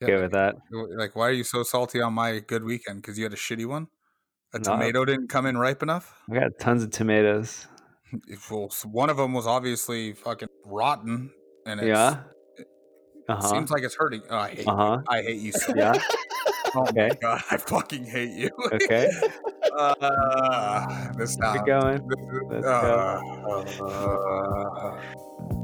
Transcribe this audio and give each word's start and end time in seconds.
Yeah, 0.00 0.06
Okay 0.08 0.22
with 0.22 0.32
that. 0.32 0.56
like, 0.70 1.14
why 1.14 1.28
are 1.28 1.32
you 1.32 1.44
so 1.44 1.62
salty 1.62 2.00
on 2.00 2.14
my 2.14 2.38
good 2.40 2.64
weekend? 2.64 3.02
Because 3.02 3.18
you 3.18 3.24
had 3.24 3.32
a 3.32 3.36
shitty 3.36 3.66
one. 3.66 3.88
A 4.52 4.58
No. 4.58 4.64
tomato 4.72 5.04
didn't 5.04 5.28
come 5.28 5.46
in 5.46 5.56
ripe 5.58 5.82
enough. 5.82 6.22
I 6.30 6.34
got 6.34 6.58
tons 6.58 6.82
of 6.82 6.90
tomatoes. 6.90 7.66
Well, 8.50 8.68
one 8.90 9.08
of 9.08 9.18
them 9.18 9.34
was 9.34 9.46
obviously 9.46 10.14
fucking 10.14 10.48
rotten, 10.66 11.30
and 11.64 11.78
it's, 11.78 11.88
Yeah. 11.88 12.24
it 12.56 12.66
Uh 13.28 13.36
huh. 13.36 13.48
seems 13.54 13.70
like 13.70 13.84
it's 13.84 13.94
hurting. 13.96 14.22
Oh, 14.28 14.36
I 14.36 14.48
hate 14.50 14.66
Uh 14.66 14.76
huh. 14.76 14.96
you. 14.98 15.04
I 15.08 15.22
hate 15.22 15.38
you. 15.40 15.52
So 15.52 15.72
Yeah. 15.76 15.94
Oh 16.74 16.84
my 16.84 16.90
Okay. 16.90 17.10
god, 17.20 17.42
I 17.50 17.56
fucking 17.56 18.04
hate 18.06 18.30
you. 18.30 18.50
Okay. 18.72 19.06
Uh, 19.76 21.12
this. 21.16 21.36
Keep 21.36 21.66
going. 21.66 22.00
Let's 22.48 22.66
uh, 22.66 22.80
go. 22.80 23.26
uh, 23.86 25.59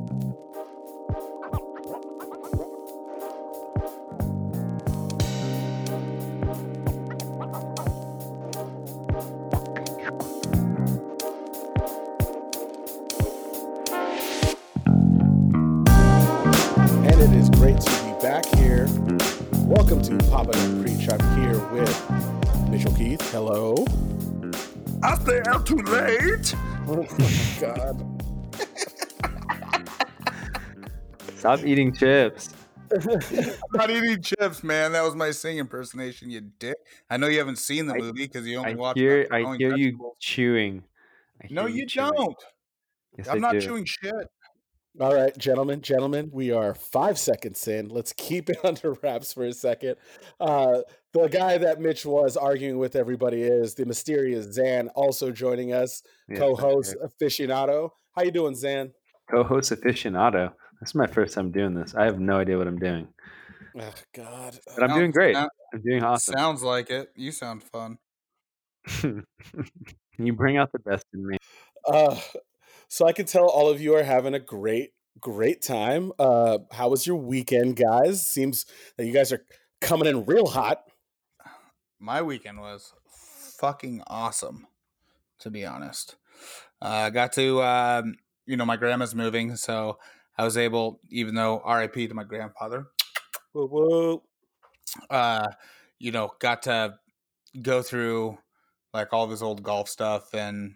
Welcome 19.88 20.18
to 20.18 20.30
Papa 20.30 20.50
and 20.52 20.82
Preach. 20.84 21.08
I'm 21.08 21.40
here 21.40 21.64
with 21.68 22.68
Mitchell 22.70 22.92
Keith. 22.94 23.20
Hello. 23.30 23.84
I 25.04 25.16
stay 25.18 25.40
out 25.46 25.64
too 25.64 25.76
late. 25.76 26.52
Oh 26.88 27.06
my 27.18 27.60
God. 27.60 28.22
Stop 31.36 31.60
eating 31.64 31.92
chips. 31.94 32.52
I'm 32.92 33.20
not 33.74 33.90
eating 33.90 34.20
chips, 34.22 34.64
man. 34.64 34.90
That 34.90 35.02
was 35.04 35.14
my 35.14 35.30
singing 35.30 35.60
impersonation, 35.60 36.30
you 36.30 36.40
dick. 36.58 36.76
I 37.08 37.16
know 37.16 37.28
you 37.28 37.38
haven't 37.38 37.58
seen 37.58 37.86
the 37.86 37.94
I- 37.94 37.98
movie 37.98 38.26
because 38.26 38.44
you 38.44 38.56
only 38.58 38.72
I 38.72 38.74
watched. 38.74 38.98
hear. 38.98 39.22
about 39.22 39.36
I 39.36 39.42
growing 39.42 39.60
hear 39.60 39.76
you 39.76 39.84
vegetables. 39.92 40.16
chewing. 40.18 40.82
I 41.40 41.46
No, 41.50 41.66
hear 41.66 41.76
you 41.76 41.86
chewing. 41.86 42.12
don't. 42.12 42.36
Yes, 43.16 43.28
I'm 43.28 43.36
I 43.36 43.38
not 43.38 43.52
do. 43.52 43.60
chewing 43.60 43.84
shit. 43.84 44.12
All 44.98 45.14
right, 45.14 45.36
gentlemen, 45.36 45.82
gentlemen, 45.82 46.30
we 46.32 46.52
are 46.52 46.74
five 46.74 47.18
seconds 47.18 47.68
in. 47.68 47.88
Let's 47.90 48.14
keep 48.14 48.48
it 48.48 48.56
under 48.64 48.92
wraps 49.02 49.32
for 49.32 49.44
a 49.44 49.52
second. 49.52 49.96
Uh, 50.40 50.78
the 51.12 51.28
guy 51.28 51.58
that 51.58 51.80
Mitch 51.80 52.06
was 52.06 52.36
arguing 52.36 52.78
with 52.78 52.96
everybody 52.96 53.42
is 53.42 53.74
the 53.74 53.84
mysterious 53.84 54.46
Zan, 54.52 54.88
also 54.94 55.30
joining 55.30 55.74
us, 55.74 56.02
Yes, 56.28 56.38
co-host 56.38 56.96
I'm 57.02 57.08
aficionado. 57.10 57.90
How 58.14 58.22
you 58.22 58.30
doing, 58.30 58.54
Zan? 58.54 58.92
Co-host 59.30 59.70
aficionado. 59.72 60.52
This 60.80 60.90
is 60.90 60.94
my 60.94 61.06
first 61.06 61.34
time 61.34 61.50
doing 61.50 61.74
this. 61.74 61.94
I 61.94 62.04
have 62.04 62.18
no 62.18 62.38
idea 62.38 62.56
what 62.56 62.66
I'm 62.66 62.78
doing, 62.78 63.08
Oh 63.78 63.92
God. 64.14 64.58
but 64.78 64.82
I'm 64.90 64.96
doing 64.96 65.10
great. 65.10 65.34
sound- 65.34 65.50
I'm 65.74 65.82
doing 65.82 66.02
awesome. 66.04 66.34
Sounds 66.38 66.62
like 66.62 66.88
it. 66.90 67.10
You 67.16 67.32
sound 67.32 67.62
fun. 67.64 67.98
you 69.02 70.32
bring 70.32 70.56
out 70.56 70.72
the 70.72 70.78
best 70.78 71.04
in 71.12 71.26
me. 71.26 71.36
Uh, 71.86 72.18
so 72.88 73.06
I 73.06 73.12
can 73.12 73.26
tell 73.26 73.46
all 73.48 73.68
of 73.68 73.80
you 73.80 73.94
are 73.94 74.02
having 74.02 74.34
a 74.34 74.38
great, 74.38 74.92
great 75.20 75.62
time. 75.62 76.12
Uh, 76.18 76.58
how 76.72 76.88
was 76.88 77.06
your 77.06 77.16
weekend, 77.16 77.76
guys? 77.76 78.26
Seems 78.26 78.66
that 78.96 79.06
you 79.06 79.12
guys 79.12 79.32
are 79.32 79.44
coming 79.80 80.06
in 80.08 80.24
real 80.24 80.46
hot. 80.46 80.82
My 81.98 82.22
weekend 82.22 82.60
was 82.60 82.92
fucking 83.58 84.02
awesome, 84.06 84.66
to 85.40 85.50
be 85.50 85.64
honest. 85.64 86.16
Uh, 86.82 87.06
I 87.06 87.10
got 87.10 87.32
to, 87.34 87.62
um, 87.62 88.16
you 88.44 88.56
know, 88.56 88.66
my 88.66 88.76
grandma's 88.76 89.14
moving, 89.14 89.56
so 89.56 89.98
I 90.36 90.44
was 90.44 90.56
able, 90.56 91.00
even 91.10 91.34
though 91.34 91.62
RIP 91.66 91.94
to 91.94 92.14
my 92.14 92.24
grandfather, 92.24 92.86
Whoa, 93.52 93.66
whoa. 93.66 94.22
uh, 95.08 95.46
you 95.98 96.12
know, 96.12 96.32
got 96.38 96.62
to 96.64 96.98
go 97.62 97.80
through 97.80 98.36
like 98.92 99.12
all 99.12 99.24
of 99.24 99.30
his 99.30 99.42
old 99.42 99.62
golf 99.62 99.88
stuff 99.88 100.34
and 100.34 100.74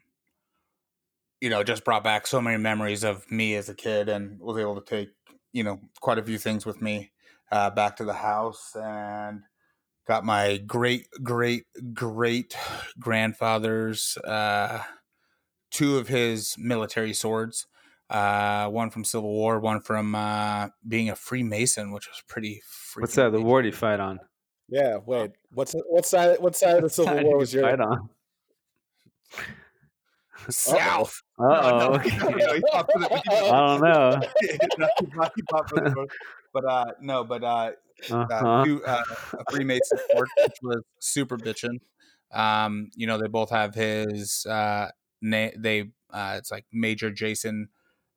you 1.41 1.49
know, 1.49 1.63
just 1.63 1.85
brought 1.85 2.05
back 2.05 2.27
so 2.27 2.41
many 2.41 2.59
memories 2.59 3.05
of 3.05 3.31
me 3.31 3.55
as 3.55 3.69
a 3.69 3.75
kid 3.75 4.09
and 4.09 4.39
was 4.41 4.59
able 4.59 4.81
to 4.81 4.85
take, 4.85 5.11
you 5.53 5.65
know, 5.65 5.81
quite 6.01 6.19
a 6.19 6.23
few 6.23 6.39
things 6.39 6.67
with 6.67 6.83
me 6.83 7.13
uh, 7.51 7.71
back 7.71 7.97
to 7.97 8.05
the 8.05 8.15
house 8.15 8.77
and 8.77 9.43
got 10.07 10.25
my 10.25 10.59
great, 10.59 11.07
great, 11.23 11.65
great 11.95 12.57
grandfather's 12.99 14.19
uh, 14.19 14.83
two 15.71 15.97
of 15.99 16.09
his 16.09 16.57
military 16.59 17.15
swords. 17.15 17.67
Uh, 18.11 18.69
one 18.69 18.91
from 18.91 19.05
Civil 19.05 19.31
War, 19.31 19.61
one 19.61 19.81
from 19.81 20.17
uh, 20.17 20.69
being 20.87 21.11
a 21.11 21.15
Freemason, 21.15 21.93
which 21.93 22.09
was 22.09 22.21
pretty. 22.27 22.61
What's 22.99 23.15
that? 23.15 23.31
The 23.31 23.41
war 23.41 23.63
do 23.63 23.69
you 23.69 23.73
fight 23.73 24.01
on? 24.01 24.19
Yeah, 24.69 24.97
wait. 25.07 25.31
What's 25.53 25.77
what 25.89 26.05
side? 26.05 26.41
What 26.41 26.57
side 26.57 26.79
of 26.79 26.83
the 26.83 26.91
Civil 26.91 27.23
War 27.23 27.39
was 27.39 27.55
your? 27.55 27.63
fight 27.63 27.81
on? 27.81 28.09
South. 30.49 31.23
Uh 31.41 31.43
oh. 31.43 31.97
no, 31.97 32.29
no, 32.29 32.53
he 32.53 32.61
popped 32.71 32.93
for 32.93 32.99
the- 33.01 33.09
he 33.09 33.37
I 33.49 33.51
don't 33.51 33.81
know. 33.81 34.21
no, 34.79 34.89
he 34.99 35.07
popped- 35.07 35.33
he 35.37 35.43
popped 35.43 35.71
for 35.71 35.81
the 35.81 35.91
book. 35.91 36.11
But 36.53 36.65
uh, 36.67 36.85
no, 37.01 37.25
but 37.25 37.43
uh, 37.43 37.71
uh, 38.11 38.15
Uh-huh. 38.15 38.65
two, 38.65 38.85
uh, 38.85 39.03
a 39.39 39.45
Freemason 39.51 39.99
sword, 40.13 40.29
which 40.43 40.57
was 40.63 40.83
super 40.99 41.39
bitchin'. 41.39 41.79
Um, 42.31 42.91
you 42.95 43.07
know, 43.07 43.17
they 43.19 43.27
both 43.29 43.49
have 43.51 43.75
his 43.75 44.45
uh, 44.47 44.89
na- 45.23 45.51
they 45.57 45.93
uh, 46.13 46.35
it's 46.37 46.51
like 46.51 46.67
Major 46.73 47.11
Jason 47.11 47.69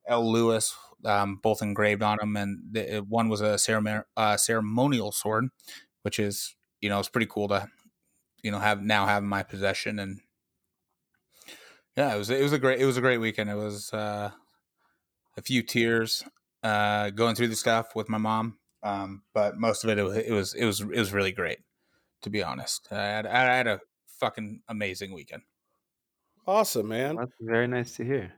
L. 0.06 0.30
Lewis, 0.30 0.74
um, 1.06 1.36
both 1.42 1.62
engraved 1.62 2.02
on 2.02 2.18
them, 2.18 2.36
and 2.36 2.58
the, 2.72 2.98
one 3.08 3.28
was 3.30 3.40
a 3.40 3.54
ceremon- 3.54 4.04
uh, 4.18 4.36
ceremonial 4.36 5.12
sword, 5.12 5.46
which 6.02 6.18
is 6.18 6.54
you 6.82 6.90
know 6.90 6.98
it's 6.98 7.08
pretty 7.08 7.28
cool 7.30 7.48
to 7.48 7.68
you 8.42 8.50
know 8.50 8.58
have 8.58 8.82
now 8.82 9.06
have 9.06 9.22
in 9.22 9.28
my 9.30 9.42
possession, 9.42 9.98
and 9.98 10.20
yeah, 11.96 12.14
it 12.14 12.18
was 12.18 12.30
it 12.30 12.42
was 12.42 12.52
a 12.52 12.58
great 12.58 12.80
it 12.80 12.86
was 12.86 12.96
a 12.96 13.00
great 13.00 13.18
weekend. 13.18 13.50
It 13.50 13.56
was 13.56 13.92
uh, 13.92 14.30
a 15.36 15.42
few 15.42 15.62
tears 15.62 16.24
uh, 16.62 17.10
going 17.10 17.34
through 17.34 17.48
the 17.48 17.56
stuff 17.56 17.94
with 17.94 18.08
my 18.08 18.18
mom, 18.18 18.58
um, 18.82 19.22
but 19.32 19.56
most 19.56 19.84
of 19.84 19.90
it 19.90 19.98
it 19.98 20.02
was 20.02 20.16
it 20.16 20.32
was 20.32 20.54
it 20.54 20.64
was, 20.64 20.80
it 20.80 20.98
was 20.98 21.12
really 21.12 21.32
great. 21.32 21.58
To 22.22 22.30
be 22.30 22.42
honest, 22.42 22.88
I 22.90 22.94
had, 22.94 23.26
I 23.26 23.54
had 23.54 23.66
a 23.66 23.80
fucking 24.18 24.62
amazing 24.68 25.12
weekend. 25.12 25.42
Awesome, 26.46 26.88
man. 26.88 27.16
That's 27.16 27.32
very 27.40 27.66
nice 27.66 27.96
to 27.96 28.04
hear. 28.04 28.32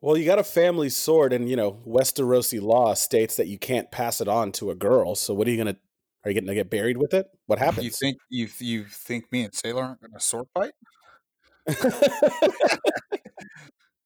Well, 0.00 0.16
you 0.16 0.24
got 0.24 0.38
a 0.38 0.44
family 0.44 0.88
sword, 0.88 1.32
and 1.32 1.48
you 1.48 1.56
know 1.56 1.80
Westerosi 1.86 2.60
law 2.60 2.94
states 2.94 3.36
that 3.36 3.48
you 3.48 3.58
can't 3.58 3.90
pass 3.90 4.20
it 4.20 4.28
on 4.28 4.52
to 4.52 4.70
a 4.70 4.74
girl. 4.74 5.14
So, 5.14 5.34
what 5.34 5.46
are 5.46 5.50
you 5.50 5.56
gonna? 5.56 5.76
Are 6.24 6.30
you 6.30 6.40
gonna 6.40 6.54
get 6.54 6.70
buried 6.70 6.98
with 6.98 7.14
it? 7.14 7.26
What 7.46 7.58
happens? 7.58 7.84
You 7.84 7.90
think 7.90 8.18
you 8.28 8.48
you 8.58 8.84
think 8.84 9.30
me 9.30 9.44
and 9.44 9.54
Sailor 9.54 9.82
aren't 9.82 10.00
going 10.00 10.12
to 10.12 10.20
sword 10.20 10.46
fight? 10.54 10.72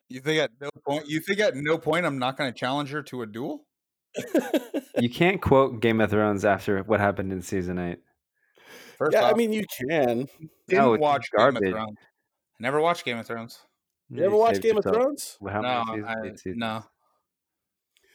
You 0.08 0.20
think 0.20 0.40
at 0.40 0.50
no 0.60 0.70
point 0.86 1.08
you 1.08 1.20
think 1.20 1.40
at 1.40 1.56
no 1.56 1.78
point 1.78 2.06
I'm 2.06 2.18
not 2.18 2.36
going 2.36 2.52
to 2.52 2.58
challenge 2.58 2.90
her 2.90 3.02
to 3.04 3.22
a 3.22 3.26
duel? 3.26 3.66
You 4.98 5.10
can't 5.10 5.42
quote 5.42 5.80
Game 5.80 6.00
of 6.00 6.10
Thrones 6.10 6.44
after 6.44 6.82
what 6.84 7.00
happened 7.00 7.32
in 7.32 7.42
season 7.42 7.78
eight. 7.78 7.98
First 8.96 9.12
yeah, 9.12 9.24
I 9.24 9.34
mean 9.34 9.52
you 9.52 9.64
can. 9.88 10.26
didn't 10.68 10.70
No, 10.70 10.94
it's 10.94 11.00
watch 11.00 11.26
Game 11.36 11.56
of 11.56 11.62
Thrones. 11.62 11.98
Never 12.58 12.80
watched 12.80 13.04
Game 13.04 13.18
of 13.18 13.26
Thrones. 13.26 13.58
You 14.08 14.24
ever 14.24 14.36
watch 14.36 14.54
saved 14.54 14.62
Game 14.62 14.78
of 14.78 14.84
yourself. 14.84 14.96
Thrones? 14.96 15.38
Well, 15.40 15.52
how 15.52 15.60
no, 15.60 15.84
many 15.84 16.02
seasons? 16.02 16.16
I, 16.16 16.26
Eight 16.26 16.38
seasons. 16.38 16.60
no. 16.60 16.84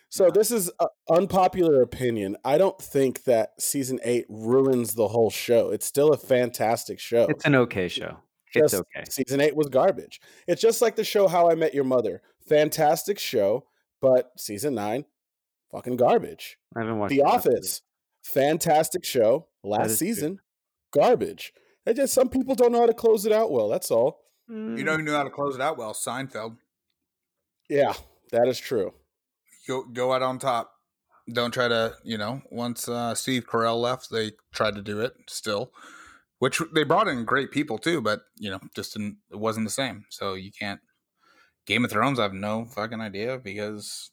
So 0.09 0.29
this 0.29 0.51
is 0.51 0.71
an 0.79 0.87
unpopular 1.09 1.81
opinion. 1.81 2.35
I 2.43 2.57
don't 2.57 2.81
think 2.81 3.25
that 3.25 3.51
season 3.59 3.99
eight 4.03 4.25
ruins 4.29 4.95
the 4.95 5.09
whole 5.09 5.29
show. 5.29 5.69
It's 5.69 5.85
still 5.85 6.11
a 6.11 6.17
fantastic 6.17 6.99
show. 6.99 7.27
It's 7.29 7.45
an 7.45 7.55
okay 7.55 7.87
show. 7.87 8.17
It's 8.55 8.73
okay. 8.73 9.03
Season 9.09 9.39
eight 9.41 9.55
was 9.55 9.67
garbage. 9.69 10.19
It's 10.47 10.61
just 10.61 10.81
like 10.81 10.95
the 10.95 11.03
show 11.03 11.27
How 11.27 11.49
I 11.49 11.55
Met 11.55 11.73
Your 11.73 11.83
Mother. 11.83 12.21
Fantastic 12.47 13.17
show, 13.19 13.65
but 14.01 14.31
season 14.37 14.75
nine, 14.75 15.05
fucking 15.71 15.97
garbage. 15.97 16.57
I 16.75 16.79
haven't 16.81 16.99
watched 16.99 17.11
The 17.11 17.17
it 17.17 17.25
yet. 17.25 17.27
Office, 17.27 17.81
fantastic 18.23 19.05
show. 19.05 19.47
Last 19.63 19.91
is 19.91 19.97
true. 19.99 20.07
season, 20.07 20.39
garbage. 20.91 21.53
It 21.85 21.95
just 21.95 22.13
some 22.13 22.29
people 22.29 22.55
don't 22.55 22.71
know 22.71 22.79
how 22.81 22.87
to 22.87 22.93
close 22.93 23.25
it 23.25 23.31
out 23.31 23.51
well. 23.51 23.69
That's 23.69 23.91
all. 23.91 24.19
You 24.49 24.55
Mm, 24.55 24.83
know 24.83 24.97
who 24.97 25.03
knew 25.03 25.13
how 25.13 25.23
to 25.23 25.29
close 25.29 25.55
it 25.55 25.61
out 25.61 25.77
well? 25.77 25.93
Seinfeld. 25.93 26.57
Yeah, 27.69 27.93
that 28.31 28.47
is 28.47 28.59
true. 28.59 28.93
Go 29.67 29.83
go 29.85 30.11
out 30.13 30.21
on 30.23 30.39
top. 30.39 30.73
Don't 31.31 31.51
try 31.53 31.67
to, 31.67 31.95
you 32.03 32.17
know, 32.17 32.41
once 32.51 32.89
uh, 32.89 33.15
Steve 33.15 33.45
Carell 33.47 33.79
left, 33.79 34.09
they 34.11 34.31
tried 34.51 34.75
to 34.75 34.81
do 34.81 34.99
it 34.99 35.13
still, 35.29 35.71
which 36.41 36.59
they 36.73 36.83
brought 36.83 37.07
in 37.07 37.23
great 37.23 37.51
people 37.51 37.77
too, 37.77 38.01
but, 38.01 38.21
you 38.35 38.49
know, 38.49 38.59
just 38.75 38.93
didn't, 38.93 39.17
it 39.29 39.37
wasn't 39.37 39.63
the 39.63 39.69
same. 39.71 40.05
So 40.09 40.33
you 40.33 40.51
can't. 40.51 40.79
Game 41.67 41.85
of 41.85 41.91
Thrones, 41.91 42.17
I 42.17 42.23
have 42.23 42.33
no 42.33 42.65
fucking 42.65 42.99
idea 42.99 43.37
because 43.37 44.09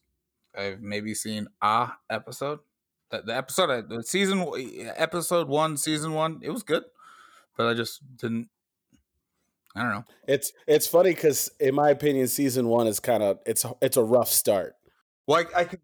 I've 0.55 0.83
maybe 0.83 1.15
seen 1.15 1.49
a 1.63 1.89
episode. 2.11 2.59
The, 3.11 3.23
the 3.23 3.35
episode, 3.35 3.89
the 3.89 4.03
season, 4.03 4.47
episode 4.95 5.49
one, 5.49 5.79
season 5.79 6.13
one, 6.13 6.41
it 6.43 6.51
was 6.51 6.63
good, 6.63 6.85
but 7.57 7.67
I 7.67 7.73
just 7.73 8.03
didn't. 8.19 8.51
I 9.75 9.81
don't 9.85 9.93
know. 9.93 10.05
It's 10.27 10.53
it's 10.67 10.87
funny 10.87 11.15
because 11.15 11.51
in 11.59 11.75
my 11.75 11.89
opinion, 11.89 12.29
season 12.29 12.69
one 12.69 12.87
is 12.87 13.01
kind 13.01 13.23
of 13.23 13.39
it's 13.47 13.65
it's 13.81 13.97
a 13.97 14.03
rough 14.05 14.29
start. 14.29 14.75
Well, 15.27 15.47
I, 15.57 15.61
I 15.61 15.65
could 15.65 15.81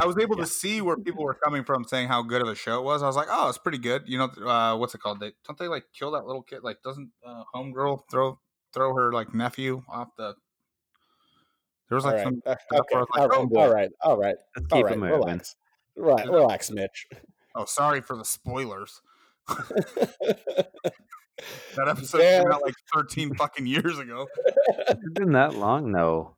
I 0.00 0.06
was 0.06 0.18
able 0.18 0.36
to 0.36 0.46
see 0.46 0.80
where 0.80 0.96
people 0.96 1.24
were 1.24 1.34
coming 1.34 1.64
from, 1.64 1.84
saying 1.84 2.08
how 2.08 2.22
good 2.22 2.42
of 2.42 2.48
a 2.48 2.54
show 2.54 2.78
it 2.78 2.84
was. 2.84 3.02
I 3.02 3.06
was 3.06 3.16
like, 3.16 3.28
oh, 3.30 3.48
it's 3.48 3.58
pretty 3.58 3.78
good. 3.78 4.02
You 4.06 4.18
know, 4.18 4.24
uh, 4.46 4.76
what's 4.76 4.94
it 4.94 4.98
called? 4.98 5.20
They 5.20 5.32
don't 5.46 5.58
they 5.58 5.68
like 5.68 5.84
kill 5.92 6.12
that 6.12 6.26
little 6.26 6.42
kid? 6.42 6.60
Like, 6.62 6.82
doesn't 6.82 7.10
uh, 7.26 7.44
homegirl 7.54 8.02
throw 8.10 8.38
throw 8.72 8.94
her 8.94 9.12
like 9.12 9.34
nephew 9.34 9.82
off 9.88 10.08
the? 10.16 10.34
There 11.88 11.96
was 11.96 12.04
like 12.04 12.16
right. 12.16 12.24
some. 12.24 12.42
Uh, 12.44 12.54
okay. 12.74 12.98
was 12.98 13.06
like, 13.14 13.20
all, 13.20 13.28
right. 13.28 13.48
Oh, 13.52 13.58
all 13.58 13.72
right. 13.72 13.90
All 14.02 14.16
right. 14.18 14.36
Let's 14.56 14.72
All 14.72 14.78
keep 14.78 14.86
right. 14.86 14.94
it 14.94 14.98
moving. 14.98 15.18
Relax. 15.18 15.56
Right. 15.96 16.28
Relax, 16.28 16.70
Mitch. 16.70 17.06
Oh, 17.54 17.64
sorry 17.64 18.00
for 18.00 18.16
the 18.16 18.24
spoilers. 18.24 19.00
That 21.76 21.88
episode 21.88 22.18
Damn. 22.18 22.44
came 22.44 22.52
out 22.52 22.62
like 22.62 22.74
13 22.94 23.34
fucking 23.34 23.66
years 23.66 23.98
ago. 23.98 24.26
It's 24.90 25.10
been 25.12 25.32
that 25.32 25.54
long? 25.54 25.92
No. 25.92 26.36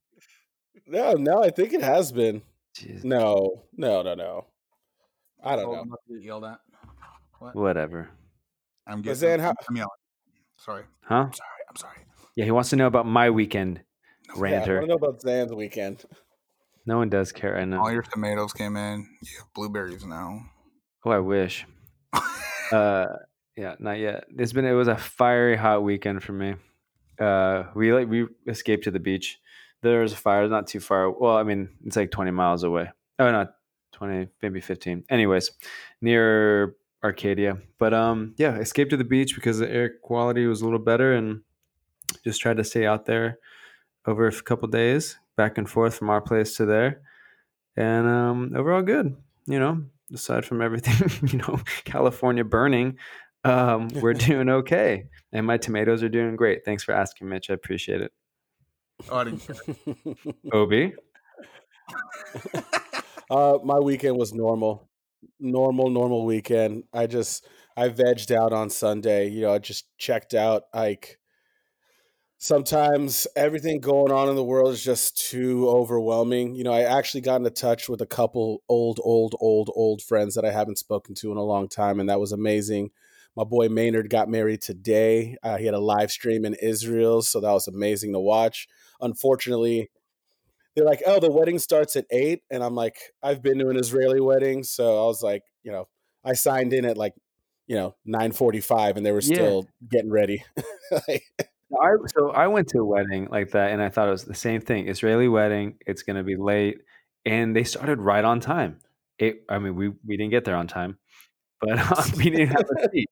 no, 0.87 1.13
no, 1.13 1.43
I 1.43 1.51
think 1.51 1.73
it 1.73 1.83
has 1.83 2.11
been. 2.11 2.43
Jeez. 2.77 3.05
No, 3.05 3.65
no, 3.77 4.03
no, 4.03 4.15
no. 4.15 4.47
I 5.43 5.57
don't 5.57 5.67
Oh, 5.67 5.73
know. 5.73 5.81
I'm 5.81 5.89
about 5.89 6.01
to 6.09 6.23
yelled 6.23 6.45
at. 6.45 6.59
What? 7.39 7.55
Whatever. 7.57 8.11
I'm 8.87 9.03
getting. 9.03 9.17
Zan, 9.17 9.41
how- 9.41 9.55
I'm 9.69 9.77
yelling. 9.77 9.91
Sorry. 10.57 10.85
Huh? 11.05 11.15
I'm 11.27 11.33
sorry. 11.33 11.49
I'm 11.69 11.77
sorry. 11.77 11.97
Yeah, 12.37 12.45
he 12.45 12.51
wants 12.51 12.71
to 12.71 12.77
know 12.77 12.87
about 12.87 13.07
my 13.07 13.31
weekend. 13.31 13.81
Yeah, 14.31 14.37
I 14.37 14.41
Ranter. 14.41 14.75
want 14.77 14.85
to 14.85 14.89
know 14.91 14.95
about 15.09 15.21
Zan's 15.23 15.53
weekend. 15.53 16.05
No 16.87 16.99
one 16.99 17.09
does 17.09 17.33
care. 17.33 17.59
I 17.59 17.65
know. 17.65 17.81
All 17.81 17.91
your 17.91 18.03
tomatoes 18.03 18.53
came 18.53 18.77
in. 18.77 19.01
You 19.23 19.39
have 19.39 19.53
blueberries 19.55 20.05
now. 20.05 20.41
Oh, 21.05 21.11
I 21.11 21.19
wish. 21.19 21.67
Uh, 22.73 23.07
yeah, 23.57 23.75
not 23.81 23.99
yet. 23.99 24.23
It's 24.39 24.53
been 24.53 24.65
it 24.65 24.71
was 24.75 24.87
a 24.87 24.97
fiery 24.97 25.57
hot 25.57 25.83
weekend 25.83 26.23
for 26.23 26.33
me. 26.33 26.55
Uh, 27.21 27.65
we 27.75 27.93
like 27.93 28.09
we 28.09 28.29
escaped 28.47 28.85
to 28.85 28.93
the 28.93 29.01
beach. 29.01 29.41
There 29.83 30.01
was 30.01 30.13
a 30.13 30.17
fire 30.17 30.49
not 30.49 30.67
too 30.67 30.81
far. 30.81 31.11
Well, 31.11 31.37
I 31.37 31.43
mean, 31.43 31.71
it's 31.85 31.97
like 31.97 32.11
twenty 32.11 32.31
miles 32.31 32.63
away. 32.63 32.91
Oh, 33.19 33.31
not 33.31 33.55
twenty, 33.93 34.29
maybe 34.43 34.61
fifteen. 34.61 35.05
Anyways, 35.09 35.51
near 36.01 36.77
Arcadia. 37.03 37.59
But 37.79 37.95
um, 37.95 38.35
yeah, 38.37 38.57
escaped 38.57 38.91
to 38.91 38.97
the 38.97 39.05
beach 39.05 39.35
because 39.35 39.59
the 39.59 39.71
air 39.71 39.91
quality 40.03 40.47
was 40.47 40.61
a 40.61 40.65
little 40.65 40.79
better, 40.79 41.15
and 41.15 41.43
just 42.25 42.41
tried 42.41 42.59
to 42.59 42.65
stay 42.65 42.87
out 42.87 43.07
there 43.07 43.39
over 44.07 44.27
a 44.27 44.43
couple 44.43 44.69
days, 44.69 45.19
back 45.37 45.59
and 45.59 45.69
forth 45.69 45.95
from 45.95 46.11
our 46.11 46.21
place 46.21 46.57
to 46.57 46.67
there, 46.67 47.01
and 47.77 48.07
um, 48.07 48.53
overall 48.55 48.83
good. 48.83 49.17
You 49.47 49.59
know, 49.59 49.85
aside 50.13 50.45
from 50.45 50.63
everything, 50.63 51.29
you 51.33 51.39
know, 51.39 51.61
California 51.85 52.45
burning, 52.45 52.99
um, 53.45 53.89
we're 53.89 54.13
doing 54.15 54.49
okay. 54.49 55.05
And 55.33 55.47
my 55.47 55.57
tomatoes 55.57 56.03
are 56.03 56.09
doing 56.09 56.37
great. 56.37 56.65
Thanks 56.65 56.85
for 56.85 56.93
asking, 56.93 57.29
Mitch. 57.29 57.51
I 57.51 57.55
appreciate 57.55 58.01
it. 58.01 58.13
Oh, 59.09 59.17
I 59.17 59.25
didn't. 59.25 59.49
Obi, 60.53 60.95
uh, 63.31 63.59
my 63.65 63.79
weekend 63.79 64.17
was 64.17 64.35
normal, 64.35 64.89
normal, 65.39 65.91
normal 65.91 66.25
weekend. 66.25 66.85
I 66.93 67.07
just 67.07 67.47
I 67.77 67.89
vegged 67.89 68.35
out 68.35 68.53
on 68.53 68.71
Sunday. 68.71 69.29
You 69.29 69.43
know, 69.43 69.55
I 69.55 69.59
just 69.59 69.87
checked 69.99 70.35
out. 70.35 70.65
Like 70.75 71.19
sometimes 72.39 73.27
everything 73.37 73.81
going 73.81 74.11
on 74.11 74.29
in 74.29 74.35
the 74.35 74.45
world 74.45 74.73
is 74.73 74.83
just 74.83 75.31
too 75.31 75.69
overwhelming. 75.69 76.55
You 76.55 76.65
know, 76.65 76.73
I 76.73 76.83
actually 76.83 77.21
got 77.21 77.37
into 77.37 77.51
touch 77.51 77.89
with 77.89 78.01
a 78.01 78.07
couple 78.07 78.63
old, 78.69 78.99
old, 79.05 79.37
old, 79.41 79.71
old 79.75 80.03
friends 80.03 80.35
that 80.35 80.45
I 80.45 80.51
haven't 80.51 80.79
spoken 80.79 81.15
to 81.17 81.31
in 81.31 81.39
a 81.39 81.43
long 81.43 81.69
time, 81.69 82.01
and 82.01 82.09
that 82.09 82.21
was 82.21 82.33
amazing. 82.33 82.91
My 83.37 83.45
boy 83.45 83.69
Maynard 83.69 84.11
got 84.11 84.29
married 84.29 84.61
today. 84.61 85.37
Uh, 85.43 85.57
he 85.57 85.67
had 85.67 85.75
a 85.75 85.81
live 85.81 86.11
stream 86.11 86.45
in 86.45 86.55
Israel, 86.55 87.23
so 87.23 87.41
that 87.41 87.53
was 87.53 87.69
amazing 87.69 88.13
to 88.15 88.19
watch. 88.19 88.67
Unfortunately, 89.03 89.91
they're 90.77 90.85
like, 90.85 91.03
"Oh, 91.07 91.21
the 91.21 91.31
wedding 91.31 91.59
starts 91.59 91.97
at 91.97 92.07
8." 92.11 92.43
And 92.51 92.63
I'm 92.63 92.75
like, 92.75 92.97
"I've 93.23 93.43
been 93.43 93.59
to 93.59 93.69
an 93.69 93.77
Israeli 93.77 94.21
wedding." 94.21 94.63
So 94.63 95.03
I 95.03 95.07
was 95.07 95.23
like, 95.23 95.43
you 95.63 95.73
know, 95.73 95.89
I 96.25 96.35
signed 96.35 96.73
in 96.73 96.85
at 96.85 96.97
like, 96.97 97.15
you 97.67 97.77
know, 97.77 97.95
9:45 98.07 98.97
and 98.97 99.05
they 99.07 99.13
were 99.13 99.21
Yeah. 99.21 99.35
still 99.35 99.69
getting 99.91 100.11
ready. 100.11 100.45
Like, 101.09 101.23
I, 101.81 101.91
so 102.17 102.31
I 102.31 102.49
went 102.49 102.67
to 102.71 102.79
a 102.81 102.85
wedding 102.85 103.29
like 103.31 103.51
that, 103.53 103.71
and 103.71 103.81
I 103.81 103.91
thought 103.91 104.09
it 104.09 104.11
was 104.11 104.25
the 104.25 104.35
same 104.35 104.61
thing. 104.61 104.89
Israeli 104.89 105.29
wedding. 105.29 105.77
It's 105.87 106.03
going 106.03 106.17
to 106.17 106.25
be 106.25 106.35
late, 106.37 106.79
and 107.25 107.55
they 107.55 107.63
started 107.63 108.01
right 108.01 108.25
on 108.25 108.41
time. 108.41 108.79
It. 109.21 109.45
I 109.49 109.59
mean, 109.61 109.77
we 109.77 109.91
we 110.05 110.17
didn't 110.17 110.31
get 110.31 110.45
there 110.45 110.57
on 110.57 110.67
time, 110.67 110.99
but 111.61 111.79
uh, 111.79 112.03
we 112.17 112.25
didn't 112.31 112.49
have 112.49 112.65
a 112.77 112.89
seat. 112.93 113.07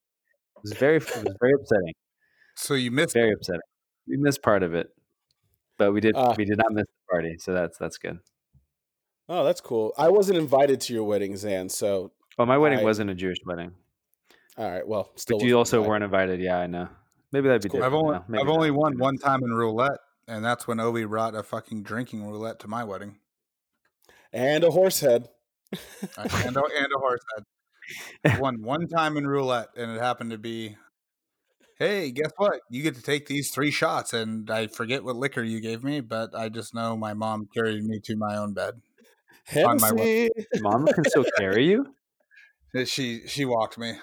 It 0.57 0.63
was 0.63 0.73
very 0.73 0.97
it 0.97 1.05
was 1.25 1.37
very 1.41 1.53
upsetting. 1.55 1.95
So 2.57 2.75
you 2.75 2.91
missed. 2.91 3.15
Very 3.15 3.33
upsetting. 3.33 3.61
We 4.09 4.17
missed 4.17 4.43
part 4.43 4.65
of 4.65 4.75
it, 4.75 4.89
but 5.79 5.93
we 5.93 6.01
did 6.01 6.15
Ah. 6.17 6.35
we 6.37 6.45
did 6.45 6.59
not 6.59 6.73
miss 6.73 6.87
the 6.87 7.11
party. 7.11 7.37
So 7.39 7.53
that's 7.55 7.79
that's 7.79 7.97
good. 7.99 8.19
oh, 9.29 9.45
that's 9.45 9.61
cool. 9.61 9.93
I 9.97 10.09
wasn't 10.11 10.39
invited 10.39 10.81
to 10.83 10.93
your 10.95 11.05
wedding, 11.05 11.37
Zan. 11.37 11.69
So, 11.69 12.13
Well, 12.37 12.47
my 12.47 12.59
wedding 12.59 12.81
I- 12.81 12.85
wasn't 12.85 13.11
a 13.11 13.15
Jewish 13.15 13.39
wedding, 13.47 13.73
all 14.57 14.71
right. 14.71 14.87
Well, 14.87 15.11
still 15.17 15.39
but 15.39 15.47
you 15.47 15.57
also 15.57 15.79
invited. 15.79 15.89
weren't 15.91 16.05
invited. 16.05 16.41
Yeah, 16.41 16.59
I 16.59 16.67
know. 16.67 16.89
Maybe 17.33 17.49
that'd 17.49 17.63
be 17.63 17.69
cool. 17.69 17.81
different. 17.81 17.95
I've 17.95 18.01
only 18.05 18.19
now. 18.29 18.41
I've 18.41 18.49
only 18.49 18.71
won 18.71 18.99
one 18.99 19.19
time 19.19 19.43
in 19.43 19.51
roulette, 19.53 19.99
and 20.27 20.45
that's 20.45 20.67
when 20.67 20.81
Obi 20.81 21.05
brought 21.05 21.35
a 21.35 21.43
fucking 21.43 21.83
drinking 21.83 22.27
roulette 22.27 22.59
to 22.61 22.69
my 22.69 22.85
wedding, 22.85 23.19
and 24.33 24.65
a 24.65 24.71
horse 24.71 25.01
head. 25.01 25.29
and 26.17 26.57
a, 26.57 26.63
and 26.79 26.89
a 26.97 26.99
horse 26.99 27.21
head. 27.37 27.45
I 28.35 28.41
won 28.41 28.63
one 28.63 28.87
time 28.89 29.17
in 29.19 29.27
roulette, 29.27 29.69
and 29.77 29.91
it 29.91 30.01
happened 30.01 30.31
to 30.31 30.39
be, 30.39 30.77
hey, 31.79 32.11
guess 32.11 32.31
what? 32.37 32.61
You 32.71 32.83
get 32.83 32.95
to 32.97 33.03
take 33.03 33.27
these 33.27 33.51
three 33.51 33.71
shots, 33.71 34.13
and 34.13 34.51
I 34.51 34.67
forget 34.67 35.05
what 35.05 35.17
liquor 35.17 35.43
you 35.43 35.61
gave 35.61 35.85
me, 35.85 36.01
but 36.01 36.35
I 36.35 36.49
just 36.49 36.75
know 36.75 36.97
my 36.97 37.15
mom 37.15 37.49
carried 37.55 37.85
me 37.85 38.01
to 38.05 38.17
my 38.17 38.37
own 38.37 38.53
bed. 38.53 38.75
On 39.57 39.79
my 39.81 39.89
Hennessy. 39.89 40.31
not. 40.57 40.95
Can 40.95 41.05
still 41.05 41.25
carry 41.39 41.67
you. 41.67 41.95
She 42.85 43.27
she 43.27 43.45
walked 43.47 43.79
me. 43.79 43.95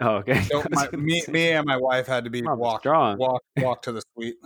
Oh, 0.00 0.16
okay. 0.16 0.42
So 0.50 0.64
my, 0.70 0.88
me, 0.92 1.22
me 1.28 1.52
and 1.52 1.66
my 1.66 1.76
wife 1.78 2.06
had 2.06 2.24
to 2.24 2.30
be 2.30 2.42
Mama's 2.42 2.58
walk 2.58 2.80
strong. 2.80 3.16
walk 3.16 3.42
walk 3.58 3.82
to 3.82 3.92
the 3.92 4.02
suite. 4.14 4.36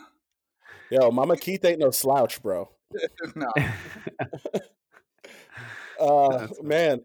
Yo, 0.91 1.11
Mama 1.11 1.37
Keith 1.37 1.65
ain't 1.65 1.81
no 1.81 1.91
slouch, 1.91 2.41
bro. 2.43 2.71
no, 3.35 3.49
Uh, 5.99 6.47
man. 6.63 7.01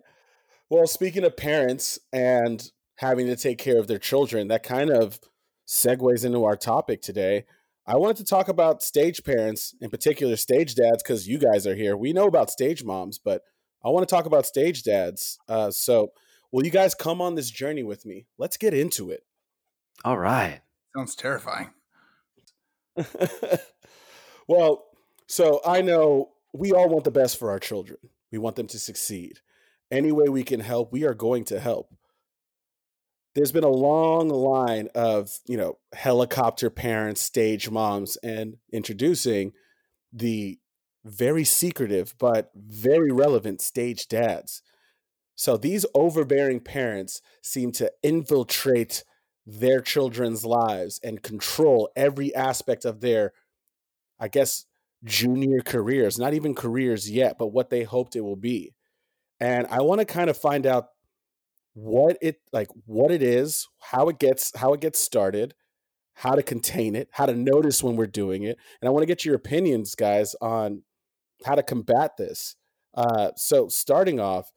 Well, 0.70 0.86
speaking 0.86 1.24
of 1.24 1.36
parents 1.36 2.00
and 2.14 2.64
having 2.98 3.26
to 3.28 3.36
take 3.36 3.58
care 3.58 3.78
of 3.80 3.88
their 3.88 3.98
children, 3.98 4.50
that 4.50 4.64
kind 4.64 4.90
of 4.90 5.20
segues 5.72 6.26
into 6.26 6.44
our 6.44 6.58
topic 6.58 7.02
today. 7.02 7.46
I 7.88 7.96
wanted 7.96 8.18
to 8.18 8.26
talk 8.26 8.50
about 8.50 8.84
stage 8.84 9.24
parents, 9.24 9.74
in 9.80 9.90
particular 9.90 10.36
stage 10.36 10.76
dads, 10.76 11.02
because 11.02 11.28
you 11.28 11.40
guys 11.40 11.66
are 11.66 11.76
here. 11.76 11.96
We 11.96 12.12
know 12.12 12.28
about 12.28 12.52
stage 12.52 12.84
moms, 12.84 13.18
but 13.18 13.44
I 13.84 13.90
want 13.90 14.08
to 14.08 14.14
talk 14.14 14.26
about 14.26 14.46
stage 14.46 14.84
dads. 14.84 15.40
Uh, 15.48 15.72
so, 15.72 16.12
will 16.52 16.66
you 16.66 16.72
guys 16.72 16.94
come 16.94 17.22
on 17.22 17.36
this 17.36 17.50
journey 17.50 17.84
with 17.84 18.06
me? 18.06 18.28
Let's 18.38 18.58
get 18.58 18.74
into 18.74 19.12
it. 19.12 19.24
All 20.04 20.18
right. 20.18 20.60
sounds 20.96 21.16
terrifying. 21.16 21.70
well, 24.48 24.84
so 25.28 25.62
I 25.66 25.82
know 25.82 26.32
we 26.54 26.74
all 26.74 26.90
want 26.90 27.06
the 27.06 27.12
best 27.12 27.40
for 27.40 27.50
our 27.50 27.60
children. 27.60 27.98
We 28.30 28.38
want 28.38 28.58
them 28.58 28.68
to 28.68 28.80
succeed. 28.80 29.40
Any 29.90 30.12
way 30.12 30.28
we 30.28 30.44
can 30.44 30.60
help, 30.60 30.92
we 30.92 31.06
are 31.06 31.14
going 31.14 31.46
to 31.46 31.62
help. 31.62 31.94
There's 33.34 33.52
been 33.52 33.64
a 33.64 33.70
long 33.70 34.30
line 34.30 34.90
of, 34.94 35.40
you 35.48 35.58
know, 35.58 35.78
helicopter 35.94 36.70
parents, 36.70 37.22
stage 37.22 37.70
moms, 37.70 38.18
and 38.18 38.58
introducing 38.74 39.54
the 40.12 40.60
very 41.06 41.44
secretive 41.44 42.14
but 42.20 42.52
very 42.56 43.12
relevant 43.12 43.62
stage 43.62 44.08
dads. 44.08 44.62
So 45.36 45.58
these 45.58 45.86
overbearing 45.96 46.60
parents 46.60 47.22
seem 47.42 47.72
to 47.74 47.92
infiltrate 48.04 49.04
their 49.46 49.82
children's 49.82 50.46
lives 50.46 51.00
and 51.04 51.24
control 51.24 51.90
every 51.96 52.36
aspect 52.36 52.86
of 52.86 53.02
their, 53.02 53.34
I 54.20 54.28
guess, 54.28 54.66
junior 55.04 55.62
careers, 55.62 56.20
not 56.20 56.34
even 56.34 56.54
careers 56.54 57.10
yet, 57.10 57.38
but 57.40 57.48
what 57.48 57.70
they 57.70 57.84
hoped 57.84 58.16
it 58.16 58.22
will 58.22 58.36
be. 58.36 58.76
And 59.40 59.66
I 59.72 59.82
want 59.82 60.00
to 60.00 60.06
kind 60.06 60.30
of 60.30 60.38
find 60.38 60.68
out 60.68 60.90
what 61.74 62.18
it 62.22 62.38
like 62.52 62.68
what 62.86 63.12
it 63.12 63.24
is, 63.24 63.68
how 63.80 64.10
it 64.10 64.20
gets 64.20 64.52
how 64.58 64.74
it 64.74 64.82
gets 64.82 65.00
started, 65.00 65.54
how 66.16 66.36
to 66.36 66.44
contain 66.44 66.96
it, 66.96 67.10
how 67.12 67.26
to 67.26 67.36
notice 67.36 67.84
when 67.84 67.96
we're 67.96 68.08
doing 68.08 68.44
it. 68.44 68.58
And 68.82 68.88
I 68.88 68.92
want 68.92 69.04
to 69.04 69.08
get 69.08 69.26
your 69.26 69.36
opinions 69.36 69.96
guys 69.96 70.36
on 70.42 70.84
how 71.46 71.56
to 71.56 71.64
combat 71.64 72.18
this. 72.18 72.56
Uh 72.94 73.32
so 73.36 73.68
starting 73.68 74.20
off, 74.20 74.52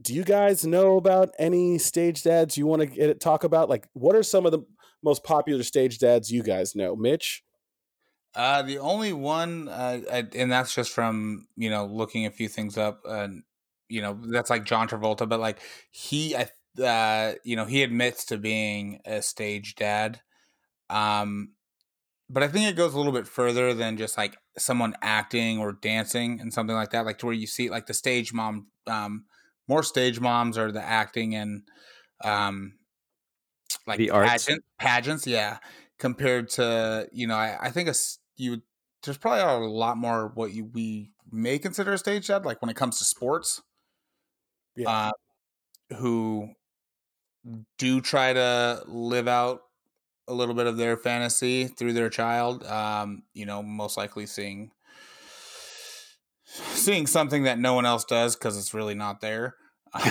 do 0.00 0.14
you 0.14 0.24
guys 0.24 0.66
know 0.66 0.96
about 0.96 1.30
any 1.38 1.78
stage 1.78 2.22
dads 2.22 2.56
you 2.56 2.66
want 2.66 2.80
to 2.80 2.86
get, 2.86 3.20
talk 3.20 3.44
about? 3.44 3.68
Like, 3.68 3.86
what 3.92 4.16
are 4.16 4.22
some 4.22 4.46
of 4.46 4.52
the 4.52 4.60
most 5.02 5.24
popular 5.24 5.62
stage 5.62 5.98
dads 5.98 6.30
you 6.30 6.42
guys 6.42 6.74
know? 6.74 6.96
Mitch? 6.96 7.42
Uh, 8.34 8.62
the 8.62 8.78
only 8.78 9.12
one, 9.12 9.68
uh, 9.68 10.00
I, 10.10 10.26
and 10.34 10.52
that's 10.52 10.74
just 10.74 10.92
from 10.92 11.48
you 11.56 11.68
know 11.68 11.86
looking 11.86 12.26
a 12.26 12.30
few 12.30 12.48
things 12.48 12.78
up, 12.78 13.00
and 13.04 13.42
you 13.90 14.02
know 14.02 14.14
that's 14.14 14.50
like 14.50 14.64
John 14.64 14.88
Travolta, 14.88 15.28
but 15.28 15.40
like 15.40 15.60
he, 15.90 16.36
I, 16.36 16.50
uh, 16.82 17.34
you 17.44 17.56
know, 17.56 17.64
he 17.66 17.82
admits 17.82 18.24
to 18.26 18.38
being 18.38 19.00
a 19.04 19.22
stage 19.22 19.74
dad. 19.76 20.20
Um, 20.90 21.54
but 22.28 22.42
I 22.42 22.48
think 22.48 22.68
it 22.70 22.76
goes 22.76 22.94
a 22.94 22.98
little 22.98 23.12
bit 23.12 23.26
further 23.26 23.74
than 23.74 23.96
just 23.96 24.16
like 24.16 24.36
someone 24.56 24.94
acting 25.02 25.58
or 25.58 25.72
dancing 25.72 26.40
and 26.40 26.52
something 26.52 26.76
like 26.76 26.90
that. 26.90 27.04
Like 27.04 27.18
to 27.18 27.26
where 27.26 27.34
you 27.34 27.46
see 27.46 27.70
like 27.70 27.86
the 27.86 27.94
stage 27.94 28.32
mom, 28.32 28.68
um, 28.86 29.26
more 29.68 29.82
stage 29.82 30.20
moms 30.20 30.56
are 30.58 30.72
the 30.72 30.82
acting 30.82 31.34
and 31.34 31.68
um, 32.24 32.78
like 33.86 34.00
The 34.00 34.10
arts. 34.10 34.48
pageant, 34.48 34.64
pageants, 34.78 35.26
yeah. 35.26 35.58
Compared 35.98 36.48
to 36.50 37.08
you 37.12 37.26
know, 37.26 37.36
I, 37.36 37.58
I 37.66 37.70
think 37.70 37.86
a 37.88 37.90
s- 37.90 38.18
you 38.36 38.62
there's 39.02 39.18
probably 39.18 39.40
a 39.66 39.68
lot 39.68 39.96
more 39.96 40.28
what 40.28 40.52
you 40.52 40.64
we 40.66 41.12
may 41.30 41.58
consider 41.58 41.92
a 41.92 41.98
stage 41.98 42.26
dad, 42.28 42.44
like 42.44 42.60
when 42.62 42.70
it 42.70 42.76
comes 42.76 42.98
to 42.98 43.04
sports, 43.04 43.62
Yeah. 44.76 44.90
uh, 44.90 45.12
who 45.96 46.50
do 47.78 48.00
try 48.00 48.32
to 48.32 48.82
live 48.86 49.28
out 49.28 49.62
a 50.28 50.34
little 50.34 50.54
bit 50.54 50.66
of 50.66 50.76
their 50.76 50.96
fantasy 50.96 51.66
through 51.66 51.92
their 51.92 52.10
child. 52.10 52.64
Um, 52.66 53.22
you 53.34 53.46
know, 53.46 53.62
most 53.62 53.96
likely 53.96 54.26
seeing 54.26 54.70
seeing 56.44 57.06
something 57.06 57.44
that 57.44 57.58
no 57.58 57.74
one 57.74 57.86
else 57.86 58.04
does 58.04 58.36
because 58.36 58.58
it's 58.58 58.74
really 58.74 58.94
not 58.94 59.20
there. 59.20 59.54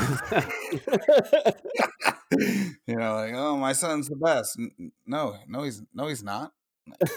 you 2.32 2.96
know, 2.96 3.16
like 3.16 3.34
oh, 3.36 3.58
my 3.58 3.74
son's 3.74 4.10
the 4.10 4.16
best. 4.16 4.60
No, 5.06 5.36
no, 5.48 5.64
he's 5.64 5.82
no, 5.94 6.08
he's 6.08 6.24
not. 6.24 6.52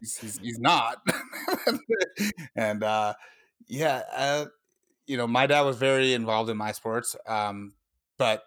He's 0.00 0.16
he's, 0.18 0.38
he's 0.38 0.58
not. 0.58 0.96
and 2.56 2.82
uh, 2.82 3.14
yeah, 3.68 4.02
uh, 4.12 4.46
you 5.06 5.16
know, 5.16 5.26
my 5.26 5.46
dad 5.46 5.62
was 5.62 5.76
very 5.76 6.14
involved 6.14 6.50
in 6.50 6.56
my 6.56 6.72
sports, 6.72 7.16
um, 7.26 7.74
but 8.18 8.44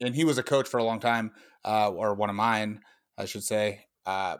and 0.00 0.14
he 0.14 0.24
was 0.24 0.38
a 0.38 0.42
coach 0.42 0.68
for 0.68 0.78
a 0.78 0.84
long 0.84 1.00
time, 1.00 1.32
uh, 1.64 1.90
or 1.90 2.14
one 2.14 2.30
of 2.30 2.36
mine, 2.36 2.80
I 3.16 3.24
should 3.24 3.44
say. 3.44 3.86
Uh, 4.04 4.36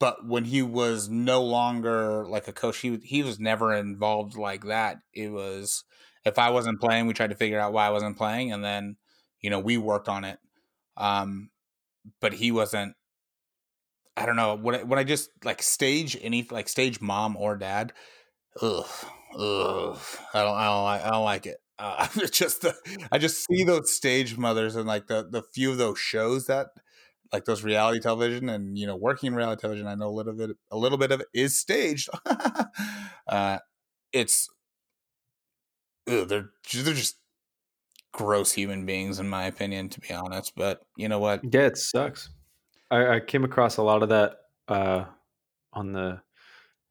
but 0.00 0.26
when 0.26 0.44
he 0.44 0.62
was 0.62 1.08
no 1.08 1.42
longer 1.42 2.24
like 2.26 2.46
a 2.48 2.52
coach, 2.52 2.78
he 2.78 2.98
he 3.02 3.22
was 3.22 3.40
never 3.40 3.74
involved 3.74 4.36
like 4.36 4.64
that. 4.64 4.98
It 5.12 5.30
was 5.30 5.84
if 6.24 6.38
I 6.38 6.50
wasn't 6.50 6.80
playing, 6.80 7.06
we 7.06 7.14
tried 7.14 7.30
to 7.30 7.36
figure 7.36 7.58
out 7.58 7.72
why 7.72 7.86
I 7.86 7.90
wasn't 7.90 8.16
playing, 8.16 8.52
and 8.52 8.64
then 8.64 8.96
you 9.40 9.50
know 9.50 9.58
we 9.58 9.76
worked 9.76 10.08
on 10.08 10.24
it. 10.24 10.38
Um, 10.96 11.50
but 12.20 12.34
he 12.34 12.52
wasn't. 12.52 12.94
I 14.16 14.26
don't 14.26 14.36
know 14.36 14.56
when 14.56 14.74
I, 14.74 14.82
when 14.82 14.98
I 14.98 15.04
just 15.04 15.30
like 15.44 15.62
stage 15.62 16.16
any 16.20 16.46
like 16.50 16.68
stage 16.68 17.00
mom 17.00 17.36
or 17.36 17.56
dad. 17.56 17.92
Ugh, 18.60 18.86
ugh. 19.36 19.98
I 20.34 20.42
don't 20.42 20.56
I 20.56 20.64
don't 20.66 20.84
like 20.84 21.02
I 21.04 21.10
don't 21.10 21.24
like 21.24 21.46
it. 21.46 21.58
Uh, 21.78 22.08
just 22.32 22.62
the, 22.62 22.74
I 23.12 23.18
just 23.18 23.44
see 23.46 23.62
those 23.64 23.92
stage 23.92 24.36
mothers 24.36 24.76
and 24.76 24.86
like 24.86 25.06
the 25.06 25.28
the 25.30 25.42
few 25.54 25.70
of 25.70 25.78
those 25.78 25.98
shows 25.98 26.46
that 26.46 26.68
like 27.32 27.44
those 27.44 27.62
reality 27.62 28.00
television 28.00 28.48
and 28.48 28.78
you 28.78 28.86
know 28.86 28.96
working 28.96 29.34
reality 29.34 29.60
television 29.60 29.86
i 29.86 29.94
know 29.94 30.08
a 30.08 30.10
little 30.10 30.32
bit 30.32 30.50
a 30.70 30.78
little 30.78 30.98
bit 30.98 31.12
of 31.12 31.20
it 31.20 31.28
is 31.34 31.58
staged 31.60 32.08
uh 33.28 33.58
it's 34.12 34.48
ugh, 36.08 36.28
they're 36.28 36.50
they're 36.72 36.94
just 36.94 37.16
gross 38.12 38.52
human 38.52 38.86
beings 38.86 39.20
in 39.20 39.28
my 39.28 39.44
opinion 39.46 39.88
to 39.88 40.00
be 40.00 40.12
honest 40.12 40.54
but 40.56 40.82
you 40.96 41.08
know 41.08 41.18
what 41.20 41.42
Yeah, 41.42 41.66
it 41.66 41.76
sucks. 41.76 42.30
I, 42.90 43.16
I 43.16 43.20
came 43.20 43.44
across 43.44 43.76
a 43.76 43.82
lot 43.82 44.02
of 44.02 44.08
that 44.10 44.36
uh, 44.68 45.04
on 45.72 45.92
the 45.92 46.22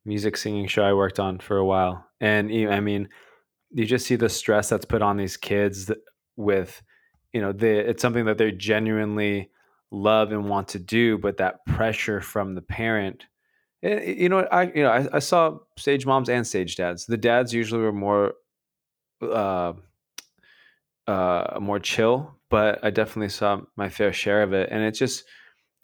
music 0.07 0.37
singing 0.37 0.67
show 0.67 0.83
I 0.83 0.93
worked 0.93 1.19
on 1.19 1.39
for 1.39 1.57
a 1.57 1.65
while, 1.65 2.05
and 2.19 2.51
I 2.69 2.79
mean, 2.79 3.09
you 3.71 3.85
just 3.85 4.07
see 4.07 4.15
the 4.15 4.29
stress 4.29 4.69
that's 4.69 4.85
put 4.85 5.01
on 5.01 5.17
these 5.17 5.37
kids 5.37 5.91
with, 6.35 6.81
you 7.33 7.41
know, 7.41 7.53
it's 7.59 8.01
something 8.01 8.25
that 8.25 8.37
they 8.37 8.51
genuinely 8.51 9.51
love 9.91 10.31
and 10.31 10.49
want 10.49 10.69
to 10.69 10.79
do, 10.79 11.17
but 11.17 11.37
that 11.37 11.65
pressure 11.65 12.21
from 12.21 12.55
the 12.55 12.61
parent. 12.61 13.25
And, 13.83 14.03
you 14.03 14.29
know, 14.29 14.39
I 14.51 14.63
you 14.63 14.83
know 14.83 14.89
I, 14.89 15.07
I 15.13 15.19
saw 15.19 15.59
stage 15.77 16.05
moms 16.05 16.29
and 16.29 16.47
stage 16.47 16.75
dads. 16.77 17.05
The 17.05 17.17
dads 17.17 17.53
usually 17.53 17.81
were 17.81 17.93
more. 17.93 18.33
Uh, 19.21 19.73
uh, 21.07 21.57
more 21.61 21.79
chill, 21.79 22.35
but 22.49 22.83
I 22.83 22.89
definitely 22.89 23.29
saw 23.29 23.61
my 23.75 23.89
fair 23.89 24.11
share 24.11 24.43
of 24.43 24.53
it, 24.53 24.69
and 24.71 24.83
it's 24.83 24.99
just, 24.99 25.23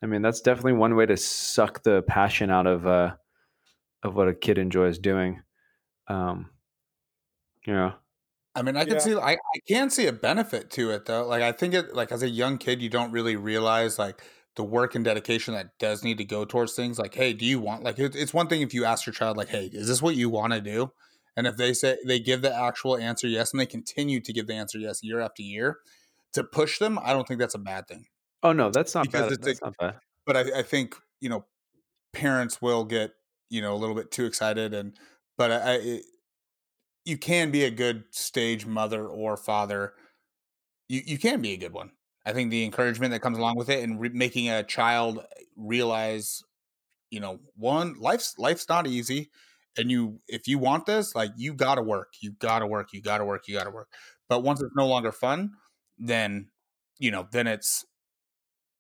I 0.02 0.06
mean, 0.06 0.22
that's 0.22 0.42
definitely 0.42 0.74
one 0.74 0.96
way 0.96 1.06
to 1.06 1.18
suck 1.18 1.84
the 1.84 2.02
passion 2.02 2.52
out 2.52 2.68
of 2.68 2.86
uh, 2.86 3.14
of 4.04 4.16
what 4.16 4.28
a 4.28 4.34
kid 4.34 4.58
enjoys 4.58 5.00
doing. 5.00 5.42
Um, 6.08 6.50
you 7.66 7.74
know, 7.74 7.94
i 8.56 8.62
mean 8.62 8.76
i 8.76 8.84
can 8.84 8.96
Yeah. 8.96 9.00
see 9.00 9.16
I, 9.16 9.32
I 9.32 9.60
can 9.68 9.90
see 9.90 10.06
a 10.08 10.12
benefit 10.14 10.70
to 10.72 10.92
it 10.92 11.06
though 11.06 11.26
like 11.26 11.42
i 11.42 11.52
think 11.52 11.74
it 11.74 11.96
like 11.96 12.12
as 12.12 12.22
a 12.24 12.30
young 12.30 12.58
kid 12.58 12.82
you 12.82 12.90
don't 12.90 13.12
really 13.12 13.36
realize 13.36 13.98
like 13.98 14.22
the 14.56 14.64
work 14.64 14.94
and 14.96 15.04
dedication 15.04 15.54
that 15.56 15.70
does 15.80 16.04
need 16.04 16.18
to 16.20 16.26
go 16.26 16.46
towards 16.46 16.74
things 16.74 17.00
like 17.00 17.16
hey 17.16 17.34
do 17.34 17.46
you 17.46 17.60
want 17.60 17.84
like 17.84 17.98
it, 17.98 18.16
it's 18.16 18.34
one 18.34 18.48
thing 18.48 18.62
if 18.62 18.74
you 18.74 18.86
ask 18.86 19.06
your 19.08 19.14
child 19.14 19.38
like 19.38 19.48
hey 19.48 19.70
is 19.74 19.88
this 19.88 20.02
what 20.02 20.16
you 20.16 20.30
want 20.30 20.54
to 20.54 20.62
do 20.62 20.92
and 21.36 21.48
if 21.48 21.56
they 21.58 21.74
say 21.74 21.98
they 22.06 22.20
give 22.20 22.42
the 22.44 22.54
actual 22.54 22.98
answer 22.98 23.28
yes 23.28 23.52
and 23.52 23.60
they 23.60 23.66
continue 23.66 24.20
to 24.20 24.32
give 24.34 24.46
the 24.46 24.54
answer 24.54 24.78
yes 24.78 25.00
year 25.02 25.20
after 25.22 25.42
year 25.42 25.78
to 26.34 26.44
push 26.44 26.78
them 26.80 27.00
i 27.02 27.14
don't 27.14 27.28
think 27.28 27.40
that's 27.40 27.56
a 27.56 27.60
bad 27.60 27.88
thing 27.88 28.06
oh 28.44 28.52
no, 28.52 28.70
that's 28.70 28.94
not 28.94 29.06
Because 29.06 29.32
bad. 29.32 29.32
it's 29.32 29.46
That's 29.48 29.62
a- 29.62 29.66
not 29.66 29.78
bad. 29.80 29.96
but 30.28 30.36
I, 30.38 30.60
I 30.60 30.64
think 30.64 30.96
you 31.22 31.30
know 31.30 31.46
parents 32.12 32.62
will 32.62 32.84
get 32.84 33.14
you 33.54 33.62
know 33.62 33.74
a 33.74 33.78
little 33.78 33.96
bit 33.96 34.12
too 34.12 34.26
excited 34.26 34.74
and 34.74 34.94
but 35.38 35.52
I, 35.52 35.74
it, 35.76 36.06
you 37.06 37.18
can 37.18 37.52
be 37.52 37.64
a 37.64 37.72
good 37.72 38.06
stage 38.12 38.66
mother 38.66 39.08
or 39.08 39.38
father. 39.38 39.94
You 40.90 41.02
you 41.06 41.18
can 41.18 41.42
be 41.42 41.54
a 41.54 41.58
good 41.58 41.74
one. 41.74 41.92
I 42.26 42.34
think 42.34 42.50
the 42.50 42.64
encouragement 42.66 43.12
that 43.12 43.22
comes 43.22 43.38
along 43.38 43.58
with 43.58 43.70
it 43.70 43.84
and 43.84 44.00
re- 44.00 44.10
making 44.10 44.50
a 44.50 44.64
child 44.64 45.20
uh, 45.20 45.24
realize 45.56 46.42
you 47.12 47.20
know 47.20 47.40
one 47.56 47.96
life's 48.00 48.36
life's 48.40 48.68
not 48.70 48.88
easy 48.88 49.30
and 49.78 49.92
you 49.92 50.20
if 50.28 50.48
you 50.48 50.58
want 50.58 50.86
this 50.86 51.16
like 51.16 51.32
you 51.38 51.54
got 51.54 51.76
to 51.76 51.84
work 51.84 52.14
you 52.22 52.32
got 52.40 52.60
to 52.60 52.68
work 52.68 52.90
you 52.94 53.02
got 53.02 53.20
to 53.20 53.26
work 53.26 53.48
you 53.48 53.56
got 53.56 53.66
to 53.66 53.72
work. 53.72 53.90
But 54.30 54.44
once 54.44 54.62
it's 54.62 54.76
no 54.76 54.88
longer 54.88 55.12
fun 55.12 55.52
then 56.00 56.48
you 57.00 57.12
know 57.12 57.28
then 57.32 57.48
it's 57.48 57.86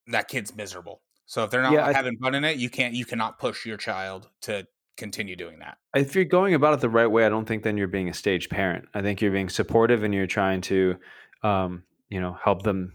that 0.07 0.27
kid's 0.27 0.55
miserable 0.55 1.01
so 1.25 1.43
if 1.43 1.51
they're 1.51 1.61
not 1.61 1.73
Yeah, 1.73 1.85
I- 1.87 1.93
having 1.93 2.17
fun 2.17 2.35
in 2.35 2.43
it 2.43 2.57
you 2.57 2.69
can't 2.69 2.93
you 2.93 3.05
cannot 3.05 3.39
push 3.39 3.65
your 3.65 3.77
child 3.77 4.29
to 4.41 4.67
continue 4.97 5.35
doing 5.35 5.59
that 5.59 5.77
If 5.95 6.15
you're 6.15 6.25
going 6.25 6.53
about 6.53 6.73
it 6.75 6.79
the 6.81 6.89
right 6.89 7.07
way, 7.07 7.25
I 7.25 7.29
don't 7.29 7.45
think 7.47 7.63
then 7.63 7.77
you're 7.77 7.87
being 7.87 8.09
a 8.09 8.13
stage 8.13 8.47
parent. 8.49 8.87
I 8.93 9.01
think 9.01 9.21
you're 9.21 9.31
being 9.31 9.49
supportive 9.49 10.03
and 10.03 10.13
you're 10.13 10.27
trying 10.27 10.61
to, 10.61 10.97
um, 11.41 11.83
you 12.09 12.21
know, 12.21 12.33
help 12.43 12.61
them 12.61 12.93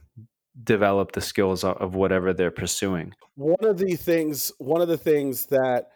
develop 0.62 1.12
the 1.12 1.20
skills 1.20 1.64
of, 1.64 1.76
of 1.78 1.94
whatever 1.96 2.32
they're 2.32 2.52
pursuing. 2.52 3.14
one 3.34 3.64
of 3.64 3.78
the 3.78 3.96
things 3.96 4.52
one 4.58 4.80
of 4.80 4.88
the 4.88 4.96
things 4.98 5.46
that 5.46 5.90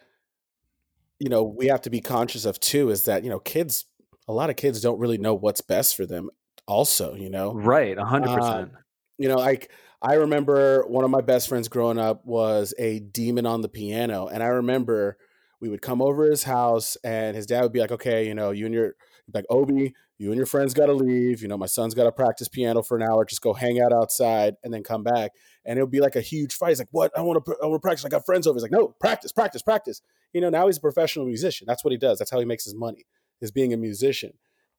you 1.19 1.29
know 1.29 1.43
we 1.43 1.67
have 1.67 1.81
to 1.83 1.91
be 1.91 2.01
conscious 2.01 2.45
of 2.45 2.59
too 2.61 2.91
is 2.91 3.05
that 3.05 3.23
you 3.25 3.31
know 3.31 3.39
kids 3.39 3.85
a 4.29 4.33
lot 4.33 4.51
of 4.51 4.57
kids 4.57 4.81
don't 4.81 4.99
really 4.99 5.19
know 5.19 5.35
what's 5.35 5.61
best 5.61 5.97
for 5.97 6.07
them 6.07 6.31
also 6.67 7.15
you 7.15 7.31
know 7.31 7.53
Right, 7.55 7.97
a 7.99 8.05
hundred 8.05 8.31
Uh, 8.31 8.37
percent. 8.37 8.73
you 9.19 9.29
know 9.29 9.37
like 9.37 9.71
i 10.03 10.15
remember 10.15 10.85
one 10.87 11.05
of 11.05 11.11
my 11.11 11.21
best 11.21 11.49
friends 11.49 11.69
growing 11.69 11.99
up 11.99 12.25
was 12.27 12.75
a 12.79 13.01
demon 13.01 13.47
on 13.47 13.61
the 13.61 13.69
piano 13.69 14.27
and 14.29 14.43
i 14.43 14.47
remember 14.47 15.17
we 15.61 15.69
would 15.69 15.83
come 15.83 16.03
over 16.03 16.25
his 16.25 16.43
house 16.43 16.97
and 17.05 17.37
his 17.37 17.47
dad 17.47 17.63
would 17.63 17.73
be 17.73 17.81
like 17.81 17.93
okay 17.93 18.27
you 18.27 18.35
know 18.35 18.51
you 18.51 18.67
and 18.67 18.75
your 18.75 18.95
like 19.33 19.45
obi 19.49 19.95
you 20.23 20.31
and 20.31 20.37
your 20.37 20.47
friends 20.47 20.73
got 20.73 20.87
to 20.87 20.93
leave 20.93 21.43
you 21.43 21.49
know 21.49 21.59
my 21.59 21.67
son's 21.67 21.95
got 21.95 22.05
to 22.05 22.13
practice 22.13 22.49
piano 22.49 22.81
for 22.81 22.97
an 22.97 23.03
hour 23.03 23.25
just 23.25 23.43
go 23.43 23.53
hang 23.53 23.81
out 23.81 23.93
outside 23.93 24.55
and 24.63 24.73
then 24.73 24.83
come 24.83 25.03
back. 25.03 25.33
And 25.65 25.79
it'll 25.79 25.89
be 25.89 26.01
like 26.01 26.17
a 26.17 26.21
huge 26.21 26.55
fight 26.55 26.71
he's 26.71 26.79
like 26.79 26.89
what? 26.93 27.11
I 27.17 27.23
want 27.23 27.45
to 27.45 27.57
i 27.63 27.67
want 27.67 27.83
to 27.83 27.85
practice 27.85 28.05
i 28.05 28.09
got 28.09 28.25
friends 28.25 28.47
over 28.47 28.57
he's 28.57 28.63
like 28.63 28.71
no 28.71 28.89
practice 29.01 29.33
practice 29.33 29.63
practice. 29.63 30.01
You 30.33 30.41
know 30.41 30.49
now 30.49 30.67
he's 30.67 30.79
a 30.79 30.81
professional 30.81 31.27
musician 31.27 31.67
that's 31.67 31.85
what 31.85 31.91
he 31.91 31.99
does 31.99 32.19
that's 32.19 32.31
how 32.31 32.39
he 32.39 32.45
makes 32.45 32.65
his 32.65 32.75
money 32.75 33.05
is 33.41 33.51
being 33.51 33.73
a 33.73 33.77
musician. 33.77 34.33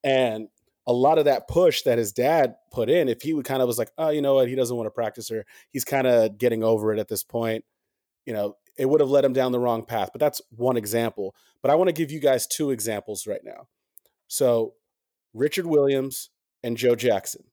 And 0.03 0.47
a 0.85 0.93
lot 0.93 1.17
of 1.17 1.25
that 1.25 1.47
push 1.47 1.83
that 1.83 1.97
his 1.97 2.11
dad 2.11 2.55
put 2.71 2.89
in, 2.89 3.07
if 3.09 3.21
he 3.21 3.33
would 3.33 3.45
kind 3.45 3.61
of 3.61 3.67
was 3.67 3.77
like, 3.77 3.91
oh, 3.97 4.09
you 4.09 4.21
know 4.21 4.35
what, 4.35 4.49
he 4.49 4.55
doesn't 4.55 4.75
want 4.75 4.87
to 4.87 4.91
practice 4.91 5.31
or 5.31 5.45
he's 5.71 5.85
kind 5.85 6.05
of 6.07 6.37
getting 6.37 6.63
over 6.63 6.91
it 6.93 6.99
at 6.99 7.07
this 7.07 7.23
point, 7.23 7.63
you 8.25 8.33
know, 8.33 8.57
it 8.77 8.87
would 8.87 8.99
have 9.01 9.09
led 9.09 9.23
him 9.23 9.33
down 9.33 9.51
the 9.51 9.59
wrong 9.59 9.85
path. 9.85 10.09
But 10.11 10.19
that's 10.19 10.41
one 10.49 10.75
example. 10.77 11.35
But 11.61 11.71
I 11.71 11.75
want 11.75 11.87
to 11.87 11.93
give 11.93 12.11
you 12.11 12.19
guys 12.19 12.47
two 12.47 12.71
examples 12.71 13.25
right 13.27 13.43
now. 13.43 13.67
So 14.27 14.73
Richard 15.33 15.65
Williams 15.67 16.29
and 16.63 16.75
Joe 16.75 16.95
Jackson. 16.95 17.43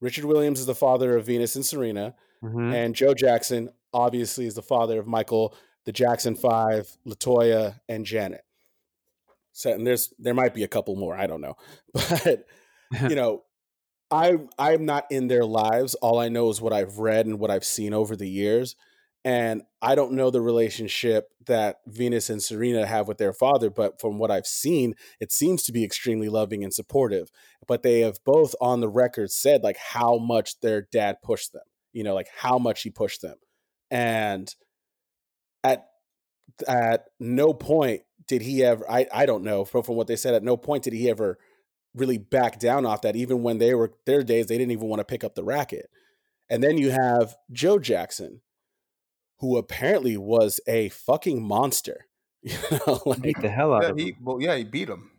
Richard 0.00 0.26
Williams 0.26 0.60
is 0.60 0.66
the 0.66 0.74
father 0.74 1.16
of 1.16 1.26
Venus 1.26 1.56
and 1.56 1.66
Serena, 1.66 2.14
Mhm. 2.44 2.72
and 2.72 2.94
Joe 2.94 3.14
Jackson 3.14 3.70
obviously 3.92 4.46
is 4.46 4.54
the 4.54 4.62
father 4.62 5.00
of 5.00 5.06
Michael, 5.08 5.54
the 5.86 5.92
Jackson 5.92 6.36
Five, 6.36 6.96
Latoya, 7.06 7.80
and 7.88 8.04
Janet. 8.06 8.44
So 9.52 9.72
and 9.72 9.84
there's 9.86 10.12
there 10.18 10.34
might 10.34 10.54
be 10.54 10.62
a 10.62 10.68
couple 10.68 10.94
more, 10.94 11.16
I 11.16 11.26
don't 11.26 11.40
know, 11.40 11.56
but 11.92 12.44
you 12.92 13.14
know, 13.14 13.42
I 14.10 14.38
I'm 14.58 14.84
not 14.84 15.06
in 15.10 15.28
their 15.28 15.44
lives. 15.44 15.94
All 15.96 16.18
I 16.18 16.28
know 16.28 16.48
is 16.50 16.60
what 16.60 16.72
I've 16.72 16.98
read 16.98 17.26
and 17.26 17.38
what 17.38 17.50
I've 17.50 17.64
seen 17.64 17.92
over 17.92 18.16
the 18.16 18.28
years. 18.28 18.76
And 19.24 19.62
I 19.82 19.94
don't 19.94 20.12
know 20.12 20.30
the 20.30 20.40
relationship 20.40 21.28
that 21.46 21.80
Venus 21.86 22.30
and 22.30 22.42
Serena 22.42 22.86
have 22.86 23.08
with 23.08 23.18
their 23.18 23.32
father, 23.32 23.68
but 23.68 24.00
from 24.00 24.18
what 24.18 24.30
I've 24.30 24.46
seen, 24.46 24.94
it 25.20 25.32
seems 25.32 25.64
to 25.64 25.72
be 25.72 25.84
extremely 25.84 26.28
loving 26.28 26.62
and 26.62 26.72
supportive. 26.72 27.30
But 27.66 27.82
they 27.82 28.00
have 28.00 28.24
both 28.24 28.54
on 28.60 28.80
the 28.80 28.88
record 28.88 29.30
said 29.30 29.62
like 29.62 29.76
how 29.76 30.18
much 30.18 30.60
their 30.60 30.82
dad 30.82 31.16
pushed 31.22 31.52
them, 31.52 31.64
you 31.92 32.04
know, 32.04 32.14
like 32.14 32.28
how 32.38 32.58
much 32.58 32.82
he 32.82 32.90
pushed 32.90 33.20
them. 33.20 33.36
And 33.90 34.54
at 35.64 35.86
at 36.66 37.04
no 37.20 37.52
point 37.52 38.02
did 38.26 38.42
he 38.42 38.64
ever 38.64 38.88
I, 38.90 39.06
I 39.12 39.26
don't 39.26 39.44
know 39.44 39.64
from, 39.64 39.82
from 39.82 39.96
what 39.96 40.06
they 40.06 40.16
said 40.16 40.34
at 40.34 40.42
no 40.42 40.56
point 40.56 40.84
did 40.84 40.92
he 40.92 41.08
ever 41.10 41.38
really 41.94 42.18
back 42.18 42.58
down 42.58 42.84
off 42.86 43.02
that 43.02 43.16
even 43.16 43.42
when 43.42 43.58
they 43.58 43.74
were 43.74 43.92
their 44.06 44.22
days 44.22 44.46
they 44.46 44.58
didn't 44.58 44.72
even 44.72 44.88
want 44.88 45.00
to 45.00 45.04
pick 45.04 45.24
up 45.24 45.34
the 45.34 45.44
racket 45.44 45.88
and 46.50 46.62
then 46.62 46.78
you 46.78 46.90
have 46.90 47.34
joe 47.50 47.78
jackson 47.78 48.40
who 49.40 49.56
apparently 49.56 50.16
was 50.16 50.60
a 50.66 50.88
fucking 50.90 51.42
monster 51.42 52.06
you 52.42 52.56
know 52.86 53.00
like, 53.06 53.22
Beat 53.22 53.40
the 53.40 53.48
hell 53.48 53.72
out 53.74 53.82
Yeah, 53.82 53.88
of 53.90 53.96
he 53.98 54.08
him. 54.08 54.16
well, 54.22 54.40
yeah, 54.40 54.56
he 54.56 54.64
beat 54.64 54.88
him. 54.88 55.10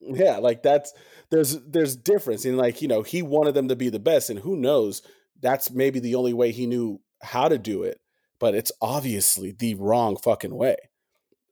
yeah 0.00 0.36
like 0.38 0.62
that's 0.62 0.92
there's 1.30 1.58
there's 1.66 1.96
difference 1.96 2.44
in 2.44 2.56
like 2.56 2.80
you 2.80 2.88
know 2.88 3.02
he 3.02 3.22
wanted 3.22 3.54
them 3.54 3.68
to 3.68 3.76
be 3.76 3.88
the 3.88 3.98
best 3.98 4.30
and 4.30 4.38
who 4.40 4.56
knows 4.56 5.02
that's 5.40 5.70
maybe 5.70 5.98
the 6.00 6.14
only 6.14 6.32
way 6.32 6.52
he 6.52 6.66
knew 6.66 7.00
how 7.22 7.48
to 7.48 7.58
do 7.58 7.82
it 7.82 8.00
but 8.38 8.54
it's 8.54 8.72
obviously 8.80 9.52
the 9.52 9.74
wrong 9.74 10.16
fucking 10.16 10.54
way 10.54 10.76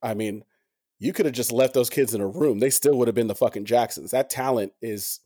i 0.02 0.14
mean 0.14 0.42
you 0.98 1.12
could 1.12 1.26
have 1.26 1.34
just 1.34 1.52
left 1.52 1.74
those 1.74 1.90
kids 1.90 2.14
in 2.14 2.20
a 2.20 2.26
room 2.26 2.58
they 2.58 2.70
still 2.70 2.96
would 2.96 3.08
have 3.08 3.14
been 3.14 3.28
the 3.28 3.34
fucking 3.34 3.64
jacksons 3.64 4.10
that 4.10 4.30
talent 4.30 4.72
is 4.82 5.20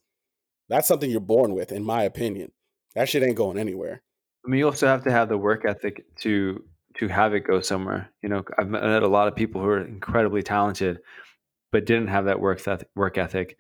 that's 0.69 0.89
something 0.89 1.11
you're 1.11 1.21
born 1.21 1.55
with 1.55 1.73
in 1.73 1.83
my 1.83 2.03
opinion 2.03 2.51
that 2.95 3.09
shit 3.09 3.23
ain't 3.23 3.37
going 3.37 3.59
anywhere 3.59 4.03
I 4.45 4.51
mean, 4.51 4.59
you 4.59 4.67
also 4.67 4.87
have 4.87 5.05
to 5.05 5.11
have 5.11 5.29
the 5.29 5.39
work 5.39 5.65
ethic 5.65 6.05
to 6.21 6.65
to 6.97 7.09
have 7.09 7.35
it 7.35 7.41
go 7.41 7.61
somewhere. 7.61 8.11
You 8.23 8.29
know, 8.29 8.45
I've 8.59 8.69
met 8.69 9.03
a 9.03 9.09
lot 9.09 9.29
of 9.29 9.37
people 9.37 9.61
who 9.61 9.69
are 9.69 9.81
incredibly 9.81 10.43
talented, 10.43 10.99
but 11.71 11.87
didn't 11.87 12.09
have 12.09 12.27
that 12.27 12.41
work 12.41 12.61
work 12.95 13.19
ethic 13.19 13.57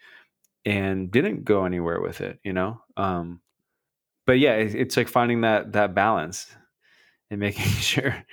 and 0.64 1.10
didn't 1.10 1.44
go 1.44 1.64
anywhere 1.64 2.00
with 2.00 2.20
it. 2.20 2.40
You 2.44 2.52
know, 2.52 2.82
um, 2.96 3.40
but 4.26 4.38
yeah, 4.38 4.54
it's 4.54 4.96
like 4.96 5.08
finding 5.08 5.42
that 5.42 5.72
that 5.72 5.94
balance 5.94 6.54
and 7.30 7.40
making 7.40 7.64
sure 7.80 8.24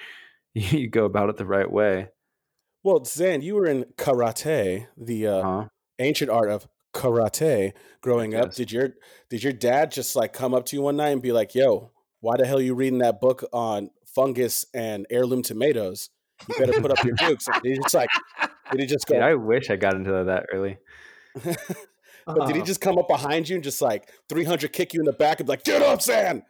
you 0.53 0.87
go 0.89 1.05
about 1.05 1.29
it 1.29 1.37
the 1.37 1.45
right 1.45 1.71
way. 1.71 2.09
Well 2.83 3.03
zan 3.05 3.41
you 3.41 3.55
were 3.55 3.65
in 3.65 3.85
karate 3.97 4.87
the 4.97 5.27
uh, 5.27 5.41
Huh? 5.41 5.67
ancient 5.99 6.29
art 6.31 6.49
of 6.49 6.67
karate 6.93 7.73
growing 8.01 8.33
up 8.33 8.53
did 8.53 8.71
your 8.71 8.89
did 9.29 9.43
your 9.43 9.53
dad 9.53 9.91
just 9.91 10.15
like 10.15 10.33
come 10.33 10.53
up 10.53 10.65
to 10.65 10.75
you 10.75 10.81
one 10.81 10.95
night 10.95 11.09
and 11.09 11.21
be 11.21 11.31
like 11.31 11.53
yo 11.53 11.91
why 12.21 12.35
the 12.37 12.47
hell 12.47 12.57
are 12.57 12.61
you 12.61 12.73
reading 12.73 12.99
that 12.99 13.19
book 13.21 13.43
on 13.53 13.89
fungus 14.05 14.65
and 14.73 15.05
heirloom 15.09 15.43
tomatoes 15.43 16.09
you 16.47 16.55
better 16.57 16.81
put 16.81 16.89
up 16.91 17.03
your 17.03 17.13
dukes 17.19 17.47
and 17.47 17.75
just 17.83 17.93
like 17.93 18.09
did 18.71 18.79
he 18.81 18.87
just 18.87 19.05
go 19.07 19.15
Dude, 19.15 19.23
I 19.23 19.35
wish 19.35 19.69
I 19.69 19.75
got 19.75 19.95
into 19.95 20.11
that 20.11 20.45
early. 20.53 20.77
but 21.43 22.47
did 22.47 22.55
he 22.55 22.61
Oh. 22.61 22.65
just 22.65 22.81
come 22.81 22.97
up 22.97 23.07
behind 23.07 23.49
you 23.49 23.55
and 23.55 23.63
just 23.63 23.81
like 23.81 24.09
300 24.29 24.71
kick 24.71 24.93
you 24.93 24.99
in 24.99 25.05
the 25.05 25.11
back 25.13 25.39
and 25.39 25.47
be 25.47 25.51
like 25.51 25.63
get 25.63 25.81
up 25.81 26.01
Zan? 26.01 26.43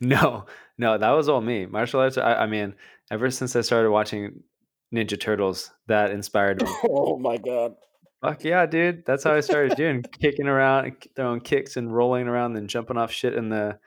No, 0.00 0.46
no, 0.78 0.98
that 0.98 1.10
was 1.10 1.28
all 1.28 1.40
me. 1.40 1.66
Martial 1.66 2.00
arts. 2.00 2.18
I, 2.18 2.34
I 2.34 2.46
mean, 2.46 2.74
ever 3.10 3.30
since 3.30 3.54
I 3.56 3.60
started 3.62 3.90
watching 3.90 4.42
Ninja 4.94 5.20
Turtles, 5.20 5.70
that 5.86 6.10
inspired 6.10 6.62
me. 6.62 6.68
oh 6.88 7.18
my 7.18 7.36
god 7.36 7.74
Fuck 8.20 8.44
yeah, 8.44 8.66
dude! 8.66 9.04
That's 9.06 9.24
how 9.24 9.34
I 9.34 9.40
started 9.40 9.76
doing 9.76 10.02
kicking 10.20 10.46
around, 10.46 10.92
throwing 11.16 11.40
kicks 11.40 11.76
and 11.76 11.94
rolling 11.94 12.28
around, 12.28 12.56
and 12.56 12.68
jumping 12.68 12.98
off 12.98 13.10
shit 13.10 13.34
in 13.34 13.48
the 13.48 13.78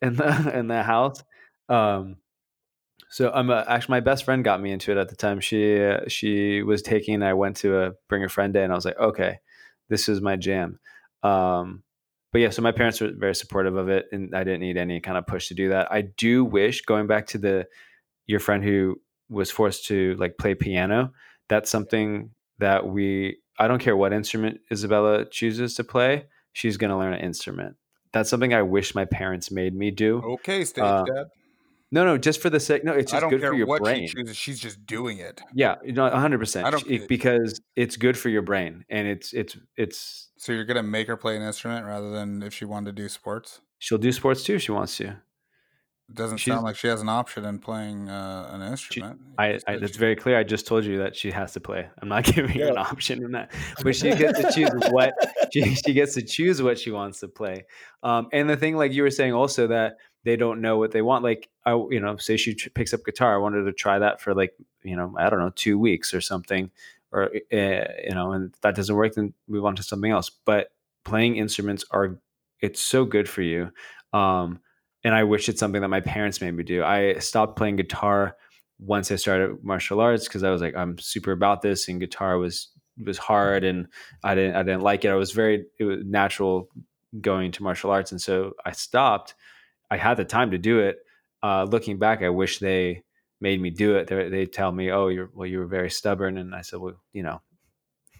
in 0.00 0.14
the 0.14 0.52
in 0.58 0.68
the 0.68 0.82
house. 0.82 1.22
Um, 1.68 2.16
so 3.08 3.32
I'm 3.32 3.50
a, 3.50 3.64
actually 3.66 3.94
my 3.94 4.00
best 4.00 4.24
friend 4.24 4.44
got 4.44 4.60
me 4.60 4.70
into 4.70 4.92
it 4.92 4.98
at 4.98 5.08
the 5.08 5.16
time. 5.16 5.40
She 5.40 5.82
uh, 5.82 6.02
she 6.06 6.62
was 6.62 6.82
taking. 6.82 7.22
I 7.22 7.34
went 7.34 7.56
to 7.58 7.80
a 7.80 7.92
bring 8.08 8.22
a 8.22 8.28
friend 8.28 8.54
day, 8.54 8.62
and 8.62 8.72
I 8.72 8.76
was 8.76 8.84
like, 8.84 8.98
okay, 8.98 9.40
this 9.88 10.08
is 10.08 10.20
my 10.20 10.36
jam. 10.36 10.78
Um, 11.24 11.82
but 12.30 12.42
yeah, 12.42 12.50
so 12.50 12.62
my 12.62 12.72
parents 12.72 13.00
were 13.00 13.10
very 13.12 13.34
supportive 13.34 13.74
of 13.74 13.88
it, 13.88 14.06
and 14.12 14.36
I 14.36 14.44
didn't 14.44 14.60
need 14.60 14.76
any 14.76 15.00
kind 15.00 15.18
of 15.18 15.26
push 15.26 15.48
to 15.48 15.54
do 15.54 15.70
that. 15.70 15.90
I 15.90 16.02
do 16.02 16.44
wish 16.44 16.82
going 16.82 17.08
back 17.08 17.26
to 17.28 17.38
the 17.38 17.66
your 18.26 18.40
friend 18.40 18.62
who 18.62 19.00
was 19.28 19.50
forced 19.50 19.86
to 19.86 20.14
like 20.16 20.36
play 20.38 20.54
piano. 20.54 21.12
That's 21.48 21.70
something 21.70 22.30
that 22.58 22.86
we. 22.86 23.38
I 23.58 23.68
don't 23.68 23.78
care 23.80 23.96
what 23.96 24.12
instrument 24.12 24.60
Isabella 24.72 25.24
chooses 25.30 25.74
to 25.76 25.84
play. 25.84 26.26
She's 26.52 26.76
going 26.76 26.90
to 26.90 26.96
learn 26.96 27.12
an 27.12 27.20
instrument. 27.20 27.76
That's 28.12 28.30
something 28.30 28.52
I 28.54 28.62
wish 28.62 28.94
my 28.94 29.04
parents 29.04 29.50
made 29.50 29.74
me 29.74 29.90
do. 29.90 30.22
Okay, 30.24 30.64
stage 30.64 30.82
Uh, 30.84 31.04
dad. 31.04 31.26
No, 31.92 32.04
no, 32.04 32.18
just 32.18 32.40
for 32.40 32.50
the 32.50 32.58
sake. 32.58 32.82
No, 32.82 32.92
it's 32.92 33.12
I 33.12 33.16
just 33.16 33.20
don't 33.20 33.30
good 33.30 33.40
for 33.46 33.54
your 33.54 33.66
what 33.68 33.82
brain. 33.82 34.08
she 34.08 34.14
chooses. 34.14 34.36
She's 34.36 34.58
just 34.58 34.84
doing 34.84 35.18
it. 35.18 35.40
Yeah, 35.54 35.76
you 35.84 35.92
know, 35.92 36.08
hundred 36.10 36.38
I 36.38 36.40
percent. 36.40 36.70
don't 36.70 36.88
care. 36.88 37.06
Because 37.08 37.60
it's 37.76 37.96
good 37.96 38.18
for 38.18 38.28
your 38.30 38.42
brain, 38.42 38.84
and 38.88 39.06
it's 39.06 39.32
it's 39.32 39.56
it's. 39.76 40.30
So 40.36 40.52
you're 40.52 40.64
gonna 40.64 40.82
make 40.82 41.06
her 41.06 41.16
play 41.16 41.36
an 41.36 41.42
instrument 41.42 41.86
rather 41.86 42.10
than 42.10 42.42
if 42.42 42.52
she 42.52 42.64
wanted 42.64 42.96
to 42.96 43.02
do 43.02 43.08
sports. 43.08 43.60
She'll 43.78 43.98
do 43.98 44.10
sports 44.10 44.42
too 44.42 44.54
if 44.56 44.62
she 44.62 44.72
wants 44.72 44.96
to. 44.96 45.16
It 46.08 46.14
doesn't 46.16 46.36
She's- 46.38 46.54
sound 46.54 46.64
like 46.64 46.76
she 46.76 46.86
has 46.88 47.00
an 47.00 47.08
option 47.08 47.44
in 47.46 47.58
playing 47.58 48.08
uh, 48.10 48.50
an 48.52 48.60
instrument. 48.62 49.20
You 49.20 49.32
I, 49.38 49.46
I 49.54 49.58
said 49.58 49.80
that's 49.80 49.92
she- 49.94 49.98
very 49.98 50.14
clear. 50.16 50.38
I 50.38 50.42
just 50.44 50.66
told 50.66 50.84
you 50.84 50.98
that 50.98 51.16
she 51.16 51.30
has 51.30 51.52
to 51.54 51.60
play. 51.60 51.88
I'm 52.00 52.08
not 52.08 52.24
giving 52.34 52.58
her 52.60 52.68
an 52.68 52.76
option 52.78 53.24
in 53.24 53.32
that, 53.32 53.52
but 53.82 53.96
she 53.96 54.14
gets 54.14 54.38
to 54.40 54.52
choose 54.52 54.70
what 54.90 55.14
she, 55.52 55.74
she 55.74 55.92
gets 55.94 56.14
to 56.14 56.22
choose 56.22 56.60
what 56.62 56.78
she 56.78 56.90
wants 56.90 57.20
to 57.20 57.28
play. 57.28 57.64
Um, 58.02 58.28
and 58.32 58.48
the 58.50 58.56
thing, 58.56 58.76
like 58.76 58.92
you 58.92 59.02
were 59.02 59.10
saying, 59.10 59.32
also 59.32 59.66
that 59.68 59.96
they 60.24 60.36
don't 60.36 60.60
know 60.60 60.76
what 60.78 60.90
they 60.92 61.02
want. 61.02 61.24
Like 61.24 61.48
I, 61.64 61.72
you 61.90 62.00
know, 62.00 62.16
say 62.18 62.36
she 62.36 62.54
tr- 62.54 62.68
picks 62.70 62.92
up 62.92 63.00
guitar. 63.04 63.34
I 63.34 63.38
wanted 63.38 63.64
to 63.64 63.72
try 63.72 63.98
that 63.98 64.20
for 64.20 64.34
like 64.34 64.52
you 64.82 64.96
know, 64.96 65.14
I 65.18 65.30
don't 65.30 65.38
know, 65.38 65.52
two 65.54 65.78
weeks 65.78 66.12
or 66.12 66.20
something, 66.20 66.70
or 67.12 67.30
uh, 67.34 67.84
you 68.04 68.12
know, 68.14 68.32
and 68.32 68.52
if 68.54 68.60
that 68.60 68.74
doesn't 68.74 68.94
work, 68.94 69.14
then 69.14 69.32
move 69.48 69.64
on 69.64 69.74
to 69.76 69.82
something 69.82 70.10
else. 70.10 70.30
But 70.44 70.68
playing 71.04 71.36
instruments 71.36 71.84
are 71.90 72.18
it's 72.60 72.80
so 72.80 73.06
good 73.06 73.26
for 73.28 73.40
you. 73.42 73.70
Um, 74.12 74.60
and 75.04 75.14
I 75.14 75.24
wish 75.24 75.48
it's 75.48 75.60
something 75.60 75.82
that 75.82 75.88
my 75.88 76.00
parents 76.00 76.40
made 76.40 76.52
me 76.52 76.64
do. 76.64 76.82
I 76.82 77.18
stopped 77.18 77.56
playing 77.56 77.76
guitar 77.76 78.36
once 78.78 79.12
I 79.12 79.16
started 79.16 79.62
martial 79.62 80.00
arts 80.00 80.26
because 80.26 80.42
I 80.42 80.50
was 80.50 80.62
like, 80.62 80.74
I'm 80.74 80.98
super 80.98 81.32
about 81.32 81.62
this, 81.62 81.88
and 81.88 82.00
guitar 82.00 82.38
was 82.38 82.70
was 83.04 83.18
hard, 83.18 83.64
and 83.64 83.86
I 84.24 84.34
didn't 84.34 84.56
I 84.56 84.62
didn't 84.62 84.82
like 84.82 85.04
it. 85.04 85.10
I 85.10 85.14
was 85.14 85.32
very 85.32 85.66
it 85.78 85.84
was 85.84 86.00
natural 86.04 86.68
going 87.20 87.52
to 87.52 87.62
martial 87.62 87.90
arts, 87.90 88.12
and 88.12 88.20
so 88.20 88.52
I 88.64 88.72
stopped. 88.72 89.34
I 89.90 89.98
had 89.98 90.16
the 90.16 90.24
time 90.24 90.50
to 90.52 90.58
do 90.58 90.80
it. 90.80 90.98
Uh, 91.42 91.64
looking 91.64 91.98
back, 91.98 92.22
I 92.22 92.30
wish 92.30 92.58
they 92.58 93.02
made 93.40 93.60
me 93.60 93.68
do 93.68 93.96
it. 93.96 94.06
They 94.06 94.30
they 94.30 94.46
tell 94.46 94.72
me, 94.72 94.90
"Oh, 94.90 95.08
you're 95.08 95.30
well, 95.34 95.46
you 95.46 95.58
were 95.58 95.66
very 95.66 95.90
stubborn," 95.90 96.38
and 96.38 96.54
I 96.54 96.62
said, 96.62 96.80
"Well, 96.80 97.00
you 97.12 97.22
know." 97.22 97.42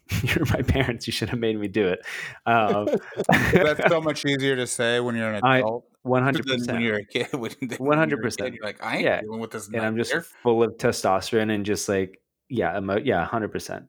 You're 0.22 0.44
my 0.52 0.60
parents. 0.60 1.06
You 1.06 1.14
should 1.14 1.30
have 1.30 1.38
made 1.38 1.58
me 1.58 1.66
do 1.66 1.88
it. 1.88 2.00
Um, 2.44 2.88
That's 3.54 3.88
so 3.88 4.02
much 4.02 4.26
easier 4.26 4.54
to 4.54 4.66
say 4.66 5.00
when 5.00 5.16
you're 5.16 5.32
an 5.32 5.42
adult 5.42 5.86
one 6.04 6.20
than 6.22 6.34
hundred 6.34 6.48
when 6.48 6.58
percent. 6.60 6.80
you're 6.80 6.96
a 6.96 7.04
kid. 7.04 7.28
When, 7.32 7.50
when 7.78 8.08
you're 8.08 8.20
a 8.20 8.22
100%. 8.30 8.54
You're 8.54 8.64
like, 8.64 8.82
I 8.82 8.96
ain't 8.96 9.04
Yeah. 9.04 9.20
dealing 9.22 9.40
with 9.40 9.50
this. 9.50 9.66
and 9.68 9.82
I'm 9.82 9.96
just 9.96 10.14
full 10.42 10.62
of 10.62 10.76
testosterone 10.76 11.52
and 11.52 11.66
just 11.66 11.88
like 11.88 12.20
yeah, 12.48 12.76
emo- 12.78 12.98
yeah, 13.02 13.24
hundred 13.24 13.50
percent. 13.50 13.86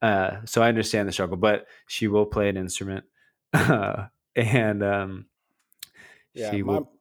Uh, 0.00 0.38
so 0.46 0.62
I 0.62 0.68
understand 0.68 1.06
the 1.08 1.12
struggle, 1.12 1.36
but 1.36 1.66
she 1.86 2.08
will 2.08 2.24
play 2.24 2.48
an 2.48 2.56
instrument, 2.56 3.04
and 3.52 4.82
um, 4.82 5.26
Yeah, 6.34 6.50
she 6.50 6.62
my 6.62 6.72
will. 6.78 6.92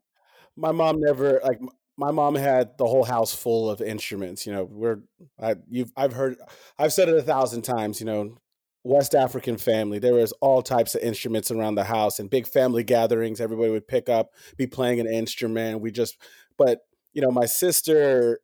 my 0.56 0.72
mom 0.72 1.00
never 1.00 1.40
like 1.44 1.60
my 1.96 2.12
mom 2.12 2.36
had 2.36 2.78
the 2.78 2.86
whole 2.88 3.04
house 3.06 3.34
full 3.34 3.70
of 3.70 3.82
instruments. 3.82 4.46
You 4.46 4.54
know, 4.54 4.64
we're 4.66 5.00
I 5.42 5.56
you've 5.70 5.92
I've 5.96 6.14
heard 6.14 6.38
I've 6.78 6.92
said 6.94 7.08
it 7.10 7.16
a 7.16 7.22
thousand 7.24 7.62
times. 7.62 8.00
You 8.00 8.06
know, 8.08 8.38
West 8.84 9.14
African 9.14 9.58
family. 9.58 10.00
There 10.00 10.14
was 10.14 10.32
all 10.34 10.62
types 10.62 10.96
of 10.96 11.02
instruments 11.02 11.52
around 11.52 11.76
the 11.76 11.84
house 11.84 12.20
and 12.20 12.30
big 12.30 12.48
family 12.48 12.84
gatherings. 12.84 13.42
Everybody 13.42 13.72
would 13.72 13.88
pick 13.88 14.10
up, 14.10 14.32
be 14.58 14.68
playing 14.68 15.00
an 15.00 15.08
instrument. 15.08 15.82
We 15.82 15.92
just, 15.92 16.18
but 16.58 16.80
you 17.14 17.22
know, 17.22 17.32
my 17.32 17.46
sister 17.46 18.40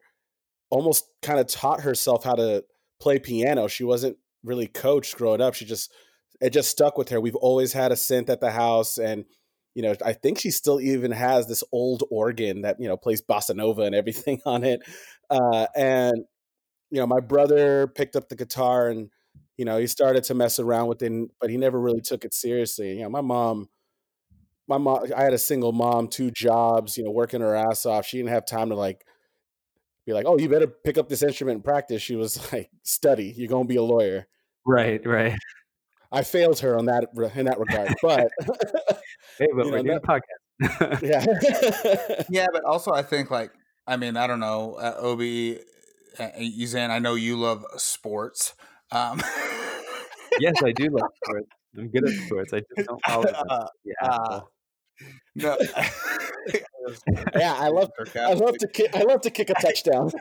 almost 0.69 1.06
kind 1.21 1.39
of 1.39 1.48
taught 1.48 1.82
herself 1.82 2.24
how 2.24 2.36
to 2.36 2.63
play 3.00 3.19
piano. 3.19 3.67
She 3.67 3.84
wasn't 3.84 4.17
really 4.43 4.67
coached 4.67 5.15
growing 5.15 5.41
up. 5.41 5.54
She 5.54 5.65
just 5.65 5.91
it 6.41 6.52
just 6.52 6.69
stuck 6.69 6.98
with 6.98 7.10
her. 7.10 7.21
We've 7.21 7.36
always 7.36 7.71
had 7.71 7.91
a 7.91 7.95
synth 7.95 8.30
at 8.30 8.41
the 8.41 8.52
house 8.52 8.98
and 8.98 9.26
you 9.74 9.82
know, 9.82 9.93
I 10.06 10.13
think 10.13 10.39
she 10.39 10.52
still 10.52 10.80
even 10.80 11.12
has 11.12 11.48
this 11.48 11.62
old 11.74 12.04
organ 12.10 12.62
that, 12.62 12.78
you 12.80 12.88
know, 12.88 12.95
plays 12.95 13.21
bossa 13.21 13.54
nova 13.56 13.82
and 13.82 13.95
everything 13.95 14.41
on 14.45 14.63
it. 14.63 14.82
Uh 15.30 15.67
and 15.76 16.26
you 16.91 17.00
know, 17.00 17.08
my 17.08 17.19
brother 17.19 17.88
picked 17.88 18.15
up 18.15 18.30
the 18.30 18.36
guitar 18.36 18.89
and 18.89 19.10
you 19.58 19.65
know, 19.65 19.78
he 19.78 19.88
started 19.88 20.24
to 20.26 20.34
mess 20.34 20.60
around 20.60 20.88
with 20.88 21.02
it, 21.02 21.12
but 21.39 21.50
he 21.50 21.58
never 21.58 21.80
really 21.80 22.02
took 22.02 22.26
it 22.26 22.34
seriously. 22.34 22.98
You 22.98 23.04
know, 23.04 23.10
my 23.10 23.22
mom 23.22 23.70
my 24.68 24.78
mom 24.78 25.06
I 25.15 25.24
had 25.24 25.34
a 25.34 25.38
single 25.38 25.72
mom, 25.72 26.08
two 26.08 26.32
jobs, 26.32 26.98
you 26.98 27.04
know, 27.04 27.12
working 27.12 27.41
her 27.41 27.56
ass 27.56 27.86
off. 27.86 28.06
She 28.06 28.18
didn't 28.18 28.30
have 28.30 28.46
time 28.46 28.70
to 28.70 28.76
like 28.76 29.06
be 30.06 30.13
like, 30.13 30.26
"Oh, 30.28 30.38
you 30.38 30.50
better 30.50 30.68
pick 30.68 30.98
up 30.98 31.10
this 31.10 31.22
instrument 31.24 31.56
and 31.58 31.63
practice." 31.63 32.02
She 32.02 32.15
was 32.15 32.39
like, 32.54 32.70
"Study. 32.84 33.34
You're 33.36 33.50
going 33.50 33.65
to 33.65 33.68
be 33.68 33.78
a 33.78 33.84
lawyer." 33.84 34.28
Right, 34.65 35.06
right. 35.06 35.38
I 36.12 36.24
failed 36.24 36.60
her 36.60 36.78
on 36.78 36.86
that 36.86 37.08
in 37.36 37.46
that 37.46 37.60
regard, 37.60 37.94
but 38.02 38.30
Hey, 39.38 39.48
but 39.56 39.65
we're 39.65 39.82
know, 39.82 39.84
doing 39.84 40.00
a 40.04 40.08
podcast. 40.08 41.02
yeah. 41.02 42.24
Yeah, 42.30 42.48
but 42.52 42.63
also 42.63 42.91
I 42.91 43.02
think 43.02 43.30
like 43.30 43.52
I 43.86 43.98
mean 43.98 44.18
I 44.18 44.28
don't 44.28 44.39
know 44.39 44.76
uh, 44.76 44.96
Obi, 44.98 45.60
uh, 46.18 46.30
Uzan. 46.39 46.89
I 46.89 47.00
know 47.00 47.15
you 47.15 47.36
love 47.36 47.65
sports. 47.78 48.54
Um, 48.91 49.21
yes, 50.39 50.56
I 50.63 50.71
do 50.71 50.86
love 50.89 51.10
sports. 51.24 51.48
I'm 51.78 51.89
good 51.89 52.08
at 52.08 52.13
sports. 52.26 52.54
I 52.54 52.60
just 52.60 52.88
don't 52.88 53.02
follow 53.06 53.24
them. 53.24 53.36
Uh, 53.50 53.67
Yeah. 53.84 54.10
uh, 54.10 54.41
no. 55.36 55.58
yeah, 57.36 57.56
I 57.58 57.67
love 57.69 57.89
I 58.15 58.34
love 58.34 58.58
to 58.60 58.67
kick 58.67 58.95
I 58.95 59.04
love 59.04 59.21
to 59.21 59.30
kick 59.32 59.50
a 59.50 59.54
touchdown. 59.56 60.12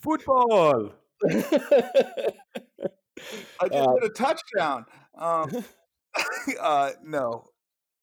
Football. 0.00 0.92
I 1.24 1.28
just 3.68 3.88
Uh, 3.88 3.94
get 3.94 4.04
a 4.04 4.10
touchdown. 4.14 4.84
Um, 5.16 5.64
uh, 6.60 6.90
no, 7.02 7.44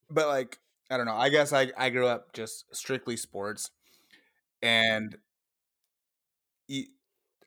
but 0.09 0.27
like 0.27 0.59
I 0.89 0.97
don't 0.97 1.05
know. 1.05 1.15
I 1.15 1.29
guess 1.29 1.53
I 1.53 1.71
I 1.77 1.89
grew 1.89 2.07
up 2.07 2.33
just 2.33 2.65
strictly 2.75 3.17
sports, 3.17 3.71
and 4.61 5.15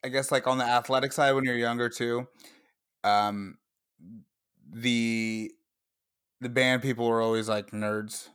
I 0.05 0.09
guess 0.09 0.31
like 0.31 0.47
on 0.47 0.59
the 0.59 0.65
athletic 0.65 1.13
side 1.13 1.33
when 1.33 1.45
you're 1.45 1.57
younger 1.57 1.89
too, 1.89 2.29
um, 3.05 3.59
the 4.73 5.53
the 6.41 6.49
band 6.49 6.83
people 6.83 7.09
were 7.09 7.21
always 7.23 7.49
like 7.49 7.71
nerds, 7.71 8.29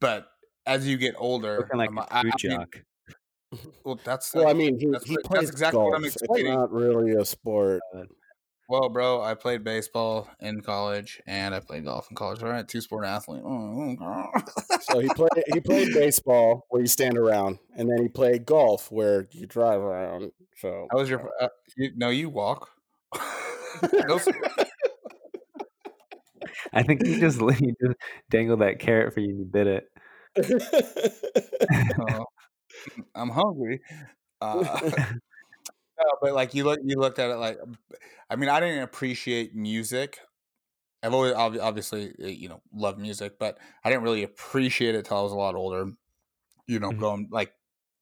but 0.00 0.28
as 0.66 0.86
you 0.86 0.96
get 0.96 1.14
older, 1.18 1.58
Looking 1.58 1.78
like 1.78 1.90
um, 1.90 1.98
a 1.98 2.06
I- 2.10 2.20
I 2.20 2.22
food 2.22 2.32
mean, 2.44 2.66
well, 3.84 3.98
that's 4.04 4.34
well, 4.34 4.48
I 4.48 4.52
mean, 4.52 4.78
he, 4.78 4.86
That's 4.86 5.04
he 5.04 5.14
what- 5.16 5.22
that's 5.24 5.28
plays 5.28 5.50
exactly 5.50 5.78
what 5.80 5.90
golf. 5.90 5.94
I'm 5.96 6.04
It's 6.04 6.16
explaining. 6.16 6.54
not 6.54 6.70
really 6.70 7.12
a 7.12 7.24
sport. 7.24 7.80
Well, 8.68 8.90
bro, 8.90 9.22
I 9.22 9.34
played 9.34 9.64
baseball 9.64 10.28
in 10.40 10.60
college 10.60 11.22
and 11.26 11.54
I 11.54 11.60
played 11.60 11.84
golf 11.86 12.08
in 12.10 12.16
college. 12.16 12.42
All 12.42 12.50
right, 12.50 12.68
two 12.68 12.82
sport 12.82 13.06
athlete. 13.06 13.42
Oh, 13.44 13.96
So 14.82 14.98
he 14.98 15.08
played 15.08 15.30
he 15.54 15.60
played 15.60 15.88
baseball 15.94 16.66
where 16.68 16.82
you 16.82 16.88
stand 16.88 17.16
around, 17.16 17.58
and 17.76 17.88
then 17.90 18.02
he 18.02 18.08
played 18.08 18.44
golf 18.44 18.92
where 18.92 19.26
you 19.32 19.46
drive 19.46 19.80
around. 19.80 20.32
So 20.58 20.86
How 20.90 20.98
was 20.98 21.08
your? 21.08 21.30
Uh, 21.40 21.48
you, 21.76 21.92
no, 21.96 22.10
you 22.10 22.28
walk. 22.28 22.68
Those- 24.06 24.28
I 26.72 26.82
think 26.82 27.06
you 27.06 27.18
just 27.20 27.40
you 27.40 27.74
just 27.82 27.96
dangled 28.30 28.60
that 28.60 28.78
carrot 28.78 29.14
for 29.14 29.20
you 29.20 29.30
and 29.30 29.38
you 29.40 29.44
bit 29.44 29.66
it. 29.66 29.84
uh, 31.72 32.24
I'm 33.14 33.30
hungry. 33.30 33.80
Uh, 34.40 34.80
no, 35.98 36.04
but 36.20 36.34
like 36.34 36.54
you 36.54 36.64
look, 36.64 36.80
you 36.84 36.96
looked 36.98 37.18
at 37.18 37.30
it 37.30 37.36
like, 37.36 37.58
I 38.30 38.36
mean, 38.36 38.48
I 38.48 38.60
didn't 38.60 38.82
appreciate 38.82 39.54
music. 39.54 40.18
I've 41.02 41.14
always 41.14 41.34
obviously 41.34 42.14
uh, 42.22 42.26
you 42.28 42.48
know 42.48 42.62
loved 42.72 42.98
music, 43.00 43.38
but 43.38 43.58
I 43.84 43.90
didn't 43.90 44.04
really 44.04 44.24
appreciate 44.24 44.94
it 44.96 45.06
till 45.06 45.18
I 45.18 45.22
was 45.22 45.32
a 45.32 45.36
lot 45.36 45.54
older. 45.56 45.92
You 46.66 46.80
know, 46.80 46.92
Mhm. 46.92 46.98
going 47.00 47.28
like 47.32 47.54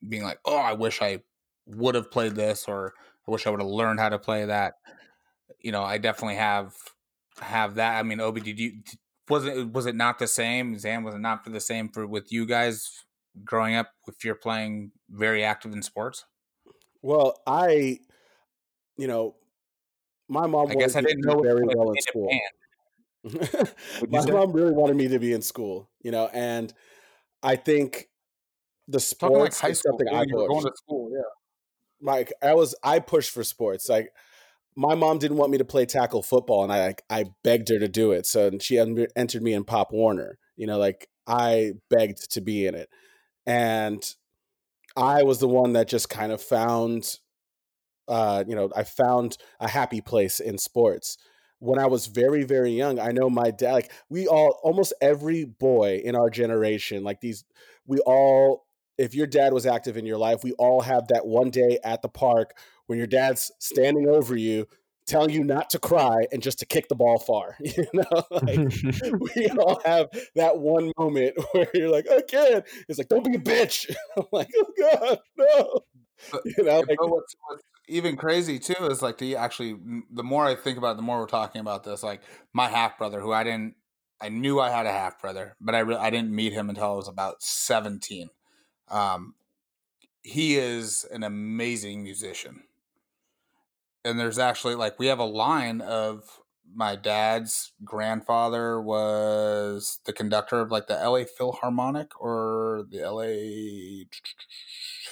being 0.09 0.25
like, 0.25 0.41
oh, 0.47 0.59
I 0.59 0.75
wish 0.75 1.03
I 1.03 1.23
would 1.67 1.95
have 1.97 2.11
played 2.11 2.35
this, 2.37 2.69
or 2.69 2.95
I 3.29 3.33
wish 3.33 3.47
I 3.47 3.51
would 3.51 3.61
have 3.61 3.71
learned 3.71 4.01
how 4.01 4.11
to 4.11 4.19
play 4.19 4.47
that. 4.47 4.75
You 5.61 5.73
know, 5.73 5.83
I 5.83 5.99
definitely 5.99 6.37
have 6.37 6.75
have 7.41 7.77
that. 7.77 7.99
I 7.99 8.03
mean, 8.03 8.21
Obi, 8.21 8.41
did 8.41 8.59
you 8.59 8.83
was 9.29 9.45
it 9.47 9.73
was 9.73 9.87
it 9.87 9.95
not 9.97 10.19
the 10.19 10.27
same? 10.29 10.79
Zan 10.79 11.05
was 11.05 11.15
it 11.15 11.21
not 11.21 11.45
for 11.45 11.51
the 11.51 11.61
same 11.61 11.89
for 11.89 12.07
with 12.07 12.33
you 12.33 12.47
guys 12.47 13.05
growing 13.45 13.75
up? 13.75 13.93
If 14.09 14.25
you're 14.25 14.35
playing 14.35 14.93
very 15.11 15.45
active 15.45 15.73
in 15.73 15.83
sports, 15.83 16.25
well, 17.03 17.41
I, 17.47 18.01
you 18.97 19.07
know, 19.07 19.37
my 20.29 20.47
mom. 20.47 20.71
I 20.71 20.75
guess 20.75 20.97
I 20.97 21.01
wanted 21.01 21.17
me 21.17 21.23
to 21.23 21.29
didn't 21.29 21.37
know 21.37 21.43
very 21.43 21.67
well 21.67 21.91
in 21.91 22.03
school. 22.03 22.29
Japan. 22.31 22.41
What'd 24.09 24.29
you 24.29 24.35
my 24.35 24.41
mom 24.41 24.53
really 24.53 24.73
wanted 24.73 24.97
me 24.97 25.09
to 25.09 25.19
be 25.19 25.33
in 25.33 25.43
school, 25.43 25.91
you 26.01 26.13
know, 26.13 26.31
and 26.33 26.73
I 27.43 27.57
think 27.57 28.09
the 28.89 28.99
like 28.99 29.03
sports 29.03 29.61
high 29.61 29.71
is 29.71 29.81
something 29.81 30.09
I 30.09 30.25
were 30.33 30.49
going 30.49 30.65
to 30.65 30.73
school, 30.77 31.11
yeah. 31.13 31.23
Like 32.01 32.33
I 32.43 32.55
was, 32.55 32.75
I 32.85 33.01
pushed 33.01 33.33
for 33.33 33.43
sports. 33.43 33.89
Like 33.89 34.13
my 34.77 34.95
mom 34.95 35.19
didn't 35.19 35.39
want 35.39 35.51
me 35.51 35.59
to 35.59 35.65
play 35.65 35.87
tackle 35.87 36.23
football, 36.23 36.63
and 36.63 36.73
I, 36.73 36.87
like, 36.87 37.03
I 37.11 37.25
begged 37.43 37.71
her 37.71 37.79
to 37.79 37.89
do 37.89 38.13
it. 38.13 38.27
So 38.27 38.51
she 38.61 38.79
entered 38.79 39.43
me 39.43 39.55
in 39.55 39.65
Pop 39.65 39.93
Warner. 39.93 40.39
You 40.57 40.67
know, 40.67 40.79
like 40.79 41.09
I 41.27 41.73
begged 41.91 42.31
to 42.33 42.41
be 42.41 42.67
in 42.67 42.75
it, 42.75 42.89
and 43.47 44.05
I 44.97 45.23
was 45.23 45.39
the 45.39 45.49
one 45.49 45.75
that 45.75 45.89
just 45.89 46.09
kind 46.09 46.33
of 46.33 46.41
found, 46.41 47.19
uh, 48.09 48.45
you 48.47 48.55
know, 48.55 48.71
I 48.75 48.85
found 48.85 49.37
a 49.61 49.69
happy 49.69 50.01
place 50.01 50.41
in 50.41 50.59
sports. 50.59 51.19
When 51.59 51.79
I 51.79 51.87
was 51.87 52.07
very, 52.07 52.45
very 52.45 52.71
young, 52.73 52.99
I 52.99 53.13
know 53.13 53.31
my 53.31 53.51
dad, 53.51 53.73
like 53.73 53.93
we 54.11 54.27
all, 54.27 54.59
almost 54.63 54.93
every 55.01 55.45
boy 55.45 56.03
in 56.05 56.15
our 56.15 56.31
generation, 56.31 57.03
like 57.03 57.21
these, 57.21 57.45
we 57.87 57.99
all, 58.01 58.67
if 58.99 59.15
your 59.15 59.27
dad 59.27 59.53
was 59.53 59.67
active 59.67 59.97
in 59.97 60.07
your 60.07 60.19
life, 60.19 60.43
we 60.43 60.53
all 60.53 60.81
have 60.81 61.09
that 61.09 61.27
one 61.27 61.51
day 61.51 61.79
at 61.85 62.03
the 62.03 62.09
park 62.09 62.57
when 62.87 62.99
your 62.99 63.07
dad's 63.07 63.51
standing 63.59 64.09
over 64.09 64.37
you, 64.37 64.67
telling 65.07 65.31
you 65.31 65.45
not 65.45 65.71
to 65.71 65.79
cry 65.79 66.27
and 66.33 66.42
just 66.42 66.59
to 66.59 66.66
kick 66.66 66.88
the 66.88 66.95
ball 66.95 67.19
far. 67.19 67.57
You 67.64 67.85
know, 67.95 68.23
like 68.31 68.59
we 69.37 69.49
all 69.59 69.81
have 69.85 70.09
that 70.35 70.59
one 70.59 70.92
moment 70.99 71.35
where 71.53 71.69
you're 71.75 71.90
like, 71.90 72.07
I 72.11 72.23
can't. 72.23 72.64
It's 72.88 72.99
like, 72.99 73.09
don't 73.09 73.25
be 73.25 73.37
a 73.37 73.38
bitch. 73.38 73.95
I'm 74.16 74.25
like, 74.33 74.49
oh 74.57 74.66
God, 74.79 75.19
no. 75.37 75.81
But- 76.33 76.42
You 76.45 76.64
know, 76.64 76.81
like, 76.81 76.97
but 76.99 77.11
what's, 77.11 77.35
what's 77.47 77.62
even 77.88 78.16
crazy 78.16 78.59
too 78.59 78.87
is 78.87 79.03
like 79.03 79.19
the 79.19 79.37
actually 79.37 79.77
the 80.11 80.25
more 80.25 80.45
I 80.47 80.55
think 80.57 80.79
about 80.79 80.92
it, 80.92 80.97
the 80.97 81.03
more 81.03 81.21
we're 81.21 81.27
talking 81.27 81.61
about 81.61 81.85
this. 81.85 82.03
Like 82.03 82.21
my 82.53 82.69
half 82.69 82.99
brother, 82.99 83.21
who 83.21 83.33
I 83.33 83.45
didn't, 83.45 83.75
I 84.21 84.29
knew 84.31 84.59
I 84.59 84.71
had 84.71 84.87
a 84.87 84.92
half 84.92 85.21
brother, 85.21 85.55
but 85.61 85.75
I 85.75 85.81
re- 85.81 85.95
I 85.97 86.11
didn't 86.11 86.35
meet 86.35 86.53
him 86.53 86.69
until 86.71 86.85
I 86.92 86.97
was 86.97 87.07
about 87.09 87.42
seventeen. 87.42 88.31
Um, 88.88 89.35
he 90.23 90.57
is 90.57 91.05
an 91.12 91.23
amazing 91.23 92.03
musician, 92.03 92.64
and 94.07 94.19
there's 94.19 94.38
actually 94.38 94.75
like 94.77 94.99
we 94.99 95.07
have 95.09 95.19
a 95.19 95.25
line 95.25 95.81
of 95.81 96.23
my 96.75 96.97
dad's 96.97 97.73
grandfather 97.85 98.81
was 98.81 100.01
the 100.05 100.12
conductor 100.12 100.61
of 100.61 100.71
like 100.71 100.87
the 100.88 100.99
L.A. 101.01 101.25
Philharmonic 101.25 102.11
or 102.21 102.85
the 102.90 103.01
L.A. 103.03 104.07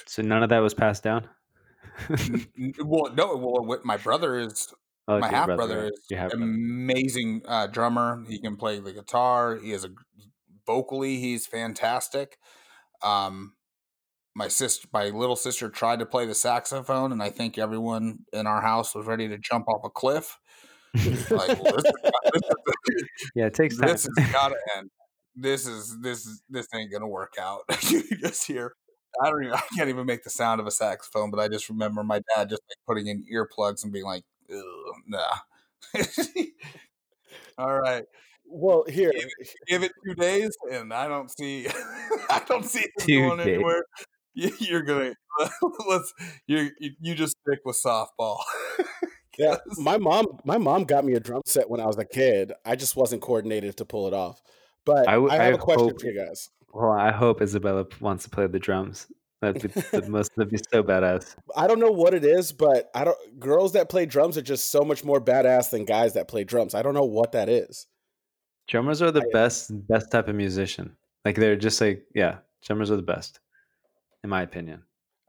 so 0.05 0.21
none 0.21 0.43
of 0.43 0.49
that 0.49 0.59
was 0.59 0.73
passed 0.73 1.03
down. 1.03 1.27
Well, 2.79 3.13
no. 3.13 3.35
Well, 3.37 3.79
my 3.83 3.97
brother 3.97 4.37
is 4.37 4.73
Oh, 5.07 5.19
my 5.19 5.29
half 5.29 5.45
brother, 5.45 5.67
brother 5.67 5.85
is 5.93 5.99
Your 6.09 6.19
half 6.19 6.31
brother. 6.31 6.43
amazing 6.45 7.41
uh, 7.47 7.67
drummer. 7.67 8.23
He 8.27 8.39
can 8.39 8.55
play 8.57 8.79
the 8.79 8.91
guitar. 8.91 9.55
He 9.55 9.71
is 9.71 9.85
a 9.85 9.89
vocally. 10.65 11.17
He's 11.17 11.45
fantastic. 11.45 12.37
Um, 13.03 13.53
my 14.35 14.49
sister, 14.49 14.87
my 14.91 15.05
little 15.09 15.35
sister, 15.35 15.69
tried 15.69 15.99
to 15.99 16.05
play 16.05 16.25
the 16.25 16.35
saxophone, 16.35 17.11
and 17.11 17.23
I 17.23 17.29
think 17.29 17.57
everyone 17.57 18.19
in 18.33 18.45
our 18.47 18.61
house 18.61 18.93
was 18.93 19.05
ready 19.05 19.27
to 19.29 19.37
jump 19.37 19.67
off 19.69 19.85
a 19.85 19.89
cliff. 19.89 20.37
Like, 20.93 21.61
well, 21.61 21.73
this, 21.73 21.83
this, 22.33 23.03
yeah, 23.35 23.45
it 23.47 23.53
takes 23.53 23.77
time. 23.77 23.89
this 23.89 24.07
has 24.17 24.31
got 24.31 24.49
to 24.49 24.57
end. 24.77 24.89
This 25.35 25.67
is 25.67 25.99
this 26.01 26.25
is 26.25 26.41
this 26.49 26.67
ain't 26.73 26.91
gonna 26.91 27.07
work 27.07 27.33
out. 27.39 27.61
you 27.89 28.03
just 28.17 28.45
hear. 28.45 28.75
I 29.21 29.29
don't. 29.29 29.43
Even, 29.43 29.55
I 29.55 29.61
can't 29.75 29.89
even 29.89 30.05
make 30.05 30.23
the 30.23 30.29
sound 30.29 30.61
of 30.61 30.67
a 30.67 30.71
saxophone, 30.71 31.31
but 31.31 31.39
I 31.39 31.47
just 31.47 31.69
remember 31.69 32.03
my 32.03 32.21
dad 32.35 32.49
just 32.49 32.61
like 32.69 32.77
putting 32.87 33.07
in 33.07 33.25
earplugs 33.31 33.83
and 33.83 33.91
being 33.91 34.05
like, 34.05 34.23
"Ugh, 34.53 34.95
"Nah." 35.07 35.35
All 37.57 37.77
right, 37.79 38.03
well, 38.45 38.85
here, 38.87 39.11
give 39.67 39.83
it 39.83 39.91
two 40.05 40.15
days, 40.15 40.55
and 40.71 40.93
I 40.93 41.07
don't 41.07 41.29
see. 41.29 41.67
I 42.29 42.41
don't 42.47 42.65
see 42.65 42.85
it 42.95 43.07
going 43.07 43.37
days. 43.37 43.47
anywhere. 43.47 43.83
You- 44.35 44.51
You're 44.59 44.81
gonna 44.83 45.13
let's 45.87 46.13
you 46.47 46.69
you 46.79 46.91
you 46.99 47.15
just 47.15 47.35
stick 47.41 47.59
with 47.65 47.77
softball. 47.83 48.37
yeah, 49.37 49.55
my 49.77 49.97
mom, 49.97 50.25
my 50.45 50.57
mom 50.57 50.83
got 50.83 51.03
me 51.05 51.13
a 51.13 51.19
drum 51.19 51.41
set 51.45 51.69
when 51.69 51.79
I 51.81 51.85
was 51.85 51.97
a 51.97 52.05
kid. 52.05 52.53
I 52.65 52.75
just 52.75 52.95
wasn't 52.95 53.21
coordinated 53.21 53.77
to 53.77 53.85
pull 53.85 54.07
it 54.07 54.13
off. 54.13 54.41
But 54.85 55.07
I 55.07 55.13
I, 55.13 55.15
w- 55.15 55.31
have 55.31 55.41
I 55.41 55.45
a 55.47 55.57
question 55.57 55.89
hope- 55.89 56.01
for 56.01 56.07
you 56.07 56.25
guys. 56.25 56.49
Well, 56.73 56.91
I 56.91 57.11
hope 57.11 57.41
Isabella 57.41 57.85
wants 58.01 58.25
to 58.25 58.29
play 58.29 58.47
the 58.47 58.59
drums. 58.59 59.07
That'd 59.41 59.61
be 59.61 59.81
the 59.97 60.09
most. 60.09 60.31
That'd 60.35 60.51
be 60.51 60.57
so 60.71 60.83
badass. 60.83 61.35
I 61.55 61.67
don't 61.67 61.79
know 61.79 61.91
what 61.91 62.13
it 62.13 62.23
is, 62.25 62.51
but 62.51 62.89
I 62.93 63.03
don't. 63.05 63.17
Girls 63.39 63.73
that 63.73 63.89
play 63.89 64.05
drums 64.05 64.37
are 64.37 64.41
just 64.41 64.71
so 64.71 64.83
much 64.83 65.03
more 65.03 65.21
badass 65.21 65.69
than 65.69 65.85
guys 65.85 66.13
that 66.13 66.27
play 66.27 66.43
drums. 66.43 66.73
I 66.75 66.81
don't 66.81 66.93
know 66.93 67.03
what 67.05 67.31
that 67.33 67.47
is. 67.49 67.87
Drummers 68.67 69.01
are 69.01 69.11
the 69.11 69.21
I- 69.21 69.23
uh 69.23 69.31
best, 69.33 69.87
best 69.87 70.11
type 70.11 70.27
of 70.27 70.35
musician. 70.35 70.95
Like 71.23 71.35
they're 71.35 71.55
just 71.55 71.79
like, 71.81 72.05
yeah, 72.13 72.37
drummers 72.65 72.91
are 72.91 72.95
the 72.95 73.01
best, 73.01 73.39
in 74.25 74.29
my 74.29 74.41
opinion. 74.41 74.83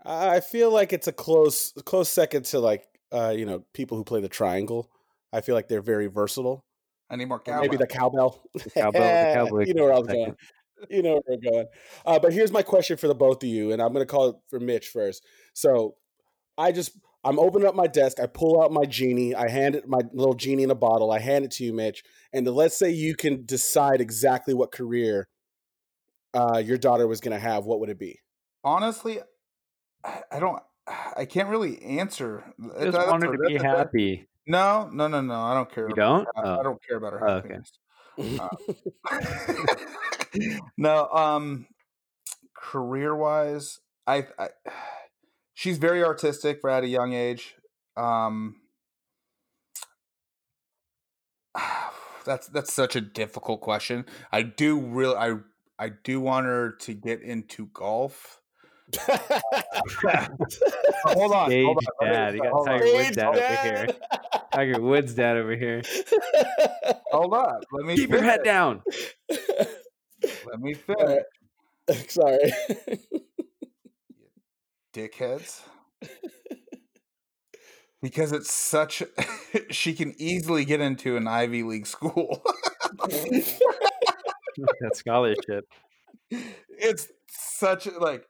I 0.05 0.41
feel 0.41 0.71
like 0.73 0.93
it's 0.93 1.07
a 1.07 1.13
close, 1.13 1.73
close 1.85 2.09
second 2.09 2.45
to 2.47 2.61
like, 2.61 2.85
uh, 3.13 3.35
you 3.37 3.45
know, 3.45 3.65
people 3.75 3.97
who 3.99 4.05
play 4.05 4.21
the 4.21 4.29
triangle. 4.29 4.91
I 5.33 5.41
feel 5.43 5.55
like 5.55 5.69
they're 5.69 5.83
very 5.83 6.07
versatile. 6.07 6.65
I 7.11 7.17
need 7.17 7.27
more 7.29 7.37
Or 7.39 7.41
cowbell. 7.41 7.61
maybe 7.61 7.77
the 7.77 7.87
cowbell. 7.87 8.43
cowbell- 8.75 8.93
the 9.03 9.33
cowboy 9.35 9.65
you 9.67 9.75
know 9.75 9.85
where 9.85 9.93
I 9.93 9.99
was 9.99 10.07
second. 10.09 10.25
going. 10.25 10.37
You 10.91 11.03
know 11.03 11.13
where 11.25 11.39
we're 11.43 11.51
going. 11.51 11.67
Uh, 12.07 12.19
but 12.19 12.33
here's 12.33 12.53
my 12.53 12.63
question 12.63 12.97
for 12.97 13.09
the 13.09 13.15
both 13.15 13.43
of 13.43 13.49
you, 13.49 13.73
and 13.73 13.81
I'm 13.83 13.93
going 13.93 14.05
to 14.07 14.11
call 14.11 14.29
it 14.31 14.37
for 14.49 14.61
Mitch 14.61 14.89
first. 14.89 15.25
So, 15.55 15.97
I 16.59 16.73
just 16.73 16.93
I'm 17.25 17.39
opening 17.39 17.67
up 17.67 17.75
my 17.75 17.87
desk. 17.87 18.21
I 18.21 18.27
pull 18.27 18.63
out 18.63 18.73
my 18.73 18.85
genie. 18.85 19.35
I 19.35 19.49
hand 19.51 19.75
it 19.75 19.89
my 19.89 20.01
little 20.13 20.35
genie 20.35 20.63
in 20.63 20.71
a 20.71 20.75
bottle. 20.77 21.11
I 21.11 21.19
hand 21.19 21.45
it 21.45 21.51
to 21.53 21.65
you, 21.65 21.73
Mitch. 21.73 22.03
And 22.33 22.47
let's 22.47 22.77
say 22.79 22.91
you 22.91 23.15
can 23.17 23.45
decide 23.45 24.01
exactly 24.01 24.55
what 24.55 24.71
career 24.73 25.27
uh, 26.35 26.63
your 26.65 26.79
daughter 26.79 27.07
was 27.07 27.21
going 27.21 27.35
to 27.35 27.41
have. 27.41 27.65
What 27.65 27.81
would 27.81 27.89
it 27.89 27.99
be? 27.99 28.21
Honestly, 28.67 29.21
I 30.05 30.21
I 30.31 30.39
don't. 30.41 30.61
I 31.17 31.25
can't 31.25 31.49
really 31.49 31.83
answer. 31.83 32.45
I 32.77 32.85
Just 32.85 32.97
That's 32.99 33.11
want 33.11 33.25
her 33.25 33.33
a- 33.33 33.37
to 33.39 33.43
be 33.49 33.55
happy. 33.57 34.29
No, 34.47 34.89
no, 34.93 35.09
no, 35.09 35.21
no. 35.21 35.35
I 35.41 35.55
don't 35.55 35.69
care. 35.73 35.89
You 35.89 35.95
about- 35.95 36.27
don't? 36.35 36.47
I, 36.47 36.49
I 36.51 36.59
Oh. 36.59 36.63
don't 36.63 36.81
care 36.87 36.97
about 36.99 37.13
her 37.15 37.29
Oh, 37.29 37.33
okay. 37.39 37.55
happiness. 37.55 37.73
Uh, 39.11 40.59
no, 40.79 41.09
um, 41.09 41.67
career 42.57 43.15
wise, 43.17 43.81
I, 44.07 44.27
I 44.39 44.49
she's 45.55 45.79
very 45.79 46.05
artistic 46.05 46.61
for 46.61 46.71
at 46.71 46.85
a 46.85 46.87
young 46.89 47.13
age. 47.15 47.57
Um, 47.97 48.57
that's 52.25 52.47
that's 52.49 52.73
such 52.73 52.97
a 52.97 53.01
difficult 53.01 53.61
question. 53.61 54.07
I 54.33 54.43
do 54.43 54.79
really 54.81 55.17
I 55.17 55.35
I 55.79 55.91
do 55.91 56.21
want 56.21 56.47
her 56.47 56.71
to 56.81 56.95
get 56.95 57.23
into 57.23 57.67
golf. 57.75 58.41
Oh, 61.05 61.13
hold 61.13 61.33
on, 61.33 61.51
Stage 61.51 61.67
hold 61.67 61.79
on. 62.01 62.09
dad. 62.09 62.35
You 62.35 62.43
got 62.43 62.53
Hold. 62.53 62.67
Tiger 62.67 62.85
Woods 62.85 63.05
Stage 63.05 63.15
dad 63.17 63.27
over 63.29 63.57
here. 63.63 63.89
Tiger 64.53 64.81
Woods 64.81 65.15
dad 65.15 65.37
over 65.37 65.57
here. 65.57 65.83
Hold 67.13 67.35
on. 67.35 67.61
Let 67.73 67.87
me 67.87 67.97
Keep 67.97 68.11
your 68.11 68.23
head 68.23 68.41
finish. 68.41 68.45
down. 68.45 68.83
Let 70.45 70.61
me 70.61 70.75
finish. 70.75 70.99
All 71.01 71.07
right. 71.07 71.23
Sorry. 72.11 72.53
dickheads. 74.95 75.63
because 78.03 78.33
it's 78.33 78.53
such 78.53 79.03
she 79.71 79.95
can 79.95 80.15
easily 80.19 80.65
get 80.65 80.81
into 80.81 81.17
an 81.17 81.27
Ivy 81.29 81.63
League 81.63 81.87
school. 81.87 82.43
that 84.81 84.93
scholarship. 84.95 85.65
it's 86.31 87.09
such 87.29 87.87
a- 87.87 87.99
like 87.99 88.27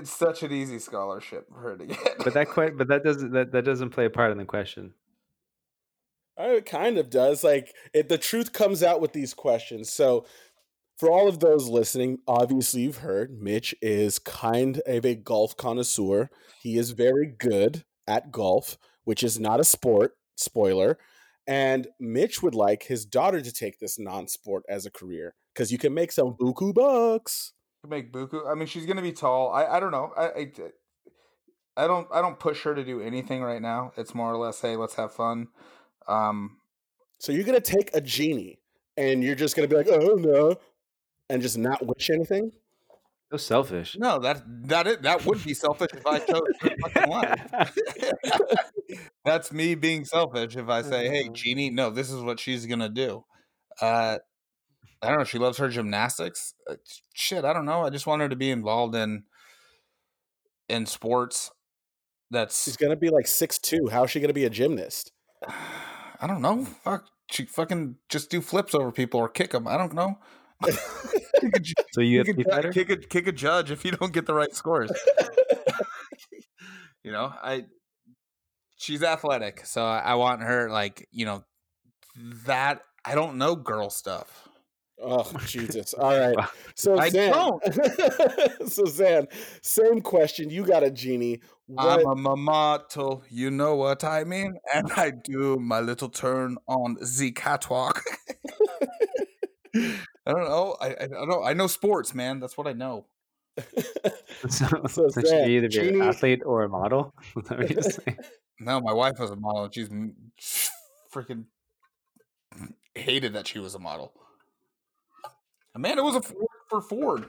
it's 0.00 0.10
such 0.10 0.42
an 0.42 0.52
easy 0.52 0.78
scholarship 0.78 1.48
for 1.48 1.60
her 1.60 1.76
to 1.76 1.86
get. 1.86 2.18
But 2.18 2.34
that 2.34 2.48
quite 2.48 2.76
but 2.76 2.88
that 2.88 3.04
doesn't 3.04 3.32
that, 3.32 3.52
that 3.52 3.64
doesn't 3.64 3.90
play 3.90 4.06
a 4.06 4.10
part 4.10 4.32
in 4.32 4.38
the 4.38 4.44
question. 4.44 4.94
Oh, 6.36 6.56
It 6.56 6.66
kind 6.66 6.96
of 6.96 7.10
does. 7.10 7.44
Like 7.44 7.74
it, 7.92 8.08
the 8.08 8.18
truth 8.18 8.52
comes 8.52 8.82
out 8.82 9.00
with 9.00 9.12
these 9.12 9.34
questions. 9.34 9.92
So, 9.92 10.24
for 10.98 11.10
all 11.10 11.28
of 11.28 11.40
those 11.40 11.68
listening, 11.68 12.18
obviously 12.26 12.82
you've 12.82 12.98
heard 12.98 13.40
Mitch 13.40 13.74
is 13.82 14.18
kind 14.18 14.80
of 14.86 15.04
a 15.04 15.14
golf 15.14 15.56
connoisseur. 15.56 16.30
He 16.62 16.78
is 16.78 16.92
very 16.92 17.26
good 17.26 17.84
at 18.06 18.32
golf, 18.32 18.78
which 19.04 19.22
is 19.22 19.38
not 19.38 19.60
a 19.60 19.64
sport. 19.64 20.16
Spoiler. 20.36 20.98
And 21.46 21.88
Mitch 21.98 22.42
would 22.42 22.54
like 22.54 22.84
his 22.84 23.04
daughter 23.04 23.40
to 23.40 23.52
take 23.52 23.78
this 23.78 23.98
non-sport 23.98 24.62
as 24.68 24.86
a 24.86 24.90
career 24.90 25.34
because 25.52 25.72
you 25.72 25.78
can 25.78 25.92
make 25.92 26.12
some 26.12 26.34
buku 26.40 26.72
bucks. 26.72 27.52
Make 27.88 28.12
buku. 28.12 28.50
I 28.50 28.54
mean, 28.54 28.66
she's 28.66 28.86
gonna 28.86 29.02
be 29.02 29.12
tall. 29.12 29.50
I 29.50 29.66
I 29.66 29.80
don't 29.80 29.92
know. 29.92 30.12
I, 30.16 30.24
I 30.26 30.52
I 31.76 31.86
don't 31.86 32.08
I 32.12 32.20
don't 32.20 32.38
push 32.38 32.62
her 32.62 32.74
to 32.74 32.84
do 32.84 33.00
anything 33.00 33.42
right 33.42 33.62
now. 33.62 33.92
It's 33.96 34.14
more 34.14 34.32
or 34.32 34.36
less, 34.36 34.60
hey, 34.60 34.76
let's 34.76 34.94
have 34.96 35.12
fun. 35.12 35.48
Um, 36.08 36.58
So 37.18 37.32
you're 37.32 37.44
gonna 37.44 37.60
take 37.60 37.90
a 37.94 38.00
genie 38.00 38.60
and 38.96 39.22
you're 39.22 39.34
just 39.34 39.56
gonna 39.56 39.68
be 39.68 39.76
like, 39.76 39.88
oh 39.90 40.14
no, 40.16 40.56
and 41.28 41.40
just 41.42 41.58
not 41.58 41.84
wish 41.86 42.10
anything. 42.10 42.52
So 43.30 43.36
selfish. 43.36 43.96
no, 43.96 44.18
that 44.18 44.42
that 44.68 44.86
it 44.88 45.02
that 45.02 45.24
would 45.24 45.42
be 45.44 45.54
selfish 45.54 45.90
if 45.94 46.04
I 46.04 46.18
chose 46.18 46.42
fucking 46.60 47.10
life. 47.10 47.72
That's 49.24 49.52
me 49.52 49.76
being 49.76 50.04
selfish 50.04 50.56
if 50.56 50.68
I 50.68 50.82
say, 50.82 51.08
"Hey, 51.08 51.28
genie, 51.28 51.70
no, 51.70 51.90
this 51.90 52.10
is 52.10 52.20
what 52.22 52.40
she's 52.40 52.66
gonna 52.66 52.88
do." 52.88 53.24
Uh, 53.80 54.18
I 55.02 55.08
don't 55.08 55.18
know. 55.18 55.24
She 55.24 55.38
loves 55.38 55.58
her 55.58 55.68
gymnastics. 55.68 56.54
Uh, 56.68 56.76
shit, 57.14 57.44
I 57.44 57.52
don't 57.52 57.64
know. 57.64 57.84
I 57.84 57.90
just 57.90 58.06
want 58.06 58.22
her 58.22 58.28
to 58.28 58.36
be 58.36 58.50
involved 58.50 58.94
in 58.94 59.24
in 60.68 60.86
sports. 60.86 61.50
That's 62.30 62.64
She's 62.64 62.76
gonna 62.76 62.96
be 62.96 63.08
like 63.08 63.26
six 63.26 63.58
two. 63.58 63.88
How's 63.90 64.10
she 64.10 64.20
gonna 64.20 64.32
be 64.32 64.44
a 64.44 64.50
gymnast? 64.50 65.12
I 66.22 66.26
don't 66.26 66.42
know. 66.42 66.64
Fuck, 66.64 67.06
she 67.30 67.44
fucking 67.46 67.96
just 68.08 68.30
do 68.30 68.40
flips 68.40 68.74
over 68.74 68.92
people 68.92 69.20
or 69.20 69.28
kick 69.28 69.52
them. 69.52 69.66
I 69.66 69.78
don't 69.78 69.94
know. 69.94 70.18
kick, 70.64 71.56
a, 71.56 71.60
So 71.92 72.02
you 72.02 72.18
have 72.18 72.26
kick, 72.26 72.36
to 72.36 72.44
be 72.44 72.48
better? 72.48 72.70
kick 72.70 72.90
a 72.90 72.96
kick 72.96 73.26
a 73.26 73.32
judge 73.32 73.70
if 73.70 73.84
you 73.84 73.92
don't 73.92 74.12
get 74.12 74.26
the 74.26 74.34
right 74.34 74.54
scores. 74.54 74.92
you 77.02 77.10
know, 77.10 77.32
I 77.42 77.64
she's 78.76 79.02
athletic, 79.02 79.64
so 79.64 79.84
I 79.84 80.00
I 80.00 80.14
want 80.14 80.42
her 80.42 80.68
like 80.70 81.08
you 81.10 81.24
know 81.24 81.44
that 82.46 82.82
I 83.04 83.14
don't 83.14 83.38
know 83.38 83.56
girl 83.56 83.88
stuff. 83.90 84.46
Oh 85.02 85.30
Jesus! 85.46 85.94
All 85.94 86.18
right. 86.18 86.36
So 86.74 86.98
I 86.98 87.08
Zan, 87.08 87.32
don't. 87.32 88.68
so 88.70 88.84
Zan, 88.84 89.26
same 89.62 90.00
question. 90.00 90.50
You 90.50 90.64
got 90.64 90.82
a 90.82 90.90
genie. 90.90 91.40
What? 91.66 92.00
I'm 92.00 92.06
a 92.06 92.14
mamato, 92.36 93.22
you 93.30 93.50
know 93.50 93.76
what 93.76 94.02
I 94.04 94.24
mean, 94.24 94.58
and 94.74 94.90
I 94.92 95.10
do 95.10 95.56
my 95.56 95.80
little 95.80 96.08
turn 96.08 96.56
on 96.66 96.96
the 97.00 97.30
catwalk. 97.32 98.02
I 99.76 100.32
don't 100.32 100.44
know. 100.48 100.76
I, 100.80 100.88
I 100.88 100.94
I 101.04 101.06
don't 101.06 101.28
know. 101.28 101.42
I 101.44 101.52
know 101.54 101.66
sports, 101.66 102.14
man. 102.14 102.40
That's 102.40 102.56
what 102.58 102.66
I 102.66 102.72
know. 102.72 103.06
So, 104.48 104.66
So 104.88 105.08
so 105.08 105.20
she 105.20 105.26
Zan, 105.28 105.40
can 105.42 105.50
either 105.50 105.68
be 105.68 105.74
Genie- 105.74 106.00
an 106.00 106.02
athlete 106.08 106.42
or 106.44 106.62
a 106.64 106.68
model. 106.68 107.14
Is 107.36 107.48
that 107.48 107.58
what 107.58 107.70
you're? 107.70 108.14
No, 108.58 108.80
my 108.80 108.92
wife 108.92 109.18
was 109.18 109.30
a 109.30 109.36
model, 109.36 109.64
and 109.64 109.74
she's 109.74 110.70
freaking 111.14 111.44
hated 112.94 113.32
that 113.34 113.46
she 113.46 113.58
was 113.58 113.74
a 113.74 113.78
model. 113.78 114.12
Amanda 115.74 116.02
was 116.02 116.16
a 116.16 116.22
Ford 116.22 116.48
for 116.68 116.80
Ford. 116.82 117.26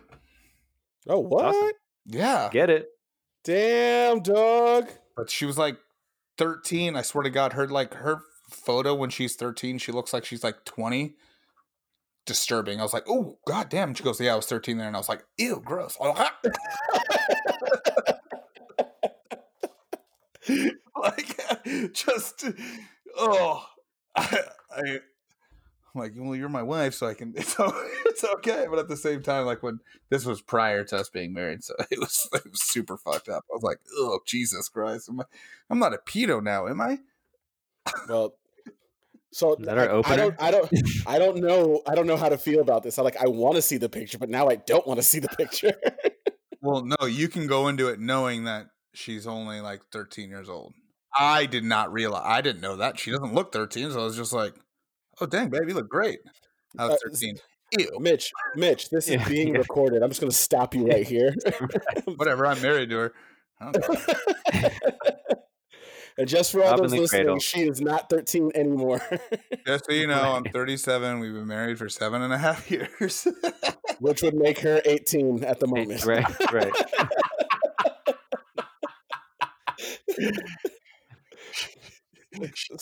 oh 1.08 1.20
what? 1.20 1.46
awesome. 1.46 1.72
Yeah, 2.06 2.50
Get 2.52 2.70
it? 2.70 2.88
Damn 3.44 4.22
dog. 4.22 4.90
but 5.16 5.30
she 5.30 5.46
was 5.46 5.58
like 5.58 5.78
13. 6.38 6.96
I 6.96 7.02
swear 7.04 7.24
to 7.24 7.30
God, 7.30 7.54
her 7.54 7.68
like 7.68 7.94
her 7.96 8.22
photo 8.50 8.94
when 8.96 9.10
she's 9.10 9.36
13, 9.36 9.78
she 9.78 9.92
looks 9.92 10.14
like 10.14 10.26
she's 10.26 10.44
like 10.44 10.66
20. 10.66 11.16
Disturbing. 12.28 12.80
I 12.80 12.84
was 12.84 12.94
like, 12.94 13.06
oh 13.10 13.40
god 13.48 13.70
damn. 13.70 13.96
She 13.96 14.04
goes, 14.04 14.22
yeah, 14.22 14.34
I 14.34 14.36
was 14.36 14.46
13 14.46 14.78
there, 14.78 14.86
and 14.88 14.96
I 14.96 15.00
was 15.00 15.10
like, 15.10 15.24
ew, 15.38 15.60
gross. 15.66 15.98
like 21.02 21.40
just 21.94 22.46
oh 23.18 23.66
I, 24.16 24.40
I 24.72 25.00
I'm 25.94 26.02
like, 26.02 26.14
well, 26.16 26.36
you're 26.36 26.50
my 26.50 26.64
wife, 26.64 26.94
so 26.94 27.08
I 27.08 27.14
can. 27.14 27.34
It's 27.38 27.56
it's 28.06 28.24
okay, 28.24 28.66
but 28.70 28.80
at 28.80 28.88
the 28.88 28.98
same 28.98 29.22
time, 29.24 29.46
like 29.46 29.64
when 29.64 29.80
this 30.10 30.26
was 30.26 30.42
prior 30.42 30.84
to 30.86 30.98
us 30.98 31.10
being 31.10 31.34
married, 31.34 31.64
so 31.64 31.74
it 31.92 32.00
was 32.00 32.30
it 32.34 32.50
was 32.50 32.62
super 32.62 32.98
fucked 32.98 33.30
up. 33.30 33.44
I 33.50 33.54
was 33.54 33.64
like, 33.64 33.80
oh 33.98 34.20
Jesus 34.26 34.70
Christ, 34.70 35.10
am 35.10 35.20
I, 35.22 35.24
I'm 35.70 35.80
not 35.80 35.94
a 35.94 35.98
pedo 35.98 36.42
now, 36.44 36.68
am 36.68 36.82
I? 36.82 37.00
Well, 38.08 38.36
so 39.32 39.56
Is 39.56 39.66
that 39.66 39.78
our 39.78 39.90
I- 40.06 40.14
I 40.14 40.16
don't, 40.18 40.36
I 40.42 40.52
don't, 40.52 40.70
I 41.08 41.20
don't 41.20 41.38
know, 41.38 41.82
I 41.88 41.96
don't 41.96 42.08
know 42.08 42.18
how 42.18 42.30
to 42.30 42.38
feel 42.38 42.60
about 42.62 42.84
this. 42.84 43.00
I 43.00 43.02
like, 43.02 43.18
I 43.18 43.28
want 43.28 43.56
to 43.56 43.62
see 43.62 43.78
the 43.78 43.90
picture, 43.90 44.18
but 44.18 44.30
now 44.30 44.50
I 44.50 44.56
don't 44.56 44.86
want 44.86 45.00
to 45.00 45.04
see 45.04 45.20
the 45.20 45.30
picture. 45.30 45.74
Well, 46.64 46.86
no, 46.86 47.08
you 47.08 47.28
can 47.28 47.48
go 47.48 47.70
into 47.70 47.88
it 47.88 48.00
knowing 48.00 48.44
that 48.44 48.68
she's 48.94 49.26
only 49.26 49.62
like 49.62 49.82
13 49.92 50.30
years 50.30 50.48
old. 50.48 50.76
I 51.18 51.48
did 51.48 51.64
not 51.64 51.92
realize. 51.92 52.22
I 52.24 52.42
didn't 52.42 52.62
know 52.62 52.76
that 52.76 53.00
she 53.00 53.10
doesn't 53.10 53.34
look 53.34 53.52
13, 53.52 53.90
so 53.90 54.00
I 54.00 54.04
was 54.04 54.16
just 54.16 54.32
like, 54.32 54.54
oh 55.22 55.26
dang, 55.26 55.50
baby, 55.50 55.68
you 55.70 55.74
look 55.76 55.90
great. 55.90 56.20
I 56.78 56.88
was 56.88 56.96
Uh, 57.06 57.10
13. 57.10 57.38
Ew. 57.80 57.98
Mitch, 58.00 58.32
Mitch, 58.56 58.90
this 58.90 59.08
is 59.08 59.14
Yeah, 59.16 59.28
being 59.30 59.54
yeah. 59.54 59.60
recorded. 59.60 60.04
I'm 60.04 60.10
just 60.10 60.20
going 60.20 60.32
to 60.32 60.36
stop 60.38 60.76
you 60.76 60.88
right 60.88 61.08
here. 61.08 61.34
Whatever. 62.18 62.46
I'm 62.46 62.62
married 62.62 62.90
to 62.90 62.98
her. 62.98 63.14
I 63.62 63.72
don't 63.72 64.06
care. 64.52 64.72
and 66.18 66.28
just 66.28 66.52
for 66.52 66.64
all 66.64 66.74
Up 66.74 66.80
those 66.82 66.92
listening, 66.92 67.08
cradle. 67.26 67.40
she 67.40 67.62
is 67.62 67.80
not 67.80 68.10
13 68.10 68.52
anymore, 68.56 69.00
Just 69.66 69.86
so 69.86 69.94
you 69.94 70.08
know, 70.08 70.34
I'm 70.34 70.44
37. 70.44 71.20
We've 71.20 71.34
been 71.34 71.48
married 71.48 71.78
for 71.78 71.88
seven 71.88 72.22
and 72.24 72.34
a 72.34 72.38
half 72.38 72.70
years. 72.72 73.28
which 74.00 74.22
would 74.24 74.34
make 74.36 74.60
her 74.60 74.82
18 74.84 75.44
at 75.44 75.60
the 75.60 75.68
moment. 75.68 76.04
right, 76.06 76.52
right. 76.52 76.74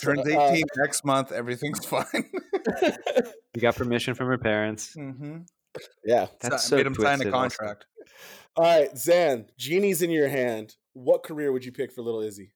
So, 0.00 0.12
uh, 0.40 0.50
18 0.52 0.64
next 0.78 1.04
month. 1.04 1.32
Everything's 1.32 1.84
fine. 1.86 2.04
You 3.54 3.60
got 3.60 3.76
permission 3.76 4.14
from 4.14 4.26
her 4.28 4.38
parents. 4.38 4.94
mm-hmm. 4.96 5.38
yeah. 6.04 6.26
That's 6.40 6.54
I 6.54 6.58
so 6.58 6.76
made 6.76 6.86
him 6.86 6.94
sign 6.94 7.04
a 7.14 7.16
twisted 7.24 7.34
also. 7.34 7.56
contract. 7.58 7.86
All 8.56 8.64
right, 8.64 8.96
Zan, 8.98 9.46
genie's 9.58 10.02
in 10.02 10.10
your 10.10 10.28
hand. 10.28 10.74
What 10.92 11.22
career 11.22 11.52
would 11.52 11.64
you 11.64 11.72
pick 11.72 11.92
for 11.92 12.02
little 12.02 12.20
Izzy? 12.20 12.52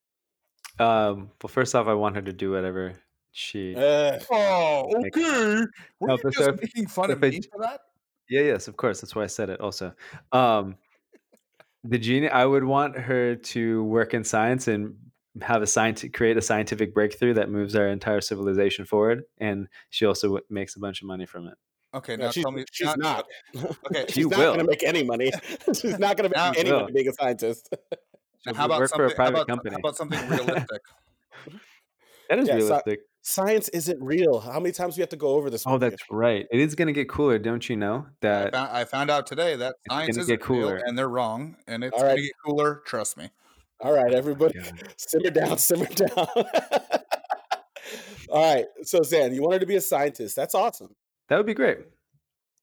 Um, 0.81 1.31
well, 1.43 1.49
first 1.49 1.75
off, 1.75 1.87
I 1.87 1.95
want 1.95 2.17
her 2.17 2.23
to 2.23 2.33
do 2.33 2.51
whatever 2.51 2.95
she. 3.31 3.75
Uh, 3.77 4.19
Oh, 4.31 4.91
okay. 5.07 5.65
Were 6.01 6.09
No, 6.09 6.17
you 6.17 6.23
just 6.31 6.37
so 6.39 6.49
if- 6.51 6.61
making 6.61 6.89
fun 6.89 7.11
if 7.11 7.17
of 7.17 7.23
me 7.23 7.37
it- 7.37 7.47
for 7.53 7.61
that? 7.63 7.81
Yeah, 8.29 8.41
yes, 8.43 8.67
of 8.69 8.77
course. 8.77 9.01
That's 9.01 9.15
why 9.15 9.23
I 9.23 9.27
said 9.29 9.51
it. 9.51 9.61
Also, 9.61 9.93
um, 10.33 10.77
the 11.85 11.99
genie. 11.99 12.29
I 12.31 12.45
would 12.47 12.65
want 12.65 12.97
her 12.99 13.37
to 13.37 13.85
work 13.85 14.15
in 14.15 14.25
science 14.25 14.67
and 14.67 14.97
have 15.43 15.63
a 15.63 15.67
science 15.67 16.05
create 16.13 16.37
a 16.37 16.43
scientific 16.43 16.95
breakthrough 16.95 17.35
that 17.35 17.51
moves 17.51 17.75
our 17.75 17.89
entire 17.89 18.21
civilization 18.21 18.85
forward, 18.85 19.25
and 19.39 19.69
she 19.91 20.07
also 20.07 20.29
w- 20.29 20.45
makes 20.49 20.77
a 20.77 20.81
bunch 20.81 21.03
of 21.03 21.09
money 21.09 21.27
from 21.27 21.47
it. 21.49 21.55
Okay, 21.93 22.17
no, 22.17 22.25
now 22.27 22.31
she's, 22.31 22.43
tell 22.45 22.53
me. 22.53 22.65
she's 22.73 22.97
not. 22.97 23.27
Okay, 23.87 24.05
she's 24.09 24.27
not 24.27 24.39
will. 24.39 24.55
going 24.55 24.67
to 24.67 24.71
make 24.71 24.83
any 24.83 25.03
money. 25.05 25.31
she's 25.75 25.99
not 25.99 26.17
going 26.17 26.31
to 26.31 26.37
Now 26.37 26.47
make 26.51 26.55
she 26.55 26.61
any 26.61 26.71
will. 26.73 26.81
money 26.81 26.93
being 26.93 27.09
a 27.09 27.13
scientist. 27.13 27.69
now 28.47 28.55
how 28.55 28.67
about 28.67 28.81
work 28.81 28.91
for 28.95 29.05
a 29.07 29.11
something? 29.11 29.25
How 29.25 29.31
about, 29.31 29.47
company. 29.49 29.71
how 29.73 29.79
about 29.79 29.97
something 29.97 30.29
realistic? 30.29 30.81
That 32.29 32.39
is 32.39 32.49
Yeah, 32.49 32.55
so- 32.55 32.59
realistic. 32.67 33.01
science 33.23 33.69
isn't 33.71 34.03
real. 34.03 34.41
How 34.41 34.59
many 34.59 34.73
times 34.73 34.95
do 34.95 35.01
we 35.01 35.03
have 35.03 35.09
to 35.11 35.17
go 35.17 35.29
over 35.35 35.51
this? 35.51 35.65
Oh, 35.67 35.75
with 35.75 35.83
you? 35.83 35.91
that's 35.91 36.03
right. 36.11 36.47
It 36.51 36.61
is 36.61 36.75
going 36.75 36.87
to 36.87 36.93
get 36.93 37.09
cooler, 37.09 37.39
don't 37.39 37.69
you 37.69 37.77
know? 37.77 38.07
I 38.09 38.11
That 38.23 38.53
found, 38.53 38.71
I 38.77 38.85
found 38.85 39.11
out 39.11 39.27
today 39.27 39.57
that 39.57 39.77
science 39.89 40.17
isn't 40.17 40.27
get 40.27 40.49
real 40.49 40.63
cooler. 40.63 40.77
and 40.85 40.97
they're 40.99 41.09
wrong, 41.09 41.57
and 41.67 41.85
it's 41.85 41.95
All 41.95 42.03
going 42.03 42.17
to 42.17 42.23
get 42.23 42.33
cooler. 42.45 42.83
Trust 42.87 43.17
me. 43.17 43.31
All 43.81 43.93
right, 43.93 44.13
everybody, 44.15 44.59
God. 44.59 44.95
simmer 44.97 45.31
down, 45.31 45.59
simmer 45.59 45.87
down. 45.87 46.09
All 48.31 48.55
right, 48.55 48.67
so 48.83 49.03
Zan, 49.03 49.35
you 49.35 49.43
wanted 49.43 49.61
to 49.61 49.67
be 49.67 49.77
a 49.77 49.81
scientist. 49.81 50.35
That's 50.37 50.55
awesome. 50.55 50.95
that 51.29 51.37
would 51.37 51.47
be 51.47 51.55
great. 51.55 51.79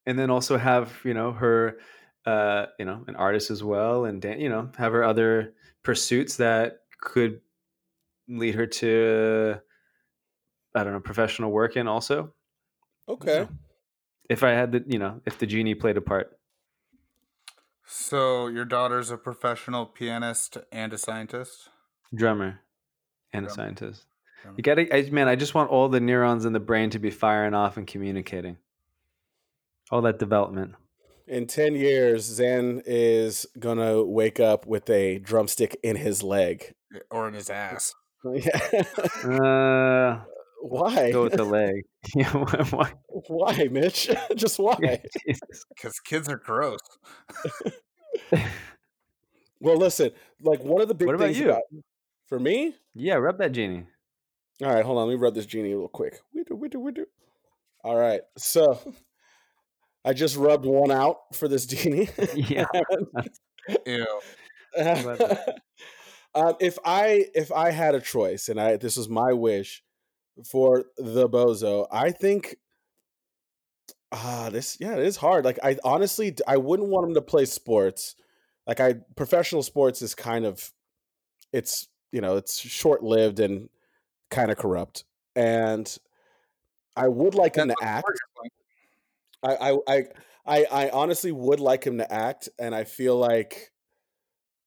And 0.05 0.17
then 0.17 0.29
also 0.29 0.57
have 0.57 0.91
you 1.03 1.13
know 1.13 1.31
her, 1.31 1.77
uh, 2.25 2.65
you 2.79 2.85
know, 2.85 3.03
an 3.07 3.15
artist 3.15 3.51
as 3.51 3.63
well, 3.63 4.05
and 4.05 4.21
dan- 4.21 4.39
you 4.39 4.49
know 4.49 4.69
have 4.77 4.93
her 4.93 5.03
other 5.03 5.53
pursuits 5.83 6.37
that 6.37 6.79
could 6.99 7.41
lead 8.27 8.55
her 8.55 8.65
to, 8.65 9.55
I 10.75 10.83
don't 10.83 10.93
know, 10.93 10.99
professional 10.99 11.51
work 11.51 11.75
in 11.75 11.87
also. 11.87 12.33
Okay. 13.07 13.47
If 14.29 14.43
I 14.43 14.51
had 14.51 14.71
the, 14.71 14.83
you 14.87 14.99
know, 14.99 15.21
if 15.25 15.37
the 15.37 15.45
genie 15.45 15.75
played 15.75 15.97
a 15.97 16.01
part. 16.01 16.37
So 17.93 18.47
your 18.47 18.63
daughter's 18.63 19.11
a 19.11 19.17
professional 19.17 19.85
pianist 19.85 20.57
and 20.71 20.93
a 20.93 20.97
scientist. 20.97 21.67
drummer 22.15 22.61
and 23.33 23.45
a 23.45 23.49
scientist. 23.49 24.05
Drummer. 24.41 24.55
You 24.57 24.63
gotta, 24.63 24.95
I, 24.95 25.09
man. 25.09 25.27
I 25.27 25.35
just 25.35 25.53
want 25.53 25.69
all 25.69 25.89
the 25.89 25.99
neurons 25.99 26.45
in 26.45 26.53
the 26.53 26.61
brain 26.61 26.89
to 26.91 26.99
be 26.99 27.09
firing 27.11 27.53
off 27.53 27.75
and 27.75 27.85
communicating. 27.85 28.55
All 29.91 30.01
that 30.03 30.19
development. 30.19 30.75
In 31.27 31.47
10 31.47 31.75
years, 31.75 32.23
Zan 32.23 32.81
is 32.85 33.45
going 33.59 33.77
to 33.77 34.03
wake 34.03 34.39
up 34.39 34.65
with 34.65 34.89
a 34.89 35.19
drumstick 35.19 35.77
in 35.83 35.97
his 35.97 36.23
leg. 36.23 36.73
or 37.09 37.27
in 37.27 37.33
his 37.33 37.49
ass. 37.49 37.93
Yeah. 38.23 38.83
Uh, 39.25 40.23
why? 40.61 41.11
go 41.11 41.23
with 41.23 41.33
the 41.33 41.43
leg. 41.43 41.83
Yeah, 42.15 42.31
why? 42.71 42.93
Why, 43.27 43.67
Mitch? 43.71 44.09
Just 44.35 44.57
why? 44.59 45.01
Because 45.69 45.99
kids 45.99 46.27
are 46.29 46.37
gross. 46.37 46.79
Well, 49.59 49.77
listen, 49.77 50.11
like 50.41 50.63
one 50.63 50.81
of 50.81 50.87
the 50.87 50.95
big 50.95 51.05
What 51.05 51.15
about 51.15 51.25
things 51.25 51.39
you? 51.39 51.49
about 51.51 51.61
for 52.27 52.39
me. 52.39 52.75
Yeah, 52.95 53.15
rub 53.15 53.37
that 53.37 53.51
genie. 53.51 53.85
All 54.63 54.73
right, 54.73 54.83
hold 54.83 54.97
on. 54.97 55.07
Let 55.07 55.13
me 55.13 55.19
rub 55.19 55.35
this 55.35 55.45
genie 55.45 55.73
real 55.75 55.87
quick. 55.87 56.19
We 56.33 56.43
do, 56.43 56.55
we 56.55 56.67
do, 56.69 56.79
we 56.79 56.91
do. 56.91 57.05
All 57.83 57.95
right, 57.95 58.21
so 58.37 58.79
I 60.03 60.13
just 60.13 60.35
rubbed 60.35 60.65
one 60.65 60.91
out 60.91 61.17
for 61.33 61.47
this 61.47 61.65
genie. 61.65 62.09
Yeah. 62.33 62.65
Ew. 63.85 64.05
about 64.75 65.21
um, 66.33 66.55
if 66.59 66.77
I 66.85 67.25
if 67.35 67.51
I 67.51 67.71
had 67.71 67.93
a 67.93 68.01
choice 68.01 68.49
and 68.49 68.59
I 68.59 68.77
this 68.77 68.97
was 68.97 69.09
my 69.09 69.33
wish 69.33 69.83
for 70.45 70.85
the 70.97 71.27
bozo, 71.29 71.87
I 71.91 72.11
think 72.11 72.57
ah 74.11 74.49
this 74.51 74.77
yeah 74.79 74.93
it 74.93 74.99
is 75.05 75.17
hard. 75.17 75.45
Like 75.45 75.59
I 75.63 75.77
honestly 75.83 76.35
I 76.47 76.57
wouldn't 76.57 76.89
want 76.89 77.07
him 77.07 77.13
to 77.15 77.21
play 77.21 77.45
sports. 77.45 78.15
Like 78.67 78.79
I 78.79 78.95
professional 79.15 79.63
sports 79.63 80.01
is 80.01 80.15
kind 80.15 80.45
of 80.45 80.71
it's 81.53 81.89
you 82.11 82.21
know 82.21 82.37
it's 82.37 82.59
short 82.59 83.03
lived 83.03 83.39
and 83.39 83.69
kind 84.31 84.51
of 84.51 84.57
corrupt 84.57 85.05
and. 85.35 85.97
I 86.95 87.07
would 87.07 87.35
like 87.35 87.55
him 87.55 87.69
to 87.69 87.75
act. 87.81 88.05
sport 88.05 88.17
you're 89.43 89.49
playing. 89.49 89.59
I, 89.61 89.71
I 89.71 89.97
I 90.45 90.65
I 90.71 90.85
I 90.87 90.89
honestly 90.91 91.31
would 91.31 91.59
like 91.59 91.83
him 91.85 91.97
to 91.99 92.11
act, 92.13 92.49
and 92.59 92.75
I 92.75 92.83
feel 92.83 93.17
like 93.17 93.71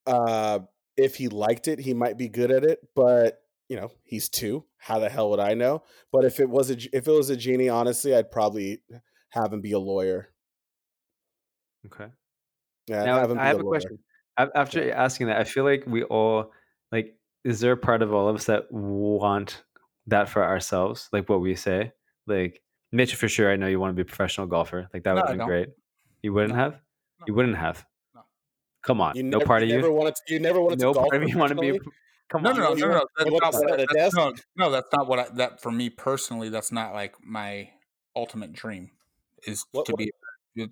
uh 0.06 0.60
if 0.96 1.16
he 1.16 1.28
liked 1.28 1.68
it, 1.68 1.78
he 1.80 1.94
might 1.94 2.16
be 2.18 2.28
good 2.28 2.50
at 2.50 2.64
it. 2.64 2.80
But 2.94 3.42
you 3.68 3.76
know, 3.76 3.90
he's 4.04 4.28
two. 4.28 4.64
How 4.78 4.98
the 4.98 5.08
hell 5.08 5.30
would 5.30 5.40
I 5.40 5.54
know? 5.54 5.82
But 6.12 6.24
if 6.24 6.40
it 6.40 6.48
was 6.48 6.70
a 6.70 6.76
if 6.96 7.06
it 7.08 7.12
was 7.12 7.30
a 7.30 7.36
genie, 7.36 7.68
honestly, 7.68 8.14
I'd 8.14 8.30
probably 8.30 8.82
have 9.30 9.52
him 9.52 9.60
be 9.60 9.72
a 9.72 9.78
lawyer. 9.78 10.28
Okay. 11.86 12.06
Yeah, 12.86 13.02
I'd 13.02 13.06
Now 13.06 13.18
have 13.20 13.30
him 13.30 13.36
be 13.36 13.42
I 13.42 13.46
have 13.46 13.56
a 13.60 13.62
lawyer. 13.62 13.68
question. 13.80 13.98
A- 14.38 14.50
After 14.54 14.90
asking 14.92 15.28
that, 15.28 15.38
I 15.38 15.44
feel 15.44 15.64
like 15.64 15.84
we 15.86 16.02
all 16.04 16.52
like. 16.92 17.16
Is 17.44 17.60
there 17.60 17.72
a 17.72 17.76
part 17.76 18.00
of 18.00 18.12
all 18.14 18.26
of 18.28 18.36
us 18.36 18.46
that 18.46 18.70
want 18.72 19.62
that 20.06 20.28
for 20.30 20.42
ourselves? 20.42 21.08
Like 21.12 21.28
what 21.28 21.40
we 21.42 21.54
say, 21.56 21.92
like 22.26 22.62
Mitch, 22.90 23.14
for 23.16 23.28
sure. 23.28 23.52
I 23.52 23.56
know 23.56 23.66
you 23.66 23.78
want 23.78 23.90
to 23.90 23.94
be 23.94 24.00
a 24.02 24.04
professional 24.06 24.46
golfer. 24.46 24.88
Like 24.94 25.04
that 25.04 25.10
No, 25.10 25.16
would 25.16 25.24
I 25.24 25.28
have 25.30 25.38
been 25.38 25.46
great. 25.46 25.68
You 26.22 26.32
wouldn't 26.32 26.54
No. 26.54 26.58
have. 26.60 26.72
No. 26.72 27.24
You 27.26 27.34
wouldn't 27.34 27.56
have. 27.58 27.84
No. 28.14 28.22
Come 28.82 29.00
on. 29.02 29.14
You 29.16 29.24
no 29.24 29.38
never, 29.38 29.46
part 29.46 29.62
of 29.62 29.68
you 29.68 29.74
you. 29.74 29.80
never 29.82 29.92
wanted 29.92 30.14
to, 30.14 30.22
you 30.32 30.40
never 30.40 30.60
wanted 30.60 30.80
no 30.80 30.92
to 30.92 30.94
golf 30.94 31.10
part 31.10 31.22
of 31.22 31.28
you 31.28 31.36
want 31.38 31.50
to 31.50 31.54
be. 31.56 31.78
Professionally? 32.28 32.30
Come 32.30 32.42
No, 32.42 32.50
on. 32.50 32.78
no, 32.78 32.86
no, 32.86 32.92
no, 32.92 32.94
no. 32.94 33.04
That's 33.16 33.30
not 33.40 33.52
to 33.52 33.58
what 33.66 33.80
I, 33.80 33.86
that's, 33.92 34.14
no, 34.14 34.32
no, 34.56 34.70
that's 34.70 34.88
not 34.92 35.06
what 35.08 35.18
I. 35.18 35.26
That 35.34 35.60
for 35.60 35.70
me 35.70 35.90
personally, 35.90 36.48
that's 36.48 36.72
not 36.72 36.92
like 36.94 37.14
my 37.22 37.70
ultimate 38.16 38.52
dream. 38.52 38.90
Is 39.46 39.64
What- 39.72 39.86
to 39.86 39.92
what- 39.92 39.98
be. 39.98 40.12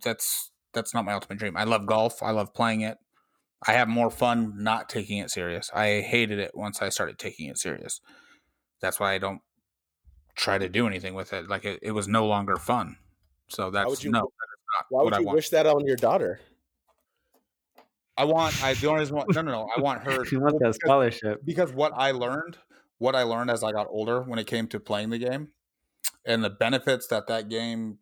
That's 0.04 0.50
that's 0.72 0.94
not 0.94 1.04
my 1.04 1.12
ultimate 1.12 1.38
dream. 1.38 1.56
I 1.56 1.64
love 1.64 1.86
golf. 1.86 2.22
I 2.22 2.30
love 2.30 2.54
playing 2.54 2.82
it. 2.82 2.98
I 3.66 3.72
have 3.72 3.88
more 3.88 4.10
fun 4.10 4.54
not 4.62 4.88
taking 4.88 5.18
it 5.18 5.30
serious. 5.30 5.70
I 5.74 6.00
hated 6.00 6.38
it 6.38 6.52
once 6.54 6.80
I 6.80 6.88
started 6.88 7.18
taking 7.18 7.48
it 7.48 7.58
serious. 7.58 8.00
That's 8.80 8.98
why 8.98 9.12
I 9.12 9.18
don't 9.18 9.40
try 10.34 10.58
to 10.58 10.68
do 10.68 10.86
anything 10.86 11.14
with 11.14 11.32
it. 11.32 11.48
Like 11.48 11.64
it, 11.64 11.78
it 11.82 11.90
was 11.92 12.08
no 12.08 12.26
longer 12.26 12.56
fun. 12.56 12.96
So 13.48 13.70
that's 13.70 13.88
would 13.90 14.02
you- 14.04 14.10
no. 14.12 14.20
That 14.20 14.24
is 14.26 14.64
not 14.78 14.86
Why 14.88 14.96
what 14.98 15.04
would 15.04 15.14
I 15.14 15.18
you 15.18 15.26
want. 15.26 15.36
wish 15.36 15.48
that 15.50 15.66
on 15.66 15.84
your 15.86 15.96
daughter? 15.96 16.40
I 18.16 18.24
want. 18.24 18.62
I 18.62 18.74
the 18.74 18.88
only 18.88 19.00
reason. 19.00 19.16
why- 19.16 19.24
No, 19.28 19.42
no, 19.42 19.52
no. 19.52 19.68
I 19.76 19.80
want 19.80 20.02
her. 20.04 20.22
If 20.22 20.32
you 20.32 20.40
want 20.40 20.58
that 20.60 20.74
scholarship. 20.74 21.40
because 21.44 21.72
what 21.72 21.92
I 21.94 22.10
learned, 22.10 22.58
what 22.98 23.14
I 23.14 23.22
learned 23.22 23.50
as 23.50 23.62
I 23.64 23.72
got 23.72 23.86
older 23.90 24.20
when 24.22 24.38
it 24.38 24.46
came 24.46 24.66
to 24.68 24.80
playing 24.80 25.10
the 25.10 25.18
game, 25.18 25.48
and 26.24 26.44
the 26.44 26.50
benefits 26.50 27.06
that 27.08 27.26
that 27.28 27.48
game, 27.48 27.98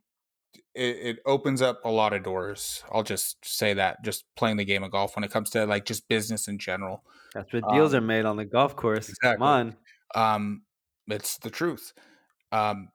it, 0.74 0.96
it 0.96 1.16
opens 1.26 1.62
up 1.62 1.84
a 1.84 1.90
lot 1.90 2.12
of 2.12 2.22
doors. 2.24 2.82
I'll 2.92 3.02
just 3.04 3.44
say 3.44 3.72
that 3.74 4.02
just 4.04 4.24
playing 4.36 4.56
the 4.56 4.64
game 4.64 4.82
of 4.82 4.90
golf 4.90 5.14
when 5.16 5.24
it 5.24 5.30
comes 5.30 5.50
to 5.50 5.64
like 5.66 5.84
just 5.84 6.08
business 6.08 6.48
in 6.48 6.58
general. 6.58 7.04
That's 7.34 7.52
what 7.52 7.64
deals 7.72 7.94
Um, 7.94 8.02
are 8.02 8.06
made 8.06 8.24
on 8.24 8.36
the 8.36 8.44
golf 8.44 8.74
course. 8.74 9.08
exactly. 9.08 9.38
Come 9.38 9.42
on. 9.42 9.76
Um, 10.14 10.62
it's 11.06 11.38
the 11.38 11.50
truth. 11.50 11.92
Um, 12.52 12.88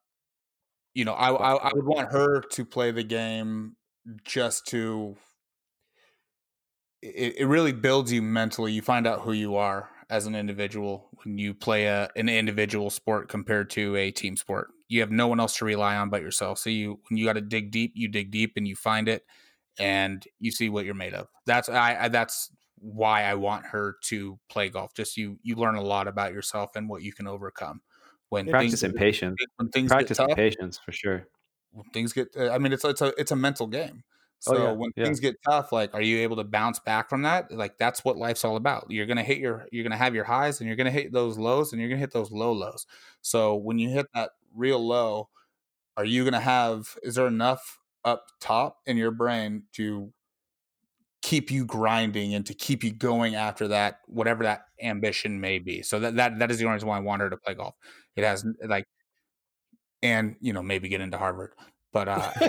you 0.93 1.05
know, 1.05 1.13
I, 1.13 1.29
I 1.31 1.53
I 1.69 1.71
would 1.73 1.85
want 1.85 2.11
her 2.11 2.41
to 2.41 2.65
play 2.65 2.91
the 2.91 3.03
game 3.03 3.77
just 4.25 4.67
to. 4.67 5.15
It, 7.05 7.35
it 7.39 7.45
really 7.45 7.71
builds 7.71 8.11
you 8.11 8.21
mentally. 8.21 8.71
You 8.71 8.81
find 8.81 9.05
out 9.07 9.21
who 9.21 9.31
you 9.31 9.55
are 9.55 9.89
as 10.09 10.25
an 10.25 10.35
individual 10.35 11.09
when 11.23 11.37
you 11.37 11.53
play 11.53 11.85
a 11.85 12.09
an 12.15 12.29
individual 12.29 12.89
sport 12.89 13.29
compared 13.29 13.69
to 13.71 13.95
a 13.95 14.11
team 14.11 14.37
sport. 14.37 14.71
You 14.87 15.01
have 15.01 15.11
no 15.11 15.27
one 15.27 15.39
else 15.39 15.57
to 15.57 15.65
rely 15.65 15.95
on 15.95 16.09
but 16.09 16.21
yourself. 16.21 16.59
So 16.59 16.69
you 16.69 16.99
when 17.09 17.17
you 17.17 17.25
got 17.25 17.33
to 17.33 17.41
dig 17.41 17.71
deep, 17.71 17.93
you 17.95 18.07
dig 18.07 18.31
deep 18.31 18.53
and 18.55 18.67
you 18.67 18.75
find 18.75 19.07
it, 19.07 19.25
and 19.79 20.25
you 20.39 20.51
see 20.51 20.69
what 20.69 20.85
you're 20.85 20.93
made 20.95 21.13
of. 21.13 21.27
That's 21.45 21.69
I, 21.69 22.05
I 22.05 22.07
that's 22.09 22.51
why 22.77 23.23
I 23.23 23.35
want 23.35 23.65
her 23.67 23.97
to 24.05 24.39
play 24.49 24.69
golf. 24.69 24.93
Just 24.93 25.17
you 25.17 25.39
you 25.43 25.55
learn 25.55 25.75
a 25.75 25.81
lot 25.81 26.07
about 26.07 26.33
yourself 26.33 26.75
and 26.75 26.89
what 26.89 27.01
you 27.03 27.13
can 27.13 27.27
overcome 27.27 27.81
when 28.29 28.49
Practice 28.49 28.81
things 28.81 28.83
and 28.83 28.95
patience. 28.95 29.45
when 29.57 29.69
things 29.69 29.89
Practice 29.89 30.19
get 30.19 30.29
tough. 30.29 30.31
patience 30.33 30.77
for 30.79 30.91
sure. 30.91 31.27
When 31.71 31.85
things 31.91 32.13
get 32.13 32.29
I 32.37 32.57
mean 32.57 32.73
it's 32.73 32.85
it's 32.85 33.01
a 33.01 33.13
it's 33.17 33.31
a 33.31 33.35
mental 33.35 33.67
game. 33.67 34.03
Oh, 34.47 34.53
So 34.53 34.63
yeah, 34.63 34.71
when 34.71 34.91
yeah. 34.95 35.05
things 35.05 35.19
get 35.19 35.35
tough, 35.43 35.71
like 35.71 35.93
are 35.93 36.01
you 36.01 36.19
able 36.19 36.35
to 36.37 36.43
bounce 36.43 36.79
back 36.79 37.09
from 37.09 37.23
that? 37.23 37.51
Like 37.51 37.77
that's 37.77 38.05
what 38.05 38.17
life's 38.17 38.45
all 38.45 38.55
about. 38.57 38.85
You're 38.89 39.05
gonna 39.05 39.23
hit 39.23 39.39
your 39.39 39.67
you're 39.71 39.83
gonna 39.83 39.97
have 39.97 40.15
your 40.15 40.23
highs 40.25 40.59
and 40.59 40.67
you're 40.67 40.75
gonna 40.77 40.91
hit 40.91 41.11
those 41.13 41.37
lows 41.37 41.71
and 41.71 41.81
you're 41.81 41.89
gonna 41.89 41.99
hit 41.99 42.11
those 42.11 42.31
low 42.31 42.51
lows. 42.51 42.85
So 43.21 43.55
when 43.55 43.79
you 43.79 43.89
hit 43.89 44.07
that 44.13 44.31
real 44.53 44.85
low, 44.85 45.29
are 45.97 46.05
you 46.05 46.23
gonna 46.25 46.39
have 46.39 46.97
is 47.03 47.15
there 47.15 47.27
enough 47.27 47.79
up 48.05 48.25
top 48.39 48.77
in 48.85 48.97
your 48.97 49.11
brain 49.11 49.63
to 49.73 50.13
keep 51.21 51.49
you 51.49 51.65
grinding 51.65 52.35
and 52.35 52.45
to 52.45 52.53
keep 52.53 52.83
you 52.83 52.93
going 52.93 53.33
after 53.33 53.67
that 53.67 54.01
whatever 54.05 54.43
that 54.43 54.65
ambition 54.81 55.41
may 55.41 55.57
be 55.57 55.81
so 55.81 55.99
that 55.99 56.15
that, 56.15 56.37
that 56.37 56.51
is 56.51 56.59
the 56.59 56.65
only 56.65 56.75
reason 56.75 56.87
why 56.87 56.97
i 56.97 56.99
want 56.99 57.19
her 57.21 57.29
to 57.31 57.37
play 57.37 57.55
golf 57.55 57.73
it 58.15 58.23
has 58.23 58.45
like 58.67 58.85
and 60.03 60.35
you 60.39 60.53
know 60.53 60.61
maybe 60.61 60.87
get 60.89 61.01
into 61.01 61.17
harvard 61.17 61.53
but 61.95 62.09
uh 62.09 62.29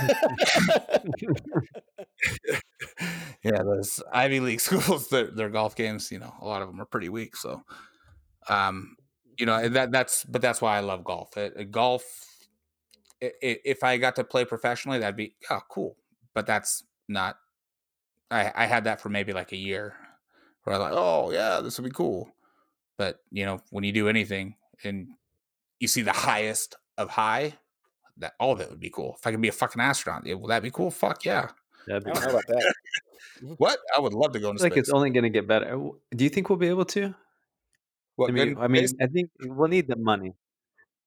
yeah 3.45 3.63
those 3.63 4.03
ivy 4.13 4.41
league 4.41 4.61
schools 4.61 5.09
their, 5.09 5.31
their 5.31 5.49
golf 5.49 5.77
games 5.77 6.11
you 6.11 6.19
know 6.19 6.33
a 6.41 6.47
lot 6.47 6.63
of 6.63 6.69
them 6.69 6.81
are 6.81 6.85
pretty 6.87 7.09
weak 7.09 7.37
so 7.37 7.63
um 8.49 8.97
you 9.39 9.47
know 9.47 9.69
that 9.69 9.91
that's 9.93 10.25
but 10.25 10.43
that's 10.43 10.61
why 10.63 10.77
i 10.77 10.81
love 10.81 11.05
golf. 11.05 11.37
It, 11.37 11.53
it- 11.57 11.71
golf 11.71 12.05
i- 13.23 13.33
i- 13.43 13.61
if 13.65 13.83
i 13.83 13.97
got 13.97 14.17
to 14.17 14.25
play 14.25 14.45
professionally 14.45 14.99
that'd 14.99 15.17
be 15.17 15.35
oh 15.51 15.61
cool 15.69 15.97
but 16.35 16.47
that's 16.47 16.85
not 17.09 17.37
i 18.31 18.53
i 18.55 18.67
had 18.67 18.85
that 18.85 19.01
for 19.01 19.09
maybe 19.09 19.33
like 19.33 19.53
a 19.53 19.57
year 19.57 19.95
where 20.65 20.77
i 20.77 20.79
was 20.79 20.91
like 20.91 20.99
oh 21.01 21.31
yeah 21.33 21.61
this 21.61 21.79
would 21.79 21.85
be 21.85 21.91
cool 21.95 22.31
but 22.99 23.21
you 23.33 23.47
know 23.47 23.61
when 23.71 23.85
you 23.85 23.93
do 23.93 24.09
anything 24.09 24.57
and 24.85 25.09
you 25.81 25.89
see 25.89 26.03
the 26.03 26.13
highest 26.13 26.77
of 26.99 27.11
high 27.11 27.55
that 28.19 28.35
all 28.41 28.53
of 28.53 28.61
it 28.61 28.71
would 28.71 28.81
be 28.81 28.91
cool 28.91 29.17
if 29.19 29.27
i 29.27 29.31
could 29.31 29.41
be 29.41 29.49
a 29.49 29.53
fucking 29.53 29.81
astronaut 29.81 30.27
yeah, 30.27 30.35
will 30.35 30.49
that 30.49 30.63
be 30.63 30.71
cool 30.71 30.91
fuck 30.91 31.25
yeah 31.25 31.49
That'd 31.87 32.05
be 32.05 32.11
I 32.11 32.15
don't 32.15 32.25
know 32.25 32.31
about 32.31 32.47
that. 32.49 32.75
what 33.59 33.79
i 33.97 34.01
would 34.01 34.13
love 34.13 34.33
to 34.33 34.41
go 34.41 34.49
I 34.49 34.51
into 34.51 34.61
feel 34.61 34.65
like 34.67 34.73
space 34.73 34.81
it's 34.81 34.91
only 34.91 35.11
going 35.11 35.23
to 35.25 35.31
get 35.31 35.47
better. 35.47 35.79
Do 36.15 36.25
you 36.25 36.31
think 36.31 36.49
we'll 36.49 36.59
be 36.59 36.69
able 36.69 36.85
to? 36.87 37.15
What, 38.17 38.31
I 38.31 38.33
mean, 38.33 38.55
good 38.55 38.63
I 38.63 38.67
mean. 38.67 38.87
I 39.01 39.07
think 39.07 39.31
we'll 39.43 39.69
need 39.69 39.89
the 39.89 39.97
money. 39.97 40.35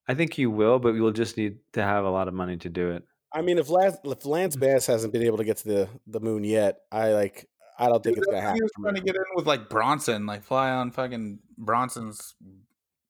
I 0.08 0.14
think 0.14 0.38
you 0.38 0.50
will, 0.50 0.80
but 0.80 0.94
you'll 0.94 1.12
just 1.12 1.38
need 1.38 1.58
to 1.74 1.84
have 1.84 2.06
a 2.06 2.10
lot 2.10 2.28
of 2.28 2.34
money 2.34 2.58
to 2.58 2.70
do 2.70 2.92
it. 2.92 3.04
I 3.34 3.42
mean, 3.42 3.58
if 3.58 3.70
Lance, 3.70 3.98
if 4.04 4.26
Lance 4.26 4.56
mm. 4.56 4.62
Bass 4.62 4.88
hasn't 4.88 5.14
been 5.14 5.24
able 5.24 5.38
to 5.38 5.44
get 5.44 5.58
to 5.58 5.68
the, 5.68 5.90
the 6.08 6.20
moon 6.20 6.44
yet, 6.44 6.80
I 6.92 7.10
like 7.10 7.48
I 7.78 7.88
don't 7.88 8.04
think 8.04 8.16
Dude, 8.16 8.24
it's 8.24 8.28
gonna 8.28 8.42
happen. 8.42 8.56
He 8.56 8.62
was 8.62 8.72
for 8.76 8.84
trying 8.84 8.96
to 8.96 9.02
get 9.02 9.16
in 9.16 9.22
with 9.36 9.48
like 9.48 9.70
Branson, 9.70 10.26
like 10.26 10.44
fly 10.44 10.72
on 10.72 10.92
fucking 10.92 11.40
Branson's 11.58 12.36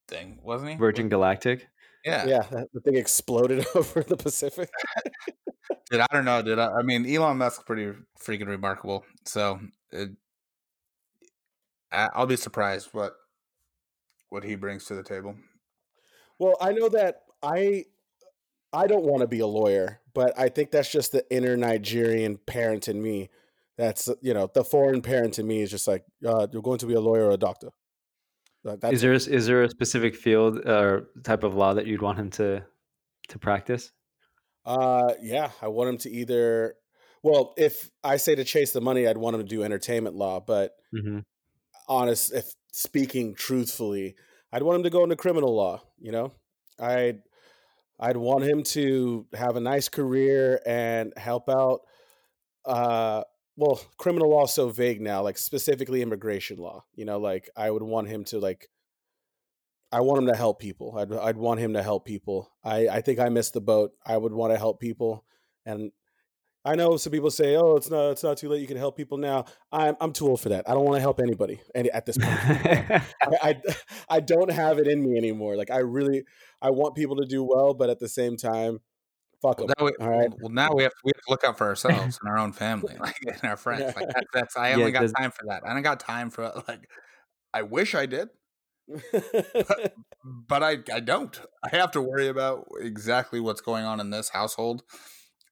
thing, 0.08 0.39
wasn't 0.43 0.72
he? 0.72 0.78
Virgin 0.78 1.10
Galactic. 1.10 1.68
Yeah. 2.06 2.26
Yeah, 2.26 2.64
the 2.74 2.82
thing 2.82 2.95
exploded 2.95 3.66
over 3.76 4.04
the 4.04 4.18
Pacific. 4.18 4.70
Dude, 5.91 6.02
I 6.02 6.08
don't 6.12 6.26
know, 6.26 6.41
dude. 6.41 6.60
I, 6.60 6.68
I 6.68 6.82
mean, 6.84 7.12
Elon 7.12 7.38
Musk's 7.38 7.64
pretty 7.64 7.91
freaking 8.20 8.47
remarkable. 8.47 9.04
So 9.26 9.60
it, 9.91 10.10
I, 11.91 12.10
I'll 12.14 12.28
be 12.28 12.36
surprised 12.36 12.89
what 12.91 13.16
what 14.30 14.43
he 14.43 14.56
brings 14.56 14.86
to 14.86 14.95
the 14.95 15.04
table. 15.04 15.36
Well, 16.38 16.56
I 16.62 16.74
know 16.74 16.89
that 16.89 17.24
I 17.41 17.86
I 18.72 18.88
don't 18.88 19.06
want 19.06 19.22
to 19.22 19.28
be 19.28 19.39
a 19.39 19.47
lawyer, 19.47 20.00
but 20.14 20.38
I 20.38 20.50
think 20.50 20.72
that's 20.72 20.91
just 20.91 21.12
the 21.12 21.26
inner 21.32 21.58
Nigerian 21.58 22.38
parent 22.38 22.88
in 22.88 23.02
me. 23.02 23.30
That's 23.78 24.10
you 24.22 24.34
know 24.34 24.50
the 24.54 24.64
foreign 24.64 25.02
parent 25.02 25.39
in 25.39 25.47
me 25.47 25.62
is 25.62 25.72
just 25.72 25.88
like 25.88 26.04
uh, 26.26 26.47
you're 26.52 26.62
going 26.62 26.80
to 26.80 26.86
be 26.86 26.93
a 26.93 27.00
lawyer 27.02 27.28
or 27.28 27.32
a 27.32 27.38
doctor. 27.38 27.70
Like, 28.64 28.84
Is 28.91 29.01
there 29.01 29.14
is 29.14 29.47
there 29.47 29.64
a 29.64 29.70
specific 29.70 30.16
field 30.16 30.57
or 30.68 31.07
type 31.24 31.43
of 31.43 31.55
law 31.55 31.74
that 31.74 31.88
you'd 31.88 32.01
want 32.01 32.20
him 32.20 32.30
to 32.32 32.66
to 33.30 33.39
practice? 33.39 33.91
Uh, 34.66 35.14
yeah, 35.22 35.51
I 35.62 35.68
want 35.70 35.89
him 35.89 35.97
to 35.99 36.10
either. 36.10 36.76
Well, 37.24 37.53
if 37.57 37.89
I 38.03 38.18
say 38.18 38.36
to 38.36 38.43
chase 38.43 38.72
the 38.72 38.82
money, 38.82 39.07
I'd 39.07 39.18
want 39.18 39.36
him 39.36 39.41
to 39.41 39.47
do 39.47 39.64
entertainment 39.64 40.16
law. 40.16 40.39
But 40.39 40.74
Mm-hmm. 40.93 41.20
honest, 41.88 42.34
if 42.34 42.45
speaking 42.74 43.36
truthfully, 43.36 44.16
I'd 44.51 44.64
want 44.64 44.78
him 44.78 44.84
to 44.84 44.89
go 44.89 45.03
into 45.03 45.16
criminal 45.16 45.55
law. 45.55 45.82
You 45.99 46.12
know, 46.12 46.32
I'd 46.80 47.22
I'd 47.99 48.18
want 48.18 48.43
him 48.43 48.64
to 48.64 49.28
have 49.34 49.55
a 49.55 49.60
nice 49.62 49.89
career 49.89 50.62
and 50.66 51.14
help 51.18 51.49
out. 51.49 51.82
Uh, 52.66 53.24
well, 53.60 53.82
criminal 53.97 54.30
law 54.30 54.45
is 54.45 54.53
so 54.53 54.70
vague 54.70 55.01
now, 55.01 55.22
like 55.22 55.38
specifically 55.38 56.01
immigration 56.01 56.57
law. 56.57 56.86
You 56.95 57.03
know, 57.03 57.20
like 57.20 57.49
I 57.57 57.70
would 57.70 57.84
want 57.84 58.07
him 58.07 58.24
to 58.26 58.39
like. 58.39 58.70
I 59.91 60.01
want 60.01 60.20
him 60.20 60.28
to 60.28 60.36
help 60.36 60.60
people. 60.60 60.97
I'd 60.97 61.12
I'd 61.12 61.38
want 61.38 61.60
him 61.60 61.74
to 61.74 61.84
help 61.84 62.05
people. 62.05 62.51
I 62.64 62.88
I 62.88 63.01
think 63.01 63.20
I 63.20 63.28
missed 63.28 63.53
the 63.53 63.62
boat. 63.62 63.91
I 64.05 64.16
would 64.16 64.32
want 64.32 64.53
to 64.53 64.57
help 64.57 64.80
people, 64.80 65.26
and 65.66 65.91
I 66.64 66.76
know 66.76 66.95
some 66.95 67.12
people 67.12 67.32
say, 67.32 67.57
"Oh, 67.57 67.76
it's 67.76 67.89
not 67.89 68.12
it's 68.12 68.24
not 68.24 68.38
too 68.38 68.47
late. 68.47 68.62
You 68.62 68.68
can 68.68 68.78
help 68.78 68.95
people 68.95 69.18
now." 69.18 69.45
I'm 69.74 69.97
I'm 69.99 70.14
too 70.14 70.30
old 70.30 70.39
for 70.39 70.49
that. 70.49 70.70
I 70.70 70.74
don't 70.74 70.86
want 70.86 70.95
to 70.95 71.01
help 71.01 71.20
anybody 71.20 71.60
any 71.76 71.91
at 71.91 72.05
this 72.05 72.18
point. 72.18 72.32
I, 72.41 73.03
I 73.41 73.62
I 74.10 74.20
don't 74.22 74.51
have 74.51 74.80
it 74.80 74.88
in 74.88 75.03
me 75.03 75.18
anymore. 75.18 75.57
Like 75.57 75.72
I 75.72 75.80
really 75.80 76.24
I 76.62 76.70
want 76.70 76.95
people 76.95 77.18
to 77.18 77.26
do 77.26 77.43
well, 77.43 77.74
but 77.74 77.89
at 77.89 77.99
the 77.99 78.07
same 78.07 78.38
time, 78.38 78.80
fuck 79.42 79.58
Well, 79.58 79.68
them. 79.68 79.76
we, 79.82 79.92
All 80.00 80.10
right. 80.10 80.32
well, 80.40 80.50
now 80.52 80.70
we 80.76 80.84
have 80.84 80.92
to, 80.94 80.98
we 81.04 81.12
have 81.16 81.24
to 81.24 81.30
look 81.30 81.44
out 81.44 81.58
for 81.58 81.68
ourselves 81.68 82.18
and 82.22 82.30
our 82.30 82.38
own 82.38 82.54
family, 82.54 82.96
like 83.00 83.16
and 83.24 83.44
our 83.44 83.58
friends. 83.58 83.94
Like 83.96 84.08
that, 84.14 84.26
that's 84.34 84.56
I 84.58 84.70
Yeah, 84.70 84.76
haven't 84.78 84.94
got 84.94 85.08
time 85.18 85.32
for 85.32 85.46
that. 85.48 85.64
I 85.66 85.74
don't 85.74 85.84
got 85.84 86.00
time 86.00 86.30
for 86.30 86.64
like. 86.68 86.90
I 87.54 87.64
wish 87.64 87.96
I 87.96 88.06
did, 88.06 88.30
but 90.24 90.64
I 90.64 90.78
I 90.94 91.00
don't. 91.00 91.40
I 91.64 91.76
have 91.76 91.92
to 91.92 92.02
worry 92.02 92.28
about 92.28 92.68
exactly 92.80 93.40
what's 93.40 93.62
going 93.62 93.86
on 93.86 94.00
in 94.00 94.10
this 94.10 94.30
household 94.30 94.84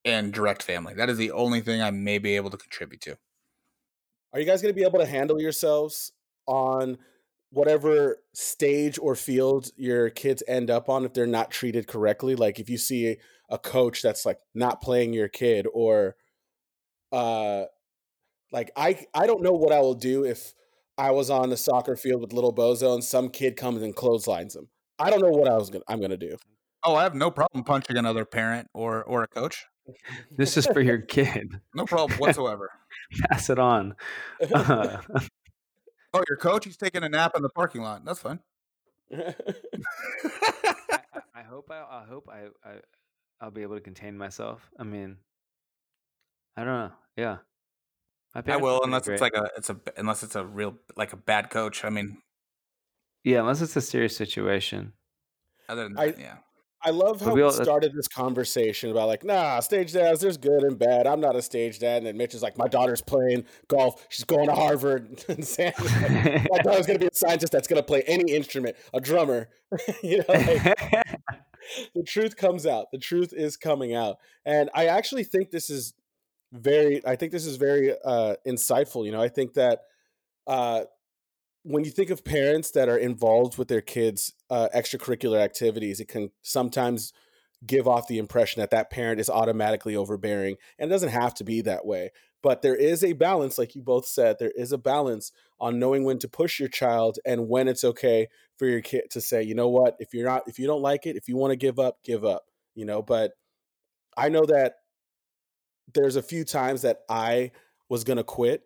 and 0.06 0.34
direct 0.34 0.64
family. 0.64 0.94
That 0.94 1.10
is 1.10 1.18
the 1.18 1.32
only 1.32 1.62
thing 1.62 1.82
I 1.82 1.92
may 1.92 2.18
be 2.20 2.36
able 2.36 2.50
to 2.52 2.58
contribute 2.58 3.02
to. 3.02 3.18
Are 4.34 4.40
you 4.40 4.46
guys 4.46 4.62
going 4.62 4.74
to 4.74 4.80
be 4.80 4.86
able 4.86 5.00
to 5.00 5.06
handle 5.06 5.42
yourselves 5.42 6.12
on 6.48 6.98
whatever 7.50 8.18
stage 8.34 9.00
or 9.00 9.16
field 9.16 9.72
your 9.78 10.10
kids 10.10 10.44
end 10.48 10.70
up 10.70 10.90
on 10.90 11.06
if 11.06 11.14
they're 11.14 11.26
not 11.26 11.52
treated 11.52 11.88
correctly? 11.88 12.36
Like 12.36 12.60
if 12.60 12.70
you 12.70 12.78
see 12.78 13.18
a 13.50 13.58
coach 13.58 14.02
that's 14.02 14.26
like 14.26 14.40
not 14.54 14.82
playing 14.82 15.14
your 15.14 15.28
kid 15.30 15.68
or 15.74 16.16
uh 17.12 17.64
like 18.52 18.72
I 18.76 19.06
I 19.14 19.26
don't 19.28 19.42
know 19.42 19.54
what 19.54 19.72
I 19.72 19.80
will 19.80 19.94
do 19.96 20.26
if 20.26 20.54
I 20.98 21.12
was 21.12 21.30
on 21.30 21.50
the 21.50 21.58
soccer 21.58 21.96
field 21.96 22.22
with 22.22 22.34
little 22.34 22.54
bozo 22.54 22.94
and 22.94 23.04
some 23.04 23.30
kid 23.30 23.56
comes 23.56 23.82
and 23.82 23.96
clotheslines 23.96 24.56
him. 24.56 24.68
I 25.00 25.10
don't 25.10 25.22
know 25.22 25.30
what 25.30 25.48
I 25.48 25.56
was 25.56 25.70
gonna 25.70 25.84
I'm 25.88 26.02
gonna 26.02 26.18
do. 26.18 26.36
Oh, 26.84 26.96
I 26.96 27.04
have 27.04 27.16
no 27.16 27.32
problem 27.32 27.64
punching 27.64 27.98
another 27.98 28.26
parent 28.26 28.68
or 28.74 29.04
or 29.04 29.24
a 29.24 29.28
coach. 29.28 29.66
this 30.32 30.58
is 30.58 30.68
for 30.68 30.82
your 30.82 31.00
kid. 31.00 31.62
No 31.76 31.86
problem 31.86 32.18
whatsoever. 32.20 32.70
Pass 33.30 33.50
it 33.50 33.60
on. 33.60 33.96
Uh, 34.54 34.98
oh, 36.14 36.24
your 36.28 36.38
coach? 36.38 36.66
He's 36.66 36.76
taking 36.78 37.04
a 37.04 37.10
nap 37.10 37.34
in 37.36 37.42
the 37.44 37.50
parking 37.50 37.82
lot. 37.82 38.04
That's 38.04 38.20
fine. 38.20 38.40
I, 39.16 39.34
I- 40.64 41.22
I 41.36 41.44
hope 41.44 41.70
I, 41.72 41.78
I 41.78 42.04
hope 42.10 42.28
I, 42.32 42.48
I 42.68 42.74
I'll 43.42 43.52
be 43.52 43.62
able 43.62 43.76
to 43.76 43.82
contain 43.82 44.18
myself. 44.18 44.70
I 44.80 44.84
mean, 44.84 45.18
I 46.56 46.64
don't 46.64 46.74
know. 46.74 46.92
Yeah, 47.16 47.38
My 48.36 48.44
I 48.48 48.58
will 48.58 48.76
are 48.76 48.80
pretty 48.80 48.86
unless 48.88 49.08
it's 49.08 49.22
like 49.22 49.34
a 49.36 49.50
it's 49.58 49.70
a 49.70 49.78
unless 49.98 50.24
it's 50.24 50.36
a 50.36 50.46
real 50.46 50.76
like 50.96 51.14
a 51.14 51.18
bad 51.18 51.50
coach. 51.50 51.84
I 51.86 51.90
mean, 51.90 52.18
yeah, 53.24 53.40
unless 53.40 53.62
it's 53.62 53.76
a 53.76 53.82
serious 53.82 54.16
situation. 54.16 54.94
other 55.70 55.84
than 55.84 55.98
I- 55.98 56.08
that, 56.12 56.20
yeah. 56.20 56.38
I 56.84 56.92
love 56.92 57.20
how 57.22 57.30
we 57.34 57.34
we 57.34 57.42
all- 57.42 57.52
started 57.52 57.92
this 57.96 58.08
conversation 58.08 58.92
about 58.92 59.08
like, 59.08 59.24
nah, 59.24 59.60
stage 59.62 59.94
dads, 59.94 60.22
there's 60.22 60.38
good 60.38 60.62
and 60.64 60.78
bad. 60.78 61.08
I'm 61.08 61.20
not 61.20 61.36
a 61.36 61.42
stage 61.42 61.80
dad. 61.80 61.98
And 61.98 62.06
then 62.06 62.18
Mitch 62.18 62.36
is 62.36 62.44
like, 62.44 62.56
my 62.56 62.68
daughter's 62.68 63.02
playing 63.02 63.46
golf. 63.68 64.06
She's 64.10 64.24
going 64.26 64.48
to 64.48 64.54
Harvard. 64.54 65.24
And 65.28 65.44
Sam 65.46 65.74
is 65.80 66.02
like, 66.02 66.50
my 66.52 66.60
daughter's 66.60 66.86
gonna 66.86 67.00
be 67.00 67.08
a 67.08 67.14
scientist 67.14 67.52
that's 67.52 67.68
gonna 67.68 67.82
play 67.82 68.04
any 68.04 68.32
instrument, 68.32 68.78
a 68.94 69.02
drummer. 69.02 69.50
you 70.04 70.20
know, 70.20 70.26
like, 70.30 70.76
the 71.96 72.04
truth 72.04 72.36
comes 72.36 72.66
out. 72.66 72.88
The 72.92 72.98
truth 72.98 73.34
is 73.34 73.58
coming 73.58 73.94
out. 73.94 74.18
And 74.46 74.70
I 74.74 74.88
actually 74.88 75.24
think 75.24 75.52
this 75.52 75.70
is 75.70 75.94
very 76.54 77.06
I 77.06 77.16
think 77.16 77.32
this 77.32 77.46
is 77.46 77.58
very 77.58 77.94
uh 78.06 78.36
insightful. 78.48 79.06
You 79.06 79.12
know, 79.12 79.22
I 79.22 79.30
think 79.30 79.54
that 79.54 79.82
uh 80.46 80.84
when 81.64 81.84
you 81.84 81.92
think 81.92 82.10
of 82.10 82.24
parents 82.24 82.72
that 82.72 82.88
are 82.88 82.98
involved 82.98 83.58
with 83.58 83.68
their 83.68 83.82
kids' 83.82 84.34
uh, 84.50 84.70
extracurricular 84.74 85.42
activities, 85.42 86.00
it 86.00 86.08
can 86.08 86.32
sometimes 86.42 87.12
give 87.66 87.90
off 87.90 88.08
the 88.08 88.20
impression 88.20 88.62
that 88.62 88.70
that 88.70 88.90
parent 88.90 89.20
is 89.20 89.30
automatically 89.30 89.94
overbearing, 89.94 90.56
and 90.80 90.90
it 90.90 90.94
doesn't 90.94 91.10
have 91.10 91.34
to 91.34 91.44
be 91.44 91.60
that 91.62 91.86
way. 91.86 92.12
But 92.42 92.62
there 92.62 92.76
is 92.76 93.04
a 93.04 93.14
balance, 93.14 93.58
like 93.58 93.76
you 93.76 93.82
both 93.82 94.06
said, 94.08 94.38
there 94.40 94.54
is 94.56 94.72
a 94.72 94.78
balance 94.78 95.32
on 95.60 95.80
knowing 95.80 96.06
when 96.06 96.20
to 96.20 96.28
push 96.30 96.60
your 96.60 96.70
child 96.70 97.20
and 97.26 97.50
when 97.50 97.68
it's 97.68 97.84
okay 97.84 98.28
for 98.58 98.68
your 98.68 98.82
kid 98.82 99.10
to 99.12 99.22
say, 99.22 99.44
you 99.44 99.56
know 99.56 99.70
what, 99.70 99.96
if 100.00 100.14
you're 100.14 100.26
not, 100.28 100.44
if 100.48 100.60
you 100.60 100.68
don't 100.68 100.82
like 100.82 101.06
it, 101.08 101.16
if 101.16 101.28
you 101.30 101.38
want 101.38 101.52
to 101.52 101.58
give 101.58 101.80
up, 101.80 102.04
give 102.04 102.26
up. 102.26 102.46
You 102.76 102.86
know, 102.86 103.02
but 103.02 103.34
I 104.18 104.30
know 104.30 104.46
that 104.46 104.76
there's 105.94 106.16
a 106.16 106.22
few 106.22 106.44
times 106.44 106.82
that 106.82 107.02
I 107.10 107.52
was 107.90 108.04
gonna 108.04 108.24
quit. 108.24 108.64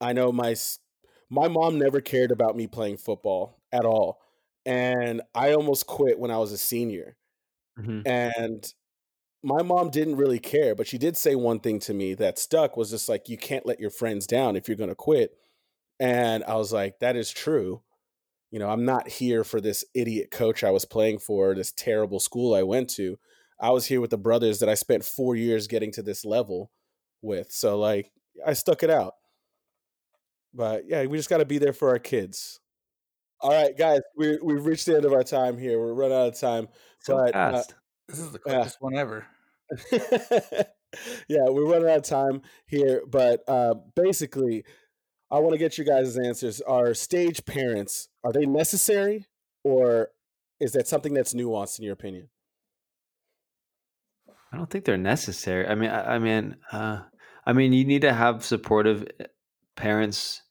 I 0.00 0.12
know 0.12 0.32
my 0.32 0.54
my 1.30 1.48
mom 1.48 1.78
never 1.78 2.00
cared 2.00 2.30
about 2.30 2.56
me 2.56 2.66
playing 2.66 2.98
football 2.98 3.62
at 3.72 3.84
all, 3.84 4.20
and 4.66 5.22
I 5.34 5.52
almost 5.52 5.86
quit 5.86 6.18
when 6.18 6.30
I 6.30 6.38
was 6.38 6.52
a 6.52 6.58
senior. 6.58 7.16
Mhm. 7.76 8.06
And 8.06 8.72
my 9.42 9.62
mom 9.62 9.90
didn't 9.90 10.16
really 10.16 10.40
care, 10.40 10.74
but 10.74 10.86
she 10.88 10.98
did 10.98 11.16
say 11.16 11.34
one 11.36 11.60
thing 11.60 11.80
to 11.80 11.94
me 11.94 12.14
that 12.14 12.38
stuck 12.38 12.76
was 12.76 12.90
just 12.90 13.08
like, 13.08 13.28
you 13.28 13.38
can't 13.38 13.66
let 13.66 13.80
your 13.80 13.90
friends 13.90 14.26
down 14.26 14.56
if 14.56 14.68
you're 14.68 14.76
gonna 14.78 14.94
quit. 14.96 15.32
And 16.00 16.44
I 16.44 16.56
was 16.56 16.72
like, 16.72 17.00
that 17.00 17.16
is 17.16 17.30
true. 17.32 17.82
You 18.50 18.58
know, 18.58 18.68
I'm 18.70 18.84
not 18.84 19.08
here 19.08 19.44
for 19.44 19.60
this 19.60 19.84
idiot 19.94 20.30
coach 20.30 20.64
I 20.64 20.70
was 20.70 20.84
playing 20.84 21.18
for, 21.18 21.54
this 21.54 21.72
terrible 21.72 22.18
school 22.20 22.54
I 22.54 22.62
went 22.62 22.88
to. 22.90 23.18
I 23.60 23.70
was 23.70 23.86
here 23.86 24.00
with 24.00 24.10
the 24.10 24.18
brothers 24.18 24.60
that 24.60 24.68
I 24.68 24.74
spent 24.74 25.04
four 25.04 25.36
years 25.36 25.66
getting 25.66 25.92
to 25.92 26.02
this 26.02 26.24
level 26.24 26.70
with. 27.20 27.50
So 27.50 27.78
like 27.78 28.10
I 28.46 28.52
stuck 28.54 28.82
it 28.82 28.90
out. 28.90 29.14
But 30.54 30.84
yeah, 30.86 31.04
we 31.06 31.18
just 31.18 31.28
gotta 31.28 31.44
be 31.44 31.58
there 31.58 31.72
for 31.72 31.90
our 31.90 31.98
kids. 31.98 32.60
All 33.40 33.50
right, 33.50 33.76
guys, 33.76 34.00
we 34.16 34.38
we've 34.42 34.64
reached 34.64 34.86
the 34.86 34.96
end 34.96 35.04
of 35.04 35.12
our 35.12 35.22
time 35.22 35.58
here. 35.58 35.78
We're 35.78 35.92
running 35.94 36.16
out 36.16 36.28
of 36.28 36.40
time. 36.40 36.68
so 37.00 37.16
but, 37.16 37.34
uh, 37.36 37.52
fast. 37.52 37.74
This 38.08 38.18
is 38.18 38.30
the 38.32 38.40
Yeah. 38.46 38.54
quickest 38.54 38.76
one 38.80 38.96
ever. 38.96 39.26
yeah, 41.28 41.44
we're 41.48 41.70
running 41.70 41.88
out 41.90 41.98
of 41.98 42.02
time 42.04 42.40
here, 42.66 43.02
but 43.06 43.42
uh, 43.46 43.74
basically, 43.94 44.64
I 45.30 45.38
want 45.40 45.52
to 45.52 45.58
get 45.58 45.76
you 45.76 45.84
guys' 45.84 46.16
answers. 46.16 46.60
Are 46.62 46.94
stage 46.94 47.44
parents 47.44 48.08
are 48.24 48.32
they 48.32 48.46
necessary, 48.46 49.26
or 49.62 50.08
is 50.60 50.72
that 50.72 50.88
something 50.88 51.14
that's 51.14 51.34
nuanced 51.34 51.78
in 51.78 51.84
your 51.84 51.92
opinion? 51.92 52.28
I 54.52 54.56
don't 54.56 54.70
think 54.70 54.84
they're 54.84 54.96
necessary. 54.96 55.66
I 55.66 55.74
mean, 55.74 55.90
I, 55.90 56.14
I 56.14 56.18
mean, 56.18 56.56
uh, 56.72 57.02
I 57.44 57.52
mean, 57.52 57.72
you 57.72 57.84
need 57.84 58.02
to 58.02 58.12
have 58.12 58.44
supportive 58.44 59.06
eh, 59.20 59.24
parents. 59.76 60.42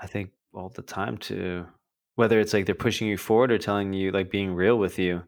I 0.00 0.06
think 0.06 0.30
all 0.54 0.70
the 0.70 0.82
time 0.82 1.18
to 1.18 1.66
whether 2.14 2.40
it's 2.40 2.52
like 2.52 2.66
they're 2.66 2.74
pushing 2.74 3.06
you 3.06 3.16
forward 3.16 3.52
or 3.52 3.58
telling 3.58 3.92
you 3.92 4.10
like 4.10 4.30
being 4.30 4.52
real 4.52 4.76
with 4.76 4.98
you 4.98 5.22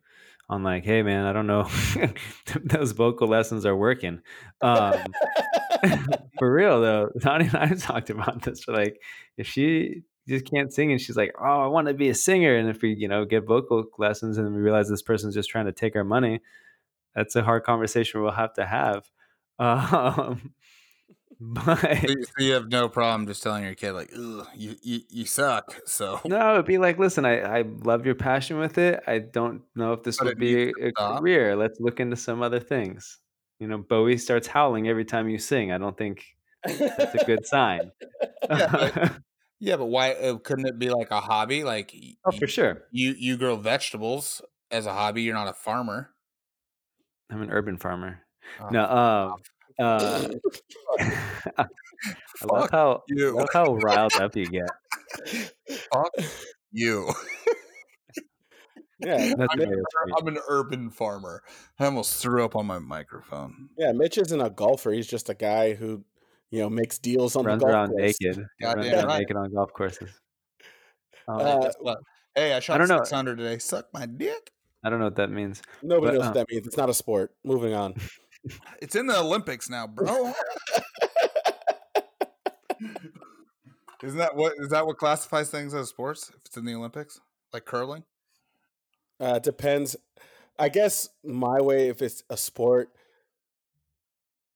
on 0.49 0.65
like, 0.65 0.85
hey 0.85 1.03
man, 1.03 1.25
I 1.25 1.33
don't 1.33 1.47
know, 1.47 1.69
those 2.65 2.93
vocal 2.93 3.29
lessons 3.29 3.65
are 3.65 3.77
working. 3.77 4.23
Um, 4.61 4.95
for 6.39 6.53
real 6.53 6.81
though, 6.81 7.11
Tani 7.21 7.47
and 7.47 7.57
I 7.57 7.69
talked 7.75 8.11
about 8.11 8.43
this. 8.43 8.67
Like, 8.69 9.01
if 9.37 9.47
she 9.47 10.03
just 10.29 10.51
can't 10.51 10.73
sing, 10.73 10.93
and 10.93 11.01
she's 11.01 11.17
like, 11.17 11.33
"Oh, 11.41 11.61
I 11.63 11.67
want 11.67 11.89
to 11.89 11.95
be 11.95 12.09
a 12.09 12.15
singer." 12.15 12.57
And 12.57 12.69
if 12.69 12.83
we, 12.83 12.95
you 12.95 13.09
know, 13.09 13.25
get 13.25 13.45
vocal 13.47 13.85
lessons, 13.99 14.39
and 14.39 14.55
we 14.55 14.61
realize 14.61 14.89
this 14.89 15.03
person's 15.03 15.35
just 15.35 15.51
trying 15.51 15.67
to 15.67 15.73
take 15.73 15.97
our 15.97 16.05
money, 16.05 16.41
that's 17.15 17.37
a 17.37 17.43
hard 17.43 17.65
conversation 17.65 18.23
we'll 18.23 18.33
have 18.33 18.55
to 18.55 18.67
have. 18.67 19.05
Um, 19.61 20.55
but 21.41 21.81
So 21.81 22.15
you, 22.39 22.53
have 22.53 22.69
no 22.69 22.89
problem 22.89 23.27
just 23.27 23.43
telling 23.43 23.65
your 23.65 23.75
kid 23.75 23.93
like, 23.93 24.11
you, 24.13 24.77
you 24.83 25.01
you 25.09 25.25
suck. 25.25 25.75
So 25.87 26.21
no, 26.27 26.55
it'd 26.55 26.67
be 26.67 26.77
like, 26.77 26.99
listen, 26.99 27.25
I, 27.25 27.41
I 27.41 27.63
love 27.63 28.05
your 28.05 28.15
passion 28.15 28.59
with 28.59 28.77
it. 28.77 29.03
I 29.07 29.19
don't 29.21 29.63
know 29.75 29.95
if 29.95 30.03
this 30.03 30.19
But 30.19 30.27
would 30.27 30.39
be 30.39 30.71
a 30.71 30.91
stop. 30.91 31.21
career. 31.21 31.57
Let's 31.57 31.81
look 31.81 31.99
into 31.99 32.17
some 32.17 32.43
other 32.43 32.61
things. 32.61 33.19
You 33.61 33.69
know, 33.69 33.79
Bowie 33.79 34.17
starts 34.19 34.49
howling 34.49 34.89
every 34.89 35.05
time 35.05 35.29
you 35.29 35.39
sing. 35.39 35.71
I 35.71 35.79
don't 35.79 35.97
think 35.97 36.25
that's 36.67 37.15
a 37.15 37.25
good 37.27 37.47
sign. 37.47 37.93
Yeah, 38.49 38.69
but- 38.73 39.13
yeah, 39.61 39.77
but 39.77 39.87
why 39.87 40.13
uh, 40.15 40.39
couldn't 40.39 40.67
it 40.67 40.79
be 40.79 40.89
like 40.91 41.11
a 41.11 41.21
hobby? 41.21 41.63
Like 41.63 41.95
oh, 42.25 42.31
for 42.33 42.47
sure. 42.47 42.85
you 42.91 43.15
you 43.19 43.37
grow 43.37 43.57
vegetables 43.57 44.41
as 44.71 44.87
a 44.87 44.93
hobby. 44.95 45.23
You're 45.23 45.35
not 45.35 45.49
a 45.49 45.53
farmer. 45.53 46.11
I'm 47.31 47.43
an 47.43 47.51
urban 47.51 47.77
farmer. 47.77 48.21
Oh, 48.61 48.69
No, 48.71 48.85
um, 48.85 49.35
uh, 49.79 50.29
I 51.59 51.67
love 52.51 52.71
how 52.71 53.03
you. 53.09 53.37
love 53.37 53.49
how 53.53 53.75
riled 53.75 54.15
up 54.15 54.35
you 54.35 54.47
get. 54.47 54.71
Fuck 55.93 56.11
you. 56.73 57.13
Yeah, 59.03 59.35
That's 59.39 59.53
I'm, 59.55 59.61
an. 59.61 59.85
I'm 60.19 60.27
an 60.29 60.39
urban 60.49 60.91
farmer. 60.91 61.43
I 61.79 61.87
almost 61.87 62.21
threw 62.23 62.45
up 62.45 62.57
on 62.57 62.67
my 62.67 62.79
microphone. 62.79 63.69
yeah. 63.79 63.93
Mitch 63.93 64.19
isn't 64.19 64.41
a 64.41 64.51
golfer. 64.51 64.91
He's 64.93 65.07
just 65.07 65.29
a 65.29 65.35
guy 65.35 65.75
who, 65.75 66.05
you 66.51 66.61
know, 66.61 66.71
makes 66.71 66.99
deals 66.99 67.37
on 67.37 67.45
runs 67.45 67.61
the 67.61 67.67
golf 67.67 67.75
around 67.75 67.89
course. 67.91 68.17
naked. 68.21 68.47
Goddamn 68.61 68.79
runs 68.83 68.93
around 68.95 69.07
right. 69.07 69.19
naked 69.21 69.37
on 69.37 69.53
golf 69.53 69.73
courses. 69.73 70.11
Um, 71.29 71.39
Hey, 71.39 71.71
Uh. 71.87 71.95
Hey, 72.35 72.53
I 72.55 72.61
shot 72.61 72.79
don't 72.79 72.89
know. 72.89 72.97
600 72.99 73.37
today. 73.39 73.59
Suck 73.59 73.87
my 73.93 74.07
dick. 74.07 74.51
I 74.83 74.91
don't 74.91 74.99
know 74.99 75.05
what 75.05 75.17
that 75.17 75.31
means. 75.31 75.63
Nobody 75.83 76.07
But, 76.07 76.15
knows 76.15 76.23
uh, 76.23 76.27
what 76.31 76.35
that 76.35 76.47
means. 76.51 76.67
It's 76.67 76.77
not 76.77 76.89
a 76.89 76.95
sport. 76.95 77.35
Moving 77.45 77.75
on. 77.75 77.95
It's 78.81 78.97
in 78.97 79.07
the 79.07 79.19
Olympics 79.19 79.69
now, 79.69 79.87
bro. 79.87 80.33
Isn't 84.03 84.19
that 84.19 84.35
what 84.35 84.55
is 84.57 84.71
that 84.71 84.87
what 84.87 84.97
classifies 84.97 85.51
things 85.51 85.75
as 85.75 85.91
sports? 85.91 86.31
If 86.35 86.47
it's 86.47 86.57
in 86.57 86.65
the 86.65 86.75
Olympics, 86.75 87.21
like 87.53 87.67
curling. 87.67 88.05
Uh, 89.21 89.35
it 89.37 89.43
depends. 89.43 89.97
I 90.59 90.69
guess 90.69 91.09
my 91.25 91.61
way, 91.61 91.89
if 91.89 92.03
it's 92.03 92.23
a 92.31 92.37
sport, 92.37 92.91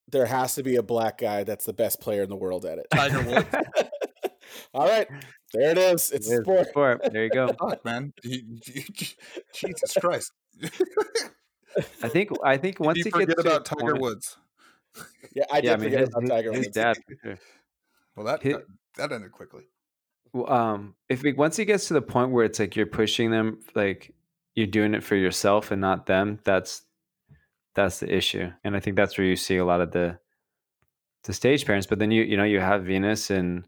there 0.08 0.26
has 0.26 0.54
to 0.54 0.62
be 0.62 0.76
a 0.76 0.82
black 0.82 1.18
guy 1.18 1.44
that's 1.44 1.64
the 1.64 1.72
best 1.72 2.00
player 2.00 2.22
in 2.22 2.28
the 2.28 2.36
world 2.36 2.64
at 2.64 2.78
it. 2.78 2.86
Tiger 2.92 3.22
Woods. 3.30 3.46
All 4.72 4.86
right, 4.86 5.08
there 5.52 5.70
it 5.70 5.78
is. 5.78 6.10
It's 6.12 6.30
a 6.30 6.34
It 6.34 6.38
is 6.38 6.40
sport. 6.42 6.68
sport. 6.68 7.12
There 7.12 7.24
you 7.24 7.30
go. 7.30 7.48
Fuck, 7.58 7.84
man. 7.84 8.12
You- 8.22 8.58
you- 8.66 8.82
Jesus 9.52 9.94
Christ. 10.00 10.32
I 12.02 12.08
think 12.08 12.30
I 12.44 12.56
think 12.56 12.78
once 12.80 12.98
you 12.98 13.02
it 13.06 13.12
gets 13.12 13.16
forget 13.16 13.36
to 13.38 13.42
a 13.42 13.54
about 13.56 13.64
Tiger 13.64 13.90
point- 13.92 14.00
Woods. 14.02 14.36
Yeah, 15.34 15.44
I 15.50 15.60
did 15.60 15.66
yeah, 15.66 15.72
I 15.72 15.76
mean 15.76 15.84
forget 15.86 16.00
his, 16.00 16.08
about 16.10 16.26
Tiger 16.28 16.52
his 16.52 16.66
Woods. 16.66 16.74
dad. 16.74 16.96
sure. 17.22 17.38
Well, 18.16 18.26
that 18.26 18.42
Hit- 18.42 18.64
that 18.96 19.10
ended 19.10 19.32
quickly. 19.32 19.64
Um, 20.46 20.94
if 21.08 21.24
it, 21.24 21.36
once 21.36 21.58
it 21.58 21.64
gets 21.64 21.88
to 21.88 21.94
the 21.94 22.02
point 22.02 22.30
where 22.30 22.44
it's 22.44 22.58
like 22.60 22.76
you're 22.76 22.86
pushing 22.86 23.30
them, 23.30 23.58
like 23.74 24.13
you're 24.54 24.66
doing 24.66 24.94
it 24.94 25.02
for 25.02 25.16
yourself 25.16 25.70
and 25.70 25.80
not 25.80 26.06
them, 26.06 26.38
that's 26.44 26.82
that's 27.74 28.00
the 28.00 28.14
issue. 28.14 28.50
And 28.62 28.76
I 28.76 28.80
think 28.80 28.96
that's 28.96 29.18
where 29.18 29.26
you 29.26 29.36
see 29.36 29.56
a 29.56 29.64
lot 29.64 29.80
of 29.80 29.90
the 29.92 30.18
the 31.24 31.32
stage 31.32 31.64
parents. 31.64 31.86
But 31.86 31.98
then 31.98 32.10
you 32.10 32.22
you 32.22 32.36
know 32.36 32.44
you 32.44 32.60
have 32.60 32.84
Venus 32.84 33.30
and 33.30 33.66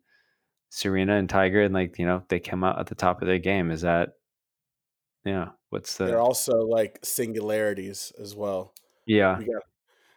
Serena 0.70 1.16
and 1.16 1.28
Tiger, 1.28 1.62
and 1.62 1.74
like 1.74 1.98
you 1.98 2.06
know 2.06 2.22
they 2.28 2.40
come 2.40 2.64
out 2.64 2.78
at 2.78 2.86
the 2.86 2.94
top 2.94 3.22
of 3.22 3.28
their 3.28 3.38
game. 3.38 3.70
Is 3.70 3.82
that 3.82 4.10
yeah? 5.24 5.50
What's 5.70 5.96
the? 5.96 6.04
They're 6.04 6.20
also 6.20 6.58
like 6.60 7.00
singularities 7.02 8.12
as 8.20 8.34
well. 8.36 8.72
yeah? 9.06 9.38
You 9.38 9.46
got, 9.46 9.62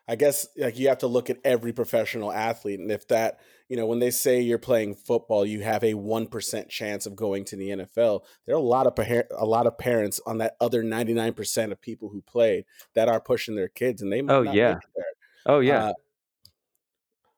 I 0.09 0.15
guess, 0.15 0.47
like 0.57 0.79
you 0.79 0.87
have 0.87 0.97
to 0.99 1.07
look 1.07 1.29
at 1.29 1.37
every 1.45 1.71
professional 1.71 2.31
athlete, 2.31 2.79
and 2.79 2.91
if 2.91 3.07
that, 3.09 3.39
you 3.67 3.77
know, 3.77 3.85
when 3.85 3.99
they 3.99 4.09
say 4.09 4.41
you're 4.41 4.57
playing 4.57 4.95
football, 4.95 5.45
you 5.45 5.61
have 5.61 5.83
a 5.83 5.93
one 5.93 6.25
percent 6.25 6.67
chance 6.69 7.05
of 7.05 7.15
going 7.15 7.45
to 7.45 7.55
the 7.55 7.69
NFL. 7.69 8.23
There 8.47 8.55
are 8.55 8.57
a 8.57 8.61
lot 8.61 8.87
of 8.87 8.95
par- 8.95 9.27
a 9.37 9.45
lot 9.45 9.67
of 9.67 9.77
parents 9.77 10.19
on 10.25 10.39
that 10.39 10.55
other 10.59 10.81
ninety 10.81 11.13
nine 11.13 11.33
percent 11.33 11.71
of 11.71 11.79
people 11.79 12.09
who 12.09 12.23
played 12.23 12.65
that 12.95 13.07
are 13.07 13.21
pushing 13.21 13.55
their 13.55 13.67
kids, 13.69 14.01
and 14.01 14.11
they 14.11 14.23
might 14.23 14.33
Oh, 14.33 14.43
not 14.43 14.55
yeah. 14.55 14.73
make 14.73 14.83
it 14.83 14.89
there. 14.95 15.05
Oh 15.45 15.59
yeah, 15.59 15.89
Uh, 15.89 15.93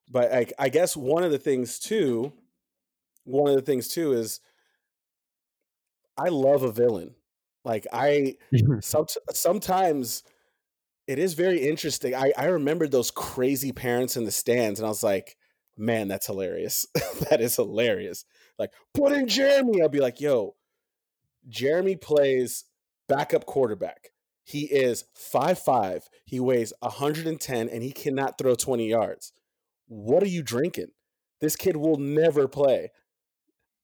but 0.09 0.33
I, 0.33 0.45
I 0.59 0.69
guess 0.69 0.95
one 0.95 1.23
of 1.23 1.31
the 1.31 1.39
things 1.39 1.79
too, 1.79 2.33
one 3.23 3.49
of 3.49 3.55
the 3.55 3.61
things 3.61 3.87
too 3.89 4.13
is 4.13 4.39
I 6.17 6.29
love 6.29 6.63
a 6.63 6.71
villain. 6.71 7.15
Like 7.63 7.85
I 7.91 8.37
some, 8.81 9.05
sometimes 9.31 10.23
it 11.07 11.19
is 11.19 11.33
very 11.33 11.59
interesting. 11.67 12.15
I, 12.15 12.31
I 12.37 12.45
remember 12.45 12.87
those 12.87 13.11
crazy 13.11 13.71
parents 13.71 14.17
in 14.17 14.25
the 14.25 14.31
stands, 14.31 14.79
and 14.79 14.85
I 14.85 14.89
was 14.89 15.03
like, 15.03 15.37
man, 15.77 16.07
that's 16.07 16.27
hilarious. 16.27 16.85
that 17.29 17.41
is 17.41 17.55
hilarious. 17.55 18.25
Like, 18.59 18.71
put 18.93 19.11
in 19.11 19.27
Jeremy. 19.27 19.81
I'll 19.81 19.89
be 19.89 19.99
like, 19.99 20.21
yo, 20.21 20.55
Jeremy 21.47 21.95
plays 21.95 22.65
backup 23.07 23.45
quarterback. 23.45 24.09
He 24.43 24.63
is 24.63 25.05
5'5, 25.17 26.03
he 26.25 26.39
weighs 26.39 26.73
110, 26.79 27.69
and 27.69 27.83
he 27.83 27.91
cannot 27.91 28.37
throw 28.37 28.55
20 28.55 28.89
yards. 28.89 29.33
What 29.87 30.23
are 30.23 30.27
you 30.27 30.43
drinking? 30.43 30.91
This 31.39 31.55
kid 31.55 31.77
will 31.77 31.97
never 31.97 32.47
play. 32.47 32.91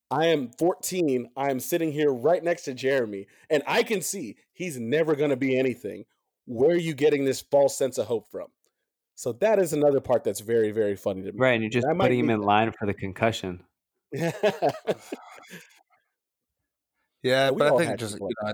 I 0.10 0.28
am 0.28 0.50
14. 0.58 1.30
I 1.36 1.52
am 1.52 1.60
sitting 1.60 1.92
here 1.92 2.12
right 2.12 2.44
next 2.44 2.64
to 2.64 2.74
Jeremy, 2.74 3.28
and 3.50 3.64
I 3.68 3.84
can 3.84 4.02
see 4.02 4.38
he's 4.54 4.80
never 4.80 5.16
going 5.16 5.32
to 5.32 5.38
be 5.38 5.58
anything. 5.58 6.06
Where 6.48 6.72
are 6.72 6.80
you 6.80 6.96
getting 6.96 7.26
this 7.26 7.42
false 7.42 7.78
sense 7.78 7.98
of 8.00 8.08
hope 8.08 8.32
from? 8.32 8.48
So 9.16 9.34
that 9.34 9.60
is 9.60 9.74
another 9.74 10.00
part 10.02 10.24
that's 10.24 10.40
very, 10.42 10.72
very 10.72 10.96
funny 10.96 11.24
to 11.24 11.32
me. 11.32 11.40
right. 11.40 11.54
And 11.54 11.64
you're 11.64 11.70
just 11.72 11.88
I 11.88 11.94
putting 11.94 12.20
him 12.20 12.30
in 12.30 12.40
that. 12.42 12.46
line 12.46 12.72
for 12.80 12.86
the 12.88 12.94
concussion. 12.94 13.64
Yeah, 17.24 17.50
We 17.52 17.58
but 17.60 17.74
I 17.74 17.78
think 17.78 18.00
just 18.00 18.20
you 18.20 18.30
know, 18.42 18.54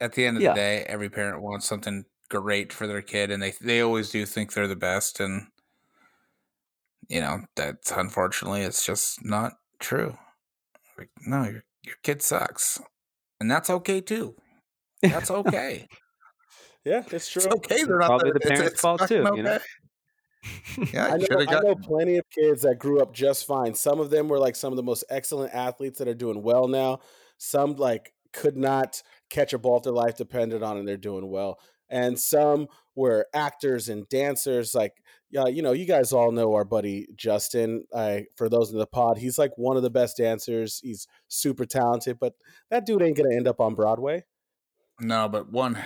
at 0.00 0.12
the 0.12 0.26
end 0.26 0.36
of 0.36 0.42
Yeah. 0.42 0.50
the 0.50 0.54
day, 0.56 0.84
every 0.84 1.08
parent 1.08 1.42
wants 1.42 1.66
something 1.66 2.04
great 2.28 2.72
for 2.72 2.86
their 2.86 3.02
kid, 3.02 3.30
and 3.30 3.42
they 3.42 3.52
they 3.60 3.80
always 3.80 4.10
do 4.10 4.26
think 4.26 4.52
they're 4.52 4.68
the 4.68 4.76
best, 4.76 5.20
and 5.20 5.48
you 7.08 7.20
know 7.20 7.40
that's 7.54 7.90
unfortunately 7.90 8.62
it's 8.62 8.84
just 8.84 9.24
not 9.24 9.54
true. 9.80 10.16
Like, 10.98 11.10
no, 11.26 11.44
your 11.44 11.64
your 11.84 11.96
kid 12.02 12.22
sucks, 12.22 12.80
and 13.40 13.50
that's 13.50 13.70
okay 13.70 14.00
too. 14.00 14.36
That's 15.02 15.30
okay. 15.30 15.88
Yeah, 16.86 17.02
it's 17.10 17.28
true. 17.28 17.42
it's 17.42 17.52
okay. 17.52 17.82
They're 17.82 17.98
not 17.98 18.06
Probably 18.06 18.30
the, 18.30 18.38
the 18.38 18.48
parents' 18.48 18.80
fault 18.80 19.00
fucking 19.00 19.24
too, 19.24 19.36
you 19.36 19.42
know? 19.42 19.58
Yeah, 20.92 21.06
I 21.06 21.16
know, 21.16 21.26
should 21.26 21.48
I 21.48 21.60
know 21.60 21.74
plenty 21.74 22.18
of 22.18 22.24
kids 22.30 22.62
that 22.62 22.78
grew 22.78 23.00
up 23.00 23.12
just 23.12 23.48
fine. 23.48 23.74
Some 23.74 23.98
of 23.98 24.10
them 24.10 24.28
were 24.28 24.38
like 24.38 24.54
some 24.54 24.72
of 24.72 24.76
the 24.76 24.82
most 24.84 25.02
excellent 25.10 25.52
athletes 25.52 25.98
that 25.98 26.06
are 26.06 26.14
doing 26.14 26.40
well 26.40 26.68
now. 26.68 27.00
Some 27.36 27.74
like 27.74 28.12
could 28.32 28.56
not 28.56 29.02
catch 29.28 29.52
a 29.52 29.58
ball 29.58 29.78
if 29.78 29.82
their 29.82 29.92
life 29.92 30.16
depended 30.16 30.62
on, 30.62 30.76
and 30.76 30.86
they're 30.86 30.96
doing 30.96 31.28
well. 31.28 31.58
And 31.88 32.16
some 32.16 32.68
were 32.94 33.26
actors 33.34 33.88
and 33.88 34.08
dancers. 34.08 34.72
Like, 34.72 34.92
yeah, 35.30 35.46
you 35.46 35.62
know, 35.62 35.72
you 35.72 35.84
guys 35.84 36.12
all 36.12 36.30
know 36.30 36.54
our 36.54 36.64
buddy 36.64 37.08
Justin. 37.16 37.84
I, 37.92 38.26
for 38.36 38.48
those 38.48 38.70
in 38.70 38.78
the 38.78 38.86
pod, 38.86 39.18
he's 39.18 39.38
like 39.38 39.52
one 39.56 39.76
of 39.76 39.82
the 39.82 39.90
best 39.90 40.16
dancers. 40.16 40.78
He's 40.80 41.08
super 41.26 41.66
talented, 41.66 42.18
but 42.20 42.34
that 42.70 42.86
dude 42.86 43.02
ain't 43.02 43.16
gonna 43.16 43.34
end 43.34 43.48
up 43.48 43.60
on 43.60 43.74
Broadway. 43.74 44.22
No, 45.00 45.28
but 45.28 45.50
one 45.50 45.78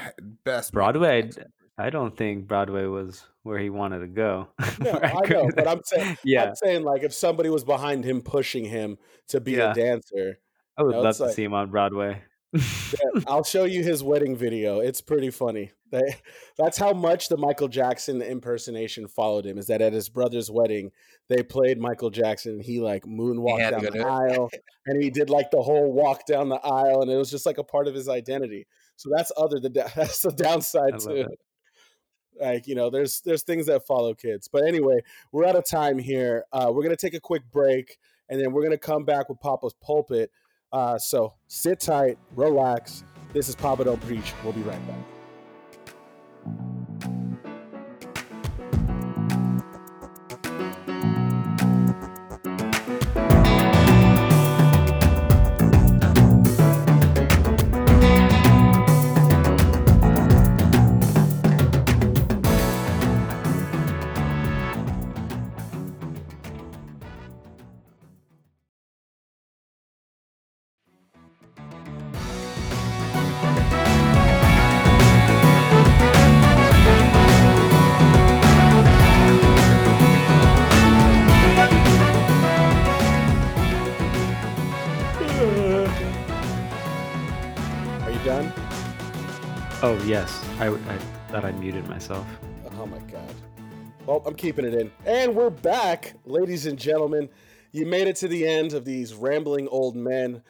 best 0.44 0.72
Broadway. 0.72 1.30
I 1.78 1.90
don't 1.90 2.16
think 2.16 2.46
Broadway 2.46 2.84
was 2.84 3.24
where 3.42 3.58
he 3.58 3.70
wanted 3.70 4.00
to 4.00 4.06
go. 4.06 4.48
No, 4.80 4.92
I 5.02 5.26
know, 5.28 5.50
but 5.56 5.66
I'm 5.68 5.80
saying, 5.84 6.16
yeah, 6.24 6.44
I'm 6.44 6.54
saying 6.54 6.82
like 6.84 7.02
if 7.02 7.12
somebody 7.12 7.48
was 7.50 7.64
behind 7.64 8.04
him 8.04 8.22
pushing 8.22 8.64
him 8.64 8.98
to 9.28 9.40
be 9.40 9.52
Yeah. 9.52 9.72
a 9.72 9.74
dancer, 9.74 10.38
I 10.76 10.82
would 10.82 10.92
know, 10.94 11.02
love 11.02 11.16
to 11.18 11.24
like- 11.24 11.34
see 11.34 11.44
him 11.44 11.54
on 11.54 11.70
Broadway. 11.70 12.22
Yeah, 12.52 13.20
I'll 13.28 13.44
show 13.44 13.62
you 13.64 13.84
his 13.84 14.02
wedding 14.02 14.34
video. 14.36 14.80
It's 14.80 15.00
pretty 15.00 15.30
funny. 15.30 15.72
They, 15.92 16.14
that's 16.56 16.78
how 16.78 16.92
much 16.92 17.28
the 17.28 17.36
Michael 17.36 17.66
Jackson 17.66 18.22
impersonation 18.22 19.08
followed 19.08 19.44
him. 19.44 19.58
Is 19.58 19.66
that 19.66 19.82
at 19.82 19.92
his 19.92 20.08
brother's 20.08 20.48
wedding, 20.48 20.92
they 21.28 21.42
played 21.42 21.80
Michael 21.80 22.11
Jackson. 22.11 22.52
And 22.52 22.62
he 22.62 22.80
like 22.80 23.02
moonwalked 23.06 23.70
down 23.72 23.82
the 23.82 24.06
aisle, 24.06 24.50
and 24.86 25.02
he 25.02 25.11
did 25.11 25.30
like 25.30 25.50
the 25.50 25.61
whole 25.61 25.92
walk 25.92 26.26
down 26.26 26.48
the 26.48 26.64
aisle, 26.64 27.02
and 27.02 27.11
it 27.11 27.16
was 27.16 27.28
just 27.28 27.44
like 27.44 27.58
a 27.58 27.64
part 27.64 27.88
of 27.88 27.94
his 27.96 28.08
identity. 28.08 28.68
So 29.01 29.09
that's 29.11 29.32
other 29.34 29.59
the 29.59 29.70
da- 29.70 29.88
that's 29.96 30.20
the 30.20 30.30
downside 30.30 31.01
too. 31.01 31.11
it. 31.12 31.40
Like 32.38 32.66
you 32.66 32.74
know, 32.74 32.90
there's 32.90 33.22
there's 33.22 33.42
things 33.42 33.64
that 33.66 33.86
follow 33.86 34.12
kids. 34.12 34.46
But 34.46 34.66
anyway, 34.66 35.01
we're 35.32 35.46
out 35.46 35.57
of 35.57 35.64
time 35.64 35.98
here. 35.98 36.44
Uh, 36.53 36.70
we're 36.72 36.82
gonna 36.82 36.96
take 36.96 37.14
a 37.14 37.20
quick 37.20 37.42
break, 37.51 37.96
and 38.28 38.38
then 38.38 38.53
we're 38.53 38.62
gonna 38.62 38.76
come 38.76 39.05
back 39.05 39.30
with 39.30 39.40
Papa's 39.40 39.74
pulpit. 39.80 40.30
Uh, 40.70 40.98
so 40.98 41.32
sit 41.48 41.80
tight, 41.80 42.18
relax. 42.36 43.05
This 43.32 43.48
is 43.48 43.55
Papa 43.55 43.84
Don't 43.84 44.01
Preach. 44.03 44.34
We'll 44.44 44.53
be 44.53 44.62
right 44.62 44.80
back. 44.86 46.80
Oh 89.91 90.01
yes, 90.05 90.41
I, 90.61 90.68
I 90.68 90.99
thought 91.32 91.45
I 91.45 91.51
muted 91.51 91.88
myself. 91.88 92.24
Oh 92.78 92.86
my 92.86 93.01
god. 93.11 93.34
Well, 94.07 94.22
I'm 94.24 94.36
keeping 94.36 94.64
it 94.64 94.72
in. 94.72 94.93
And 95.05 95.34
we're 95.34 95.51
back, 95.51 96.14
ladies 96.24 96.66
and 96.66 96.78
gentlemen. 96.78 97.28
You 97.72 97.86
made 97.86 98.07
it 98.07 98.14
to 98.16 98.28
the 98.28 98.47
end 98.47 98.72
of 98.72 98.84
these 98.84 99.14
rambling 99.14 99.66
old 99.66 99.97
men. 99.97 100.45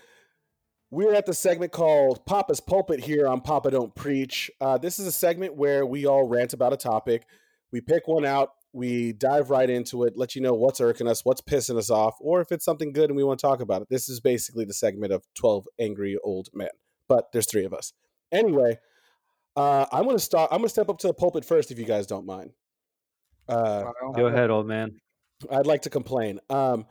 We're 0.90 1.14
at 1.14 1.24
the 1.24 1.32
segment 1.32 1.72
called 1.72 2.26
Papa's 2.26 2.60
Pulpit 2.60 3.00
here 3.00 3.26
on 3.26 3.40
Papa 3.40 3.70
Don't 3.70 3.94
Preach. 3.94 4.50
Uh, 4.60 4.76
this 4.76 4.98
is 4.98 5.06
a 5.06 5.12
segment 5.12 5.54
where 5.54 5.86
we 5.86 6.04
all 6.04 6.28
rant 6.28 6.52
about 6.52 6.74
a 6.74 6.76
topic. 6.76 7.24
We 7.72 7.80
pick 7.80 8.08
one 8.08 8.26
out, 8.26 8.50
we 8.74 9.14
dive 9.14 9.48
right 9.48 9.70
into 9.70 10.04
it, 10.04 10.18
let 10.18 10.34
you 10.34 10.42
know 10.42 10.52
what's 10.52 10.82
irking 10.82 11.08
us, 11.08 11.24
what's 11.24 11.40
pissing 11.40 11.78
us 11.78 11.88
off, 11.88 12.16
or 12.20 12.42
if 12.42 12.52
it's 12.52 12.66
something 12.66 12.92
good 12.92 13.08
and 13.08 13.16
we 13.16 13.24
want 13.24 13.40
to 13.40 13.46
talk 13.46 13.62
about 13.62 13.80
it. 13.80 13.88
This 13.88 14.06
is 14.10 14.20
basically 14.20 14.66
the 14.66 14.74
segment 14.74 15.14
of 15.14 15.24
12 15.32 15.66
angry 15.78 16.18
old 16.22 16.50
men, 16.52 16.68
but 17.08 17.32
there's 17.32 17.50
three 17.50 17.64
of 17.64 17.72
us. 17.72 17.94
Anyway, 18.30 18.76
uh, 19.56 19.86
I'm 19.92 20.04
gonna 20.04 20.18
start. 20.18 20.50
I'm 20.52 20.58
gonna 20.58 20.68
step 20.68 20.88
up 20.88 20.98
to 20.98 21.08
the 21.08 21.14
pulpit 21.14 21.44
first, 21.44 21.70
if 21.70 21.78
you 21.78 21.84
guys 21.84 22.06
don't 22.06 22.26
mind. 22.26 22.52
Uh, 23.48 23.90
Go 24.14 24.26
ahead, 24.26 24.50
old 24.50 24.66
man. 24.66 25.00
I'd 25.50 25.66
like 25.66 25.82
to 25.82 25.90
complain. 25.90 26.38
Um, 26.50 26.86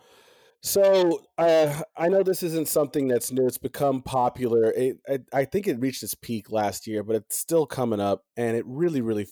so 0.62 1.22
uh, 1.38 1.82
I 1.96 2.10
know 2.10 2.22
this 2.22 2.44
isn't 2.44 2.68
something 2.68 3.08
that's 3.08 3.32
new. 3.32 3.48
It's 3.48 3.58
become 3.58 4.02
popular. 4.02 4.74
It, 4.76 4.98
I, 5.08 5.20
I 5.34 5.46
think 5.46 5.68
it 5.68 5.80
reached 5.80 6.04
its 6.04 6.16
peak 6.16 6.52
last 6.52 6.86
year, 6.86 7.04
but 7.04 7.16
it's 7.16 7.38
still 7.38 7.66
coming 7.66 8.02
up, 8.02 8.24
and 8.36 8.58
it 8.58 8.66
really, 8.68 9.02
really 9.02 9.28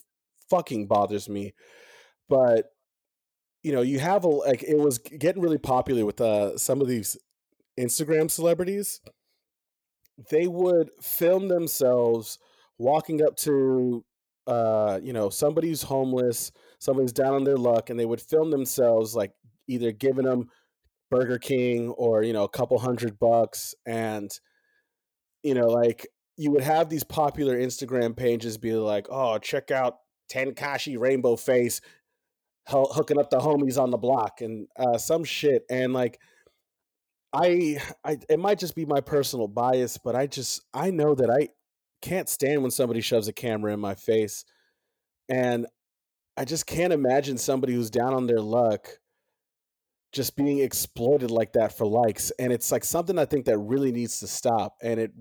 fucking 0.48 0.86
bothers 0.86 1.28
me. 1.28 1.52
But 2.28 2.66
you 3.62 3.72
know, 3.72 3.82
you 3.82 3.98
have 3.98 4.24
a 4.24 4.28
like 4.28 4.62
it 4.62 4.78
was 4.78 4.98
getting 4.98 5.42
really 5.42 5.58
popular 5.58 6.06
with 6.06 6.20
uh, 6.20 6.56
some 6.56 6.80
of 6.80 6.88
these 6.88 7.16
Instagram 7.78 8.30
celebrities. 8.30 9.00
They 10.30 10.48
would 10.48 10.90
film 11.02 11.48
themselves 11.48 12.38
walking 12.78 13.22
up 13.22 13.36
to 13.36 14.04
uh, 14.46 14.98
you 15.02 15.12
know 15.12 15.28
somebody 15.28 15.68
who's 15.68 15.82
homeless, 15.82 16.50
somebody's 16.78 17.12
down 17.12 17.34
on 17.34 17.44
their 17.44 17.56
luck, 17.56 17.90
and 17.90 18.00
they 18.00 18.06
would 18.06 18.20
film 18.20 18.50
themselves 18.50 19.14
like 19.14 19.32
either 19.68 19.92
giving 19.92 20.24
them 20.24 20.48
Burger 21.10 21.38
King 21.38 21.90
or 21.90 22.22
you 22.22 22.32
know 22.32 22.44
a 22.44 22.48
couple 22.48 22.78
hundred 22.78 23.18
bucks, 23.18 23.74
and 23.86 24.30
you 25.42 25.54
know 25.54 25.66
like 25.66 26.06
you 26.36 26.50
would 26.52 26.62
have 26.62 26.88
these 26.88 27.04
popular 27.04 27.58
Instagram 27.58 28.16
pages 28.16 28.56
be 28.56 28.72
like, 28.72 29.06
oh 29.10 29.38
check 29.38 29.70
out 29.70 29.98
Tekashi 30.32 30.98
Rainbow 30.98 31.36
Face 31.36 31.80
hooking 32.66 33.18
up 33.18 33.30
the 33.30 33.38
homies 33.38 33.80
on 33.80 33.90
the 33.90 33.96
block 33.96 34.40
and 34.40 34.66
uh, 34.78 34.98
some 34.98 35.24
shit, 35.24 35.64
and 35.70 35.92
like. 35.92 36.18
I, 37.30 37.78
I 38.02 38.16
it 38.30 38.38
might 38.38 38.58
just 38.58 38.74
be 38.74 38.86
my 38.86 39.02
personal 39.02 39.48
bias, 39.48 39.98
but 39.98 40.16
I 40.16 40.26
just 40.26 40.62
I 40.72 40.90
know 40.90 41.14
that 41.14 41.28
I 41.28 41.48
can't 42.00 42.28
stand 42.28 42.62
when 42.62 42.70
somebody 42.70 43.00
shoves 43.00 43.28
a 43.28 43.32
camera 43.32 43.72
in 43.72 43.80
my 43.80 43.94
face. 43.94 44.44
And 45.28 45.66
I 46.36 46.44
just 46.44 46.66
can't 46.66 46.92
imagine 46.92 47.38
somebody 47.38 47.74
who's 47.74 47.90
down 47.90 48.14
on 48.14 48.26
their 48.26 48.40
luck 48.40 48.88
just 50.12 50.36
being 50.36 50.60
exploited 50.60 51.30
like 51.30 51.52
that 51.52 51.76
for 51.76 51.86
likes. 51.86 52.30
And 52.38 52.52
it's 52.52 52.72
like 52.72 52.84
something 52.84 53.18
I 53.18 53.24
think 53.24 53.44
that 53.46 53.58
really 53.58 53.92
needs 53.92 54.20
to 54.20 54.26
stop. 54.26 54.76
And 54.82 55.00
it 55.00 55.12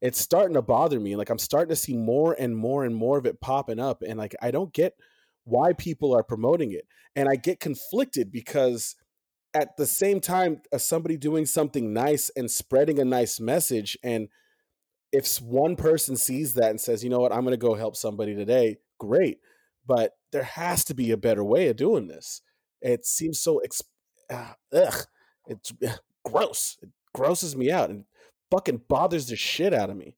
it's 0.00 0.20
starting 0.20 0.54
to 0.54 0.62
bother 0.62 1.00
me. 1.00 1.16
Like 1.16 1.30
I'm 1.30 1.38
starting 1.38 1.70
to 1.70 1.76
see 1.76 1.96
more 1.96 2.36
and 2.38 2.56
more 2.56 2.84
and 2.84 2.94
more 2.94 3.16
of 3.16 3.26
it 3.26 3.40
popping 3.40 3.78
up. 3.78 4.02
And 4.02 4.18
like 4.18 4.34
I 4.42 4.50
don't 4.50 4.72
get 4.72 4.94
why 5.44 5.72
people 5.72 6.14
are 6.14 6.22
promoting 6.22 6.72
it. 6.72 6.86
And 7.16 7.28
I 7.28 7.36
get 7.36 7.60
conflicted 7.60 8.32
because 8.32 8.96
at 9.54 9.76
the 9.76 9.86
same 9.86 10.20
time 10.20 10.60
as 10.72 10.84
somebody 10.84 11.16
doing 11.16 11.46
something 11.46 11.92
nice 11.92 12.30
and 12.36 12.50
spreading 12.50 12.98
a 12.98 13.04
nice 13.04 13.38
message 13.38 13.96
and 14.02 14.28
if 15.14 15.40
one 15.40 15.76
person 15.76 16.16
sees 16.16 16.54
that 16.54 16.70
and 16.70 16.80
says, 16.80 17.04
you 17.04 17.08
know 17.08 17.20
what, 17.20 17.32
I'm 17.32 17.42
going 17.42 17.52
to 17.52 17.56
go 17.56 17.74
help 17.74 17.94
somebody 17.94 18.34
today, 18.34 18.78
great. 18.98 19.38
But 19.86 20.12
there 20.32 20.42
has 20.42 20.84
to 20.86 20.94
be 20.94 21.12
a 21.12 21.16
better 21.16 21.44
way 21.44 21.68
of 21.68 21.76
doing 21.76 22.08
this. 22.08 22.42
It 22.82 23.06
seems 23.06 23.38
so, 23.38 23.62
uh, 24.28 24.54
ugh, 24.72 25.06
it's 25.46 25.72
gross. 26.24 26.76
It 26.82 26.88
grosses 27.14 27.54
me 27.54 27.70
out 27.70 27.90
and 27.90 28.06
fucking 28.50 28.82
bothers 28.88 29.28
the 29.28 29.36
shit 29.36 29.72
out 29.72 29.88
of 29.88 29.96
me. 29.96 30.16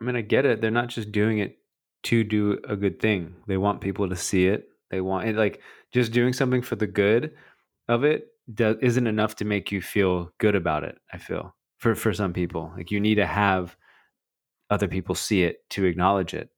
I 0.00 0.04
mean, 0.04 0.14
I 0.14 0.20
get 0.20 0.46
it. 0.46 0.60
They're 0.60 0.70
not 0.70 0.88
just 0.88 1.10
doing 1.10 1.40
it 1.40 1.58
to 2.04 2.22
do 2.22 2.60
a 2.68 2.76
good 2.76 3.00
thing. 3.00 3.34
They 3.48 3.56
want 3.56 3.80
people 3.80 4.08
to 4.08 4.16
see 4.16 4.46
it. 4.46 4.68
They 4.92 5.00
want 5.00 5.28
it 5.28 5.34
like 5.34 5.60
just 5.92 6.12
doing 6.12 6.32
something 6.32 6.62
for 6.62 6.76
the 6.76 6.86
good 6.86 7.34
of 7.88 8.04
it 8.04 8.28
isn't 8.56 9.06
enough 9.08 9.34
to 9.36 9.44
make 9.44 9.72
you 9.72 9.82
feel 9.82 10.30
good 10.38 10.54
about 10.54 10.84
it. 10.84 10.96
I 11.12 11.18
feel 11.18 11.56
for 11.78 11.96
for 11.96 12.12
some 12.12 12.32
people, 12.32 12.72
like 12.76 12.92
you 12.92 13.00
need 13.00 13.16
to 13.16 13.26
have 13.26 13.76
other 14.70 14.88
people 14.88 15.14
see 15.14 15.44
it 15.44 15.68
to 15.70 15.84
acknowledge 15.84 16.34
it. 16.34 16.50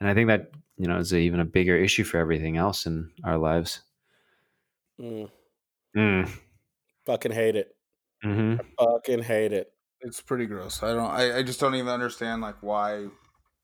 And 0.00 0.08
I 0.08 0.14
think 0.14 0.28
that, 0.28 0.50
you 0.76 0.86
know, 0.86 0.98
is 0.98 1.12
a, 1.12 1.18
even 1.18 1.40
a 1.40 1.44
bigger 1.44 1.76
issue 1.76 2.04
for 2.04 2.18
everything 2.18 2.56
else 2.56 2.86
in 2.86 3.10
our 3.24 3.38
lives. 3.38 3.80
Mm. 5.00 5.30
Mm. 5.96 6.30
Fucking 7.06 7.32
hate 7.32 7.56
it. 7.56 7.74
Mm-hmm. 8.24 8.62
Fucking 8.78 9.22
hate 9.22 9.52
it. 9.52 9.72
It's 10.00 10.20
pretty 10.20 10.46
gross. 10.46 10.82
I 10.82 10.92
don't. 10.92 11.10
I, 11.10 11.38
I 11.38 11.42
just 11.42 11.58
don't 11.58 11.74
even 11.74 11.88
understand 11.88 12.42
like 12.42 12.56
why 12.60 13.06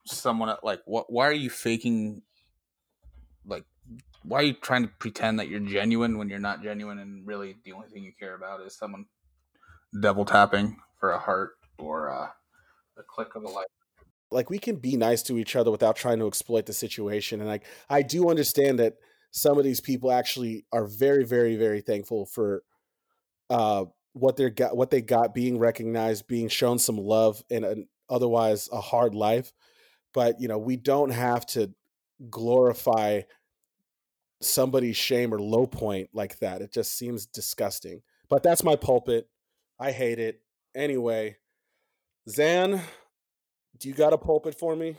someone 0.07 0.57
like 0.63 0.81
what. 0.85 1.13
Why 1.13 1.29
are 1.29 1.33
you 1.33 1.51
faking? 1.51 2.23
Like, 3.47 3.65
why 4.25 4.41
are 4.41 4.43
you 4.43 4.55
trying 4.55 4.83
to 4.83 4.91
pretend 4.99 5.39
that 5.39 5.49
you're 5.49 5.61
genuine 5.61 6.19
when 6.19 6.29
you're 6.29 6.41
not 6.41 6.63
genuine, 6.63 6.99
and 6.99 7.27
really 7.27 7.57
the 7.65 7.73
only 7.73 7.89
thing 7.89 8.03
you 8.03 8.13
care 8.19 8.35
about 8.35 8.63
is 8.63 8.75
someone 8.75 9.07
devil 10.01 10.25
tapping 10.25 10.77
for 10.99 11.13
a 11.13 11.19
heart 11.19 11.53
or 11.79 12.11
uh, 12.11 12.29
a 12.99 13.03
click 13.07 13.37
of 13.37 13.45
a 13.45 13.49
light 13.49 13.67
like 14.35 14.51
we 14.51 14.59
can 14.59 14.77
be 14.77 14.97
nice 14.97 15.23
to 15.23 15.39
each 15.39 15.57
other 15.57 15.71
without 15.71 15.97
trying 15.97 16.19
to 16.19 16.27
exploit 16.27 16.67
the 16.67 16.73
situation. 16.73 17.41
And 17.41 17.49
like 17.49 17.65
i 17.89 18.03
do 18.03 18.29
understand 18.29 18.79
that 18.79 18.95
some 19.31 19.59
of 19.59 19.65
these 19.65 19.81
people 19.81 20.13
actually 20.13 20.67
are 20.73 20.87
very 20.87 21.25
very 21.25 21.57
very 21.57 21.81
thankful 21.81 22.27
for 22.27 22.63
uh 23.51 23.85
what 24.13 24.37
they 24.37 24.51
got 24.51 24.77
what 24.77 24.91
they 24.91 25.03
got 25.03 25.35
being 25.35 25.59
recognized 25.59 26.27
being 26.27 26.49
shown 26.49 26.79
some 26.79 26.97
love 26.97 27.43
in 27.51 27.65
an 27.65 27.89
otherwise 28.09 28.69
a 28.73 28.81
hard 28.81 29.15
life. 29.15 29.53
But 30.13 30.41
you 30.41 30.49
know 30.49 30.59
we 30.59 30.77
don't 30.77 31.11
have 31.11 31.47
to 31.47 31.73
glorify 32.31 33.23
somebody's 34.41 34.97
shame 34.97 35.33
or 35.33 35.41
low 35.41 35.67
point 35.67 36.11
like 36.13 36.39
that. 36.41 36.61
It 36.61 36.73
just 36.73 36.97
seems 36.97 37.27
disgusting. 37.27 38.03
But 38.29 38.43
that's 38.43 38.63
my 38.63 38.77
pulpit. 38.77 39.29
I 39.81 39.91
hate 39.93 40.19
it. 40.19 40.41
Anyway 40.75 41.37
zan 42.29 42.81
do 43.79 43.89
you 43.89 43.95
got 43.95 44.13
a 44.13 44.19
pulpit 44.19 44.59
for 44.59 44.77
me? 44.77 44.97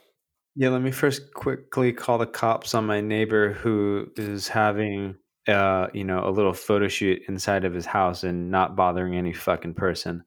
Yeah, 0.55 0.69
let 0.69 0.81
me 0.81 0.91
first 0.91 1.33
quickly 1.33 1.91
call 1.91 2.17
the 2.17 2.25
cops 2.25 2.73
on 2.73 2.85
my 2.85 3.01
neighbor 3.01 3.53
who 3.53 4.07
is 4.15 4.47
having 4.47 5.15
uh, 5.47 5.87
you 5.93 6.03
know, 6.03 6.27
a 6.27 6.31
little 6.31 6.53
photo 6.53 6.87
shoot 6.87 7.21
inside 7.27 7.65
of 7.65 7.73
his 7.73 7.85
house 7.85 8.23
and 8.23 8.49
not 8.49 8.75
bothering 8.75 9.15
any 9.15 9.33
fucking 9.33 9.75
person. 9.75 10.23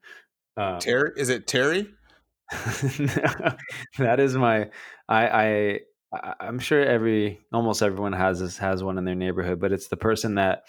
Uh, 0.55 0.79
Terry, 0.79 1.11
is 1.17 1.29
it 1.29 1.47
Terry? 1.47 1.89
that 2.51 4.17
is 4.19 4.35
my 4.35 4.69
I 5.07 5.79
I 6.11 6.31
I'm 6.39 6.57
sure 6.57 6.83
every 6.83 7.39
almost 7.53 7.83
everyone 7.83 8.13
has 8.13 8.39
this 8.39 8.57
has 8.57 8.83
one 8.83 8.97
in 8.97 9.05
their 9.05 9.15
neighborhood, 9.15 9.59
but 9.59 9.71
it's 9.71 9.87
the 9.87 9.97
person 9.97 10.35
that 10.35 10.63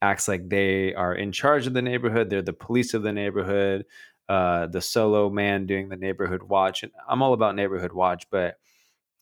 acts 0.00 0.28
like 0.28 0.48
they 0.48 0.94
are 0.94 1.14
in 1.14 1.32
charge 1.32 1.66
of 1.66 1.74
the 1.74 1.82
neighborhood. 1.82 2.30
They're 2.30 2.40
the 2.40 2.52
police 2.52 2.94
of 2.94 3.02
the 3.02 3.12
neighborhood 3.12 3.84
uh, 4.28 4.66
the 4.66 4.80
solo 4.80 5.30
man 5.30 5.66
doing 5.66 5.88
the 5.88 5.96
neighborhood 5.96 6.42
watch. 6.42 6.82
And 6.82 6.92
I'm 7.08 7.22
all 7.22 7.32
about 7.32 7.54
neighborhood 7.54 7.92
watch, 7.92 8.26
but 8.30 8.58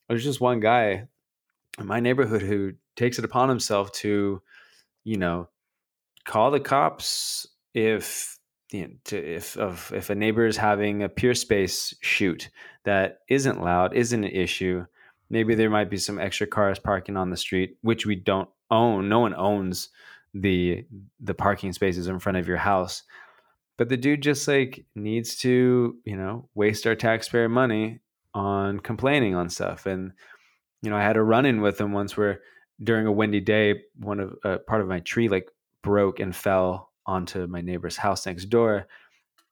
there's 0.09 0.25
just 0.25 0.41
one 0.41 0.61
guy 0.61 1.07
in 1.79 1.87
my 1.87 2.01
neighborhood 2.01 2.43
who 2.43 2.73
takes 2.97 3.19
it 3.19 3.25
upon 3.25 3.49
himself 3.49 3.93
to, 3.93 4.43
you 5.05 5.17
know, 5.17 5.49
call 6.25 6.51
the 6.51 6.61
cops 6.61 7.47
if 7.75 8.39
you 8.73 8.83
know, 8.83 8.95
to, 9.05 9.17
if 9.17 9.57
of 9.57 9.93
if 9.95 10.11
a 10.11 10.15
neighbor 10.15 10.47
is 10.47 10.57
having 10.57 11.03
a 11.03 11.09
Peerspace 11.09 11.95
shoot 12.01 12.51
that 12.85 13.21
isn't 13.29 13.63
loud, 13.63 13.95
isn't 13.95 14.25
an 14.25 14.31
issue. 14.31 14.85
Maybe 15.31 15.55
there 15.55 15.71
might 15.71 15.91
be 15.91 15.97
some 15.97 16.19
extra 16.19 16.47
cars 16.47 16.79
parking 16.79 17.17
on 17.17 17.31
the 17.31 17.37
street, 17.37 17.77
which 17.83 18.07
we 18.07 18.17
don't 18.17 18.49
own. 18.71 19.09
No 19.09 19.21
one 19.21 19.35
owns 19.35 19.91
the 20.35 20.85
the 21.21 21.35
parking 21.35 21.73
spaces 21.73 22.09
in 22.09 22.19
front 22.19 22.39
of 22.39 22.49
your 22.49 22.57
house 22.57 23.03
but 23.77 23.89
the 23.89 23.97
dude 23.97 24.23
just 24.23 24.47
like 24.49 24.85
needs 24.95 25.37
to 25.37 25.97
you 26.05 26.17
know 26.17 26.49
waste 26.55 26.87
our 26.87 26.95
taxpayer 26.95 27.49
money 27.49 28.01
on 28.35 28.81
complaining 28.81 29.35
on 29.35 29.49
stuff 29.49 29.87
and 29.87 30.13
you 30.83 30.91
know 30.91 30.97
i 30.97 31.03
had 31.03 31.17
a 31.17 31.23
run-in 31.23 31.61
with 31.61 31.81
him 31.81 31.93
once 31.93 32.17
where 32.17 32.41
during 32.83 33.07
a 33.07 33.13
windy 33.13 33.41
day 33.41 33.83
one 33.99 34.21
of 34.21 34.35
uh, 34.45 34.59
part 34.67 34.81
of 34.81 34.89
my 34.89 35.01
tree 35.01 35.29
like 35.29 35.49
broke 35.83 36.21
and 36.21 36.35
fell 36.35 36.91
onto 37.07 37.47
my 37.47 37.61
neighbor's 37.61 37.97
house 37.97 38.27
next 38.27 38.47
door 38.47 38.87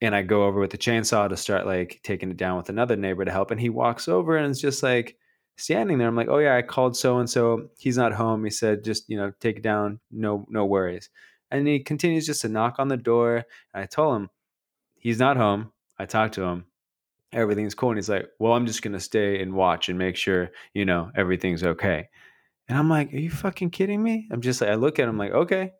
and 0.01 0.15
i 0.15 0.21
go 0.21 0.45
over 0.45 0.59
with 0.59 0.71
the 0.71 0.77
chainsaw 0.77 1.27
to 1.27 1.37
start 1.37 1.65
like 1.65 1.99
taking 2.03 2.29
it 2.29 2.37
down 2.37 2.57
with 2.57 2.69
another 2.69 2.95
neighbor 2.95 3.25
to 3.25 3.31
help 3.31 3.51
and 3.51 3.59
he 3.59 3.69
walks 3.69 4.07
over 4.07 4.37
and 4.37 4.51
it's 4.51 4.61
just 4.61 4.83
like 4.83 5.17
standing 5.57 5.97
there. 5.97 6.09
I'm 6.09 6.17
like 6.17 6.27
oh 6.27 6.39
yeah 6.39 6.57
i 6.57 6.61
called 6.61 6.97
so 6.97 7.19
and 7.19 7.29
so 7.29 7.69
he's 7.77 7.97
not 7.97 8.11
home. 8.11 8.43
He 8.43 8.49
said 8.49 8.83
just 8.83 9.05
you 9.07 9.17
know 9.17 9.31
take 9.39 9.57
it 9.57 9.63
down. 9.63 10.01
No 10.11 10.45
no 10.49 10.65
worries 10.65 11.09
and 11.51 11.67
he 11.67 11.79
continues 11.79 12.25
just 12.25 12.41
to 12.41 12.49
knock 12.49 12.75
on 12.79 12.87
the 12.87 12.97
door. 12.97 13.45
And 13.73 13.83
I 13.83 13.85
told 13.85 14.15
him, 14.15 14.29
he's 14.95 15.19
not 15.19 15.37
home. 15.37 15.71
I 15.97 16.05
talked 16.05 16.35
to 16.35 16.43
him. 16.43 16.65
everything's 17.31 17.75
cool. 17.75 17.89
And 17.89 17.97
he's 17.97 18.09
like, 18.09 18.27
well, 18.39 18.53
I'm 18.53 18.65
just 18.65 18.81
gonna 18.81 18.99
stay 18.99 19.41
and 19.41 19.53
watch 19.53 19.89
and 19.89 19.99
make 19.99 20.15
sure 20.15 20.51
you 20.73 20.85
know 20.85 21.11
everything's 21.15 21.63
okay. 21.63 22.09
And 22.67 22.77
I'm 22.77 22.89
like, 22.89 23.13
are 23.13 23.17
you 23.17 23.29
fucking 23.29 23.69
kidding 23.69 24.01
me? 24.01 24.27
I'm 24.31 24.41
just 24.41 24.61
like, 24.61 24.71
I 24.71 24.75
look 24.75 24.99
at 24.99 25.07
him 25.07 25.17
like, 25.17 25.31
okay, 25.31 25.71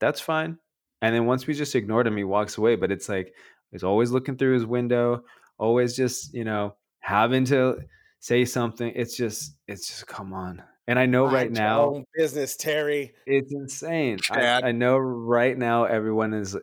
that's 0.00 0.20
fine. 0.20 0.58
And 1.00 1.14
then 1.14 1.26
once 1.26 1.46
we 1.46 1.54
just 1.54 1.74
ignored 1.74 2.06
him, 2.06 2.16
he 2.16 2.24
walks 2.24 2.58
away. 2.58 2.76
But 2.76 2.92
it's 2.92 3.08
like 3.08 3.34
he's 3.70 3.84
always 3.84 4.10
looking 4.10 4.36
through 4.36 4.54
his 4.54 4.66
window, 4.66 5.24
always 5.58 5.96
just 5.96 6.34
you 6.34 6.44
know 6.44 6.76
having 7.00 7.44
to 7.46 7.78
say 8.20 8.44
something. 8.46 8.90
It's 8.96 9.16
just, 9.16 9.54
it's 9.68 9.86
just, 9.86 10.06
come 10.06 10.32
on. 10.32 10.62
And 10.86 10.98
I 10.98 11.06
know 11.06 11.24
right 11.24 11.50
Mind 11.50 11.56
your 11.56 11.64
now 11.64 12.04
business, 12.16 12.56
Terry. 12.56 13.14
it's 13.26 13.52
insane. 13.52 14.18
I, 14.30 14.68
I 14.68 14.72
know 14.72 14.98
right 14.98 15.56
now 15.56 15.84
everyone 15.84 16.34
is 16.34 16.56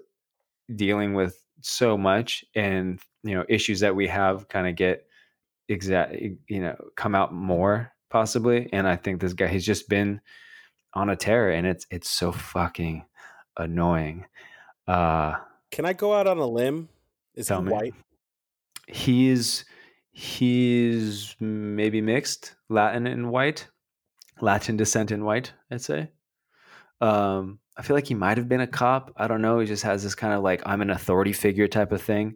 dealing 0.73 1.13
with 1.15 1.43
so 1.61 1.97
much, 1.97 2.45
and 2.55 2.99
you 3.23 3.35
know 3.35 3.45
issues 3.49 3.79
that 3.79 3.95
we 3.95 4.07
have 4.07 4.47
kind 4.47 4.67
of 4.67 4.75
get 4.75 5.07
exact, 5.69 6.15
you 6.47 6.61
know, 6.61 6.75
come 6.95 7.15
out 7.15 7.33
more 7.33 7.91
possibly. 8.09 8.69
And 8.71 8.87
I 8.87 8.95
think 8.95 9.21
this 9.21 9.33
guy 9.33 9.47
he's 9.47 9.65
just 9.65 9.89
been 9.89 10.21
on 10.93 11.09
a 11.09 11.15
tear, 11.15 11.49
and 11.49 11.65
it's 11.65 11.87
it's 11.89 12.09
so 12.09 12.31
fucking 12.31 13.05
annoying. 13.57 14.25
Uh, 14.87 15.35
Can 15.71 15.85
I 15.85 15.93
go 15.93 16.13
out 16.13 16.27
on 16.27 16.37
a 16.37 16.47
limb? 16.47 16.89
Is 17.35 17.49
he 17.49 17.55
me. 17.55 17.71
white? 17.71 17.93
he's 18.87 19.65
he's 20.11 21.35
maybe 21.39 22.01
mixed 22.01 22.55
Latin 22.69 23.07
and 23.07 23.31
white, 23.31 23.67
Latin 24.39 24.77
descent 24.77 25.11
and 25.11 25.25
white. 25.25 25.53
I'd 25.69 25.81
say. 25.81 26.09
Um, 27.01 27.59
I 27.77 27.81
feel 27.81 27.95
like 27.95 28.07
he 28.07 28.13
might 28.13 28.37
have 28.37 28.47
been 28.47 28.61
a 28.61 28.67
cop. 28.67 29.11
I 29.17 29.27
don't 29.27 29.41
know. 29.41 29.59
He 29.59 29.65
just 29.65 29.83
has 29.83 30.03
this 30.03 30.15
kind 30.15 30.33
of 30.33 30.43
like 30.43 30.61
I'm 30.65 30.81
an 30.81 30.89
authority 30.89 31.33
figure 31.33 31.67
type 31.67 31.91
of 31.91 32.01
thing, 32.01 32.35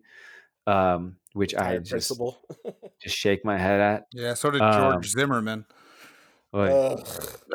um, 0.66 1.18
which 1.34 1.54
I 1.54 1.60
Retired 1.74 1.84
just 1.86 1.92
principal. 1.92 2.42
just 3.02 3.16
shake 3.16 3.46
my 3.46 3.58
head 3.58 3.80
at. 3.80 4.08
Yeah, 4.12 4.34
so 4.34 4.50
did 4.52 4.62
Um, 4.62 4.94
George 4.94 5.10
Zimmerman. 5.10 5.66
Like, 6.52 6.72
Ugh. 6.72 7.08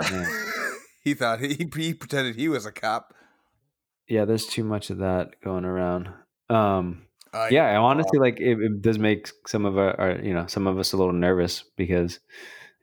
he 1.03 1.15
thought 1.15 1.41
he, 1.41 1.69
he 1.75 1.95
pretended 1.95 2.37
he 2.37 2.49
was 2.49 2.67
a 2.67 2.73
cop. 2.73 3.15
yeah, 4.09 4.25
there's 4.25 4.47
too 4.47 4.63
much 4.65 4.91
of 4.91 4.99
that 4.99 5.41
going 5.41 5.65
around. 5.65 6.11
Um, 6.51 7.07
Uh, 7.33 7.49
yeah, 7.51 7.65
I 7.67 7.77
honestly 7.77 8.19
like 8.19 8.41
it, 8.41 8.61
it 8.61 8.83
does 8.83 8.99
make 8.99 9.31
some 9.47 9.65
of 9.65 9.79
our, 9.79 9.99
our, 10.01 10.19
you 10.19 10.35
know, 10.35 10.47
some 10.49 10.67
of 10.67 10.79
us 10.79 10.93
a 10.93 10.97
little 10.97 11.13
nervous 11.15 11.65
because, 11.77 12.19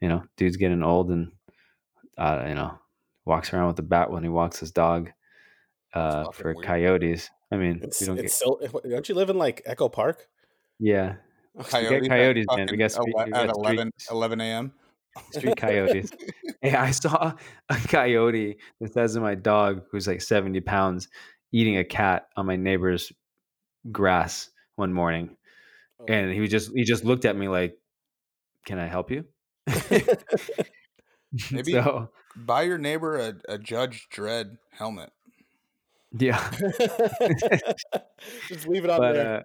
you 0.00 0.08
know, 0.08 0.24
dude's 0.36 0.56
getting 0.56 0.82
old 0.82 1.10
and, 1.10 1.30
uh, 2.18 2.44
you 2.48 2.54
know, 2.54 2.78
walks 3.24 3.52
around 3.52 3.68
with 3.68 3.78
a 3.78 3.82
bat 3.82 4.10
when 4.10 4.22
he 4.22 4.28
walks 4.28 4.58
his 4.60 4.72
dog, 4.72 5.10
uh, 5.94 6.30
for 6.32 6.52
weird. 6.54 6.64
coyotes. 6.66 7.30
I 7.50 7.56
mean, 7.56 7.80
It's, 7.82 8.04
don't 8.04 8.18
it's 8.18 8.38
get, 8.42 8.70
so. 8.72 8.80
Don't 8.90 9.08
you 9.08 9.14
live 9.14 9.30
in 9.30 9.38
like 9.38 9.62
Echo 9.64 9.88
Park? 9.88 10.26
yeah, 10.78 11.16
Coyotes, 11.58 12.04
at 12.04 12.08
coyotes, 12.10 12.46
man. 12.54 12.58
We 12.58 12.64
fucking 12.66 12.78
got 12.78 12.90
street- 12.92 13.14
ele- 13.16 13.24
we 13.26 13.32
at 13.32 13.46
got 13.48 13.56
11, 13.56 13.90
11 14.10 14.40
a.m. 14.40 14.72
street 15.32 15.56
coyotes. 15.56 16.10
Hey, 16.60 16.74
I 16.74 16.90
saw 16.90 17.34
a 17.68 17.76
coyote 17.76 18.56
the 18.80 18.88
size 18.88 19.14
of 19.14 19.22
my 19.22 19.36
dog, 19.36 19.82
who's 19.92 20.08
like 20.08 20.20
70 20.20 20.60
pounds, 20.62 21.08
eating 21.52 21.76
a 21.78 21.84
cat 21.84 22.26
on 22.36 22.46
my 22.46 22.56
neighbor's 22.56 23.12
grass 23.92 24.50
one 24.74 24.92
morning. 24.92 25.36
Oh. 26.00 26.06
And 26.08 26.32
he 26.32 26.40
was 26.40 26.50
just 26.50 26.72
he 26.74 26.82
just 26.82 27.04
looked 27.04 27.24
at 27.26 27.36
me 27.36 27.46
like, 27.46 27.78
Can 28.66 28.80
I 28.80 28.88
help 28.88 29.12
you? 29.12 29.24
Maybe- 31.52 31.72
so 31.72 32.10
Buy 32.36 32.62
your 32.62 32.78
neighbor 32.78 33.16
a, 33.18 33.34
a 33.48 33.58
Judge 33.58 34.06
Dredd 34.14 34.58
helmet. 34.70 35.10
yeah. 36.16 36.50
just 38.48 38.66
leave 38.68 38.84
it 38.84 38.90
on 38.90 38.98
But 39.00 39.12
there. 39.14 39.36
uh 39.38 39.42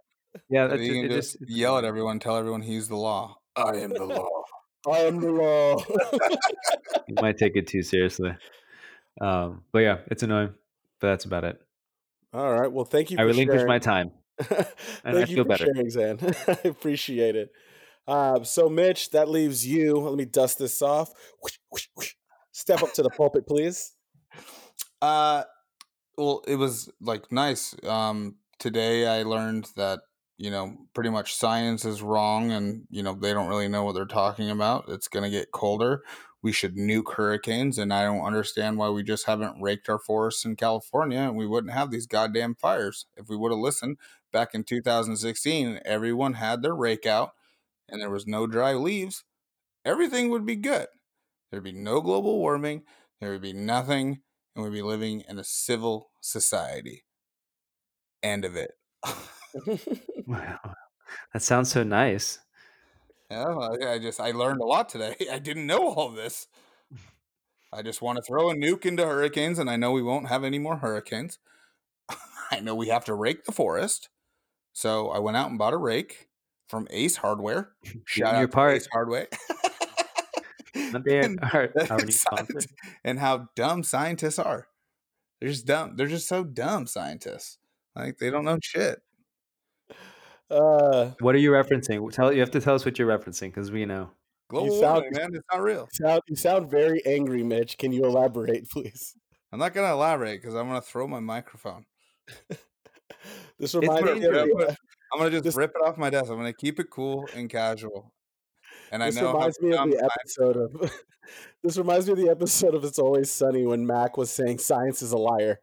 yeah, 0.49 0.67
that's 0.67 0.81
you 0.81 0.93
can 0.93 1.05
it 1.05 1.09
just 1.09 1.37
yell 1.47 1.77
at 1.77 1.85
everyone, 1.85 2.19
tell 2.19 2.37
everyone 2.37 2.61
he's 2.61 2.87
the 2.87 2.95
law. 2.95 3.37
I 3.55 3.77
am 3.77 3.91
the 3.91 4.03
law. 4.05 4.27
I 4.91 4.97
am 4.99 5.19
the 5.19 5.31
law. 5.31 5.77
you 7.07 7.15
might 7.21 7.37
take 7.37 7.55
it 7.55 7.67
too 7.67 7.83
seriously. 7.83 8.35
Um, 9.21 9.61
but 9.71 9.79
yeah, 9.79 9.99
it's 10.07 10.23
annoying. 10.23 10.53
But 10.99 11.09
that's 11.09 11.25
about 11.25 11.43
it. 11.43 11.61
All 12.33 12.51
right. 12.51 12.71
Well, 12.71 12.85
thank 12.85 13.11
you. 13.11 13.17
I 13.19 13.21
relinquished 13.23 13.59
sharing. 13.59 13.67
my 13.67 13.77
time. 13.79 14.11
Thank 14.39 14.67
I 15.05 15.19
you 15.19 15.25
feel 15.27 15.43
for 15.43 15.49
better. 15.49 15.65
sharing, 15.65 15.89
Zan. 15.91 16.17
I 16.47 16.67
appreciate 16.67 17.35
it. 17.35 17.51
Uh, 18.07 18.43
so, 18.43 18.69
Mitch, 18.69 19.11
that 19.11 19.29
leaves 19.29 19.65
you. 19.65 19.97
Let 19.97 20.15
me 20.15 20.25
dust 20.25 20.59
this 20.59 20.81
off. 20.81 21.11
Step 22.51 22.83
up 22.83 22.93
to 22.93 23.03
the 23.03 23.09
pulpit, 23.09 23.47
please. 23.47 23.93
Uh, 25.01 25.43
well, 26.17 26.43
it 26.47 26.55
was 26.55 26.89
like 27.01 27.31
nice. 27.31 27.75
Um, 27.83 28.35
today 28.59 29.07
I 29.07 29.23
learned 29.23 29.67
that 29.75 30.01
you 30.37 30.49
know 30.51 30.77
pretty 30.93 31.09
much 31.09 31.35
science 31.35 31.85
is 31.85 32.01
wrong, 32.01 32.51
and 32.51 32.85
you 32.89 33.03
know 33.03 33.13
they 33.13 33.33
don't 33.33 33.49
really 33.49 33.67
know 33.67 33.83
what 33.83 33.95
they're 33.95 34.05
talking 34.05 34.49
about. 34.49 34.85
It's 34.87 35.07
gonna 35.07 35.29
get 35.29 35.51
colder. 35.51 36.03
We 36.41 36.51
should 36.51 36.75
nuke 36.75 37.13
hurricanes, 37.13 37.77
and 37.77 37.93
I 37.93 38.03
don't 38.03 38.25
understand 38.25 38.77
why 38.77 38.89
we 38.89 39.01
just 39.03 39.25
haven't 39.25 39.61
raked 39.61 39.89
our 39.89 39.99
forests 39.99 40.45
in 40.45 40.55
California, 40.55 41.19
and 41.19 41.37
we 41.37 41.47
wouldn't 41.47 41.73
have 41.73 41.89
these 41.89 42.05
goddamn 42.05 42.55
fires 42.55 43.05
if 43.15 43.29
we 43.29 43.37
would 43.37 43.51
have 43.51 43.59
listened 43.59 43.97
back 44.31 44.53
in 44.53 44.63
2016. 44.63 45.79
Everyone 45.85 46.33
had 46.33 46.61
their 46.61 46.75
rake 46.75 47.05
out, 47.05 47.31
and 47.93 48.01
there 48.01 48.11
was 48.11 48.27
no 48.27 48.47
dry 48.47 48.73
leaves. 48.73 49.25
Everything 49.85 50.31
would 50.31 50.45
be 50.45 50.57
good. 50.57 50.89
There'd 51.51 51.63
be 51.63 51.71
no 51.71 52.01
global 52.01 52.39
warming. 52.39 52.83
There 53.21 53.31
would 53.31 53.41
be 53.43 53.53
nothing 53.53 54.23
and 54.55 54.65
we'd 54.65 54.73
be 54.73 54.81
living 54.83 55.21
in 55.29 55.39
a 55.39 55.45
civil 55.45 56.11
society. 56.21 57.05
End 58.23 58.45
of 58.45 58.55
it. 58.55 58.71
Wow. 60.25 60.59
That 61.33 61.41
sounds 61.43 61.71
so 61.71 61.83
nice. 61.83 62.39
yeah, 63.31 63.45
I 63.45 63.93
I 63.93 63.99
just 63.99 64.19
I 64.19 64.31
learned 64.31 64.61
a 64.61 64.65
lot 64.65 64.89
today. 64.89 65.15
I 65.31 65.39
didn't 65.39 65.67
know 65.67 65.89
all 65.93 66.09
this. 66.09 66.47
I 67.71 67.81
just 67.81 68.01
want 68.01 68.17
to 68.17 68.21
throw 68.23 68.49
a 68.49 68.55
nuke 68.55 68.85
into 68.85 69.05
hurricanes, 69.05 69.57
and 69.59 69.69
I 69.69 69.75
know 69.77 69.91
we 69.91 70.03
won't 70.03 70.27
have 70.27 70.43
any 70.43 70.59
more 70.59 70.77
hurricanes. 70.77 71.39
I 72.51 72.59
know 72.61 72.75
we 72.75 72.89
have 72.89 73.05
to 73.05 73.15
rake 73.15 73.45
the 73.45 73.51
forest, 73.51 74.09
so 74.73 75.09
I 75.09 75.19
went 75.19 75.37
out 75.37 75.49
and 75.49 75.59
bought 75.59 75.73
a 75.73 75.77
rake 75.77 76.29
from 76.73 76.87
Ace 76.89 77.15
Hardware. 77.17 77.69
Shout 78.05 78.33
your 78.33 78.35
out 78.35 78.41
to 78.41 78.47
part. 78.47 78.73
Ace 78.77 78.87
Hardware. 78.91 79.27
Not 80.75 81.03
the 81.03 81.19
And- 81.23 81.39
our, 81.53 81.69
our. 81.91 82.09
Science- 82.09 82.67
and 83.03 83.19
how 83.19 83.49
dumb 83.55 83.83
scientists 83.83 84.39
are. 84.39 84.67
They're 85.39 85.49
just 85.51 85.67
dumb. 85.67 85.95
They're 85.97 86.07
just 86.07 86.27
so 86.27 86.43
dumb, 86.43 86.87
scientists. 86.87 87.59
Like 87.95 88.17
they 88.17 88.31
don't 88.31 88.43
know 88.45 88.57
shit. 88.61 88.99
uh, 90.49 91.11
What 91.19 91.35
are 91.35 91.39
you 91.39 91.51
referencing? 91.51 92.11
Tell 92.11 92.33
you 92.33 92.39
have 92.39 92.49
to 92.51 92.59
tell 92.59 92.73
us 92.73 92.85
what 92.85 92.97
you're 92.97 93.07
referencing 93.07 93.49
because 93.49 93.71
we 93.71 93.85
know. 93.85 94.09
Global 94.49 94.71
sound- 94.79 95.01
warming, 95.03 95.11
man, 95.13 95.29
it's 95.35 95.45
not 95.53 95.61
real. 95.61 95.87
you 95.99 96.07
sound, 96.07 96.21
you 96.27 96.35
sound 96.35 96.71
very 96.71 97.05
angry, 97.05 97.43
Mitch. 97.43 97.77
Can 97.77 97.91
you 97.91 98.03
elaborate, 98.05 98.67
please? 98.71 99.13
I'm 99.51 99.59
not 99.59 99.73
gonna 99.75 99.93
elaborate 99.93 100.41
because 100.41 100.55
I'm 100.55 100.67
gonna 100.67 100.81
throw 100.81 101.07
my 101.07 101.19
microphone. 101.19 101.85
This 103.59 103.75
reminds 103.75 104.03
me 104.03 104.11
of 104.11 104.21
dangerous. 104.21 104.49
the, 104.55 104.77
I'm 105.13 105.19
gonna 105.19 105.41
just 105.41 105.57
rip 105.57 105.71
it 105.75 105.81
off 105.85 105.97
my 105.97 106.09
desk. 106.09 106.31
I'm 106.31 106.37
gonna 106.37 106.53
keep 106.53 106.79
it 106.79 106.89
cool 106.89 107.27
and 107.35 107.49
casual. 107.49 108.11
And 108.91 109.03
I 109.03 109.07
this 109.07 109.15
know 109.15 109.27
how 109.27 109.33
reminds 109.33 109.61
me 109.61 109.73
of 109.73 109.91
the 109.91 110.09
episode 110.19 110.57
of. 110.57 110.91
This 111.63 111.77
reminds 111.77 112.05
me 112.05 112.11
of 112.11 112.19
the 112.19 112.29
episode 112.29 112.75
of 112.75 112.83
It's 112.83 112.99
Always 112.99 113.31
Sunny 113.31 113.65
when 113.65 113.87
Mac 113.87 114.17
was 114.17 114.29
saying 114.29 114.57
science 114.57 115.01
is 115.01 115.13
a 115.13 115.17
liar. 115.17 115.61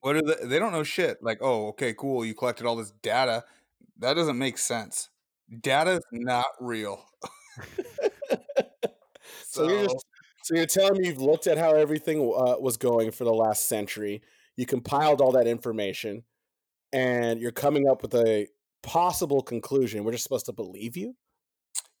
what 0.00 0.16
are 0.16 0.22
the, 0.22 0.40
they 0.42 0.58
don't 0.58 0.72
know 0.72 0.82
shit. 0.82 1.18
Like, 1.22 1.38
oh, 1.40 1.68
okay, 1.68 1.94
cool. 1.94 2.24
You 2.24 2.34
collected 2.34 2.66
all 2.66 2.74
this 2.74 2.90
data. 3.02 3.44
That 3.98 4.14
doesn't 4.14 4.36
make 4.36 4.58
sense. 4.58 5.08
Data 5.60 5.92
is 5.92 6.04
not 6.10 6.46
real. 6.60 7.00
So 9.56 9.68
you're 9.68 9.84
just 9.84 10.06
so 10.42 10.54
you're 10.54 10.66
telling 10.66 11.00
me 11.00 11.08
you've 11.08 11.20
looked 11.20 11.46
at 11.46 11.58
how 11.58 11.74
everything 11.74 12.20
uh, 12.20 12.56
was 12.60 12.76
going 12.76 13.10
for 13.10 13.24
the 13.24 13.32
last 13.32 13.66
century. 13.66 14.22
You 14.56 14.66
compiled 14.66 15.20
all 15.20 15.32
that 15.32 15.46
information, 15.46 16.24
and 16.92 17.40
you're 17.40 17.52
coming 17.52 17.88
up 17.88 18.02
with 18.02 18.14
a 18.14 18.48
possible 18.82 19.42
conclusion. 19.42 20.04
We're 20.04 20.12
just 20.12 20.24
supposed 20.24 20.46
to 20.46 20.52
believe 20.52 20.96
you. 20.96 21.16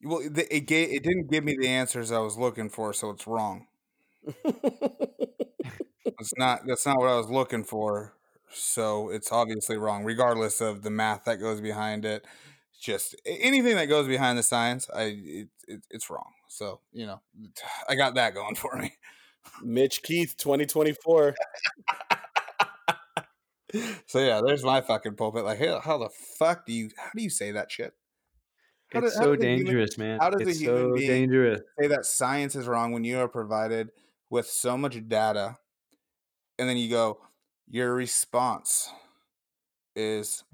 well, 0.02 0.20
it, 0.20 0.38
it 0.50 0.60
gave, 0.66 0.90
it 0.90 1.02
didn't 1.02 1.30
give 1.30 1.44
me 1.44 1.56
the 1.58 1.68
answers 1.68 2.12
I 2.12 2.18
was 2.18 2.36
looking 2.38 2.68
for, 2.70 2.92
so 2.92 3.10
it's 3.10 3.26
wrong. 3.26 3.66
It's 6.18 6.32
not. 6.36 6.66
That's 6.66 6.86
not 6.86 6.98
what 6.98 7.08
I 7.08 7.16
was 7.16 7.28
looking 7.28 7.64
for. 7.64 8.14
So 8.52 9.10
it's 9.10 9.32
obviously 9.32 9.76
wrong, 9.76 10.04
regardless 10.04 10.60
of 10.60 10.82
the 10.82 10.90
math 10.90 11.24
that 11.24 11.40
goes 11.40 11.60
behind 11.60 12.04
it. 12.04 12.24
Just 12.80 13.14
anything 13.26 13.76
that 13.76 13.86
goes 13.86 14.06
behind 14.06 14.38
the 14.38 14.42
science, 14.42 14.88
I 14.94 15.02
it, 15.02 15.48
it, 15.66 15.82
it's 15.90 16.10
wrong. 16.10 16.32
So 16.48 16.80
you 16.92 17.06
know, 17.06 17.20
I 17.88 17.94
got 17.94 18.14
that 18.14 18.34
going 18.34 18.54
for 18.54 18.76
me. 18.76 18.94
Mitch 19.62 20.02
Keith, 20.02 20.36
2024. 20.38 21.34
So 24.06 24.20
yeah, 24.20 24.40
there's 24.46 24.62
my 24.64 24.80
fucking 24.80 25.16
pulpit. 25.16 25.44
Like, 25.44 25.58
how, 25.58 25.80
how 25.80 25.98
the 25.98 26.08
fuck 26.38 26.66
do 26.66 26.72
you? 26.72 26.90
How 26.96 27.10
do 27.16 27.22
you 27.22 27.30
say 27.30 27.50
that 27.52 27.70
shit? 27.70 27.92
How 28.92 29.00
It's 29.00 29.16
how 29.16 29.24
so 29.24 29.32
a 29.32 29.36
human- 29.36 29.64
dangerous, 29.64 29.98
man. 29.98 30.18
how 30.20 30.30
does 30.30 30.42
a 30.46 30.52
human 30.52 30.82
so 30.90 30.94
being- 30.94 31.08
dangerous. 31.10 31.60
say 31.80 31.88
that 31.88 32.06
science 32.06 32.54
is 32.54 32.66
wrong 32.68 32.92
when 32.92 33.02
you 33.04 33.18
are 33.18 33.26
provided 33.28 33.88
with 34.30 34.46
so 34.46 34.76
much 34.78 34.96
data 35.08 35.56
and 36.58 36.68
then 36.68 36.76
you 36.76 36.88
go 36.88 37.18
your 37.68 37.92
response 37.94 38.90
is 39.96 40.44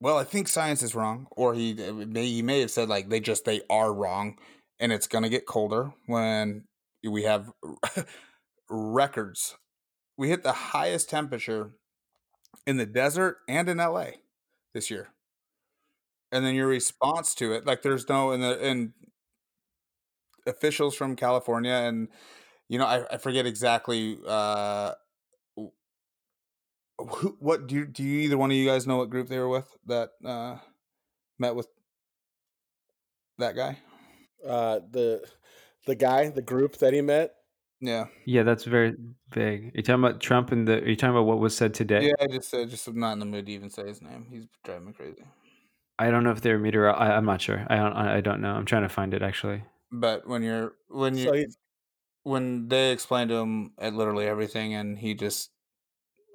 well, 0.00 0.18
I 0.18 0.24
think 0.24 0.48
science 0.48 0.82
is 0.82 0.94
wrong, 0.94 1.28
or 1.30 1.54
he 1.54 1.82
uh, 1.82 1.92
may 1.92 2.26
he 2.26 2.42
may 2.42 2.60
have 2.60 2.70
said 2.70 2.88
like 2.90 3.08
they 3.08 3.20
just 3.20 3.44
they 3.46 3.62
are 3.70 3.92
wrong, 3.94 4.36
and 4.80 4.92
it's 4.92 5.06
gonna 5.06 5.28
get 5.30 5.46
colder 5.46 5.92
when 6.06 6.64
we 7.08 7.22
have 7.22 7.50
records. 8.68 9.56
We 10.16 10.28
hit 10.28 10.42
the 10.42 10.52
highest 10.52 11.08
temperature 11.10 11.72
in 12.66 12.76
the 12.76 12.86
desert 12.86 13.38
and 13.48 13.68
in 13.68 13.78
LA 13.78 14.06
this 14.74 14.90
year. 14.90 15.08
And 16.30 16.44
then 16.44 16.54
your 16.54 16.66
response 16.66 17.34
to 17.36 17.52
it, 17.52 17.66
like 17.66 17.82
there's 17.82 18.08
no 18.08 18.30
and 18.30 18.42
the 18.42 18.58
and 18.60 18.92
officials 20.46 20.94
from 20.94 21.16
California 21.16 21.72
and 21.72 22.08
you 22.68 22.78
know, 22.78 22.86
I, 22.86 23.04
I 23.12 23.16
forget 23.18 23.46
exactly 23.46 24.18
uh 24.26 24.94
who, 26.98 27.36
what 27.40 27.66
do 27.66 27.74
you 27.74 27.86
do 27.86 28.02
you 28.02 28.20
either 28.20 28.38
one 28.38 28.50
of 28.50 28.56
you 28.56 28.66
guys 28.66 28.86
know 28.86 28.96
what 28.96 29.10
group 29.10 29.28
they 29.28 29.38
were 29.38 29.48
with 29.48 29.76
that 29.86 30.10
uh 30.24 30.56
met 31.38 31.54
with 31.54 31.68
that 33.38 33.56
guy? 33.56 33.78
Uh, 34.46 34.80
the 34.90 35.24
the 35.86 35.94
guy, 35.94 36.28
the 36.28 36.42
group 36.42 36.78
that 36.78 36.92
he 36.92 37.00
met. 37.00 37.34
Yeah. 37.82 38.04
Yeah, 38.24 38.44
that's 38.44 38.62
very 38.62 38.94
vague. 39.32 39.64
Are 39.64 39.72
you 39.74 39.82
talking 39.82 40.04
about 40.04 40.20
Trump 40.20 40.52
and 40.52 40.66
the? 40.68 40.80
Are 40.80 40.88
you 40.88 40.94
talking 40.94 41.16
about 41.16 41.26
what 41.26 41.40
was 41.40 41.54
said 41.54 41.74
today? 41.74 42.06
Yeah, 42.06 42.12
I 42.20 42.28
just 42.28 42.48
said 42.48 42.70
just 42.70 42.86
I'm 42.86 42.98
not 42.98 43.14
in 43.14 43.18
the 43.18 43.26
mood 43.26 43.46
to 43.46 43.52
even 43.52 43.70
say 43.70 43.88
his 43.88 44.00
name. 44.00 44.28
He's 44.30 44.46
driving 44.62 44.86
me 44.86 44.92
crazy. 44.92 45.24
I 45.98 46.10
don't 46.12 46.22
know 46.22 46.30
if 46.30 46.40
they're 46.40 46.60
meteor. 46.60 46.90
I, 46.94 47.16
I'm 47.16 47.24
not 47.24 47.40
sure. 47.40 47.66
I 47.68 47.76
don't. 47.76 47.92
I 47.92 48.20
don't 48.20 48.40
know. 48.40 48.52
I'm 48.52 48.64
trying 48.64 48.82
to 48.82 48.88
find 48.88 49.12
it 49.12 49.22
actually. 49.22 49.64
But 49.90 50.28
when 50.28 50.44
you're 50.44 50.74
when 50.88 51.16
you 51.18 51.24
So 51.24 51.44
when 52.22 52.68
they 52.68 52.92
explain 52.92 53.26
to 53.28 53.34
him 53.34 53.72
at 53.78 53.94
literally 53.94 54.26
everything, 54.26 54.74
and 54.74 54.96
he 54.96 55.14
just 55.14 55.50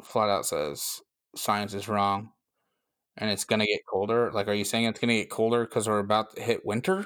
flat 0.04 0.30
out 0.30 0.46
says 0.46 1.02
science 1.38 1.74
is 1.74 1.88
wrong, 1.88 2.32
and 3.16 3.30
it's 3.32 3.46
gonna 3.46 3.66
get 3.66 3.86
colder. 3.90 4.34
Like, 4.34 4.50
are 4.50 4.54
you 4.54 4.66
saying 4.66 4.84
it's 4.84 5.00
gonna 5.00 5.14
get 5.14 5.30
colder 5.30 5.66
because 5.66 5.88
we're 5.88 6.00
about 6.00 6.36
to 6.36 6.42
hit 6.42 6.66
winter? 6.66 7.06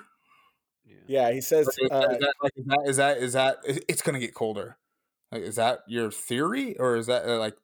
Yeah, 1.07 1.31
he 1.31 1.41
says 1.41 1.67
Is 1.67 1.91
uh, 1.91 2.07
is 2.11 2.19
that, 2.19 2.33
like, 2.41 2.53
is 2.55 2.65
that 2.65 2.87
is 2.87 2.97
that 2.97 3.17
is 3.17 3.33
that 3.33 3.57
it's 3.65 4.01
gonna 4.01 4.19
get 4.19 4.33
colder? 4.33 4.77
Like, 5.31 5.43
is 5.43 5.55
that 5.55 5.79
your 5.87 6.11
theory, 6.11 6.77
or 6.77 6.95
is 6.95 7.07
that 7.07 7.25
uh, 7.25 7.37
like 7.37 7.55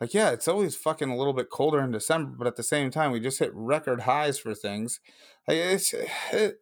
like 0.00 0.14
yeah, 0.14 0.30
it's 0.30 0.48
always 0.48 0.76
fucking 0.76 1.10
a 1.10 1.16
little 1.16 1.32
bit 1.32 1.50
colder 1.50 1.80
in 1.80 1.90
December, 1.90 2.34
but 2.38 2.46
at 2.46 2.56
the 2.56 2.62
same 2.62 2.90
time, 2.90 3.10
we 3.10 3.20
just 3.20 3.38
hit 3.38 3.50
record 3.54 4.02
highs 4.02 4.38
for 4.38 4.54
things. 4.54 5.00
Like, 5.46 5.58
it's 5.58 5.94
it, 6.32 6.58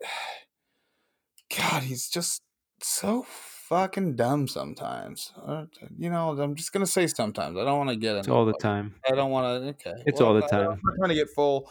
God, 1.57 1.85
he's 1.85 2.09
just 2.09 2.43
so 2.83 3.25
fucking 3.69 4.17
dumb 4.17 4.49
sometimes. 4.49 5.33
Uh, 5.45 5.67
You 5.97 6.11
know, 6.11 6.31
I'm 6.41 6.55
just 6.55 6.73
gonna 6.73 6.87
say 6.87 7.07
sometimes. 7.07 7.59
I 7.59 7.65
don't 7.65 7.79
want 7.79 7.91
to 7.91 7.97
get 7.97 8.17
It's 8.17 8.27
into 8.27 8.37
all 8.37 8.47
the 8.47 8.55
time. 8.55 8.95
I 9.09 9.15
don't 9.15 9.31
want 9.31 9.63
to. 9.63 9.69
Okay, 9.71 10.03
It's 10.07 10.21
all 10.21 10.35
the 10.35 10.43
time. 10.43 10.71
I'm 10.71 10.97
trying 10.97 11.11
to 11.11 11.15
get 11.15 11.29
full 11.31 11.71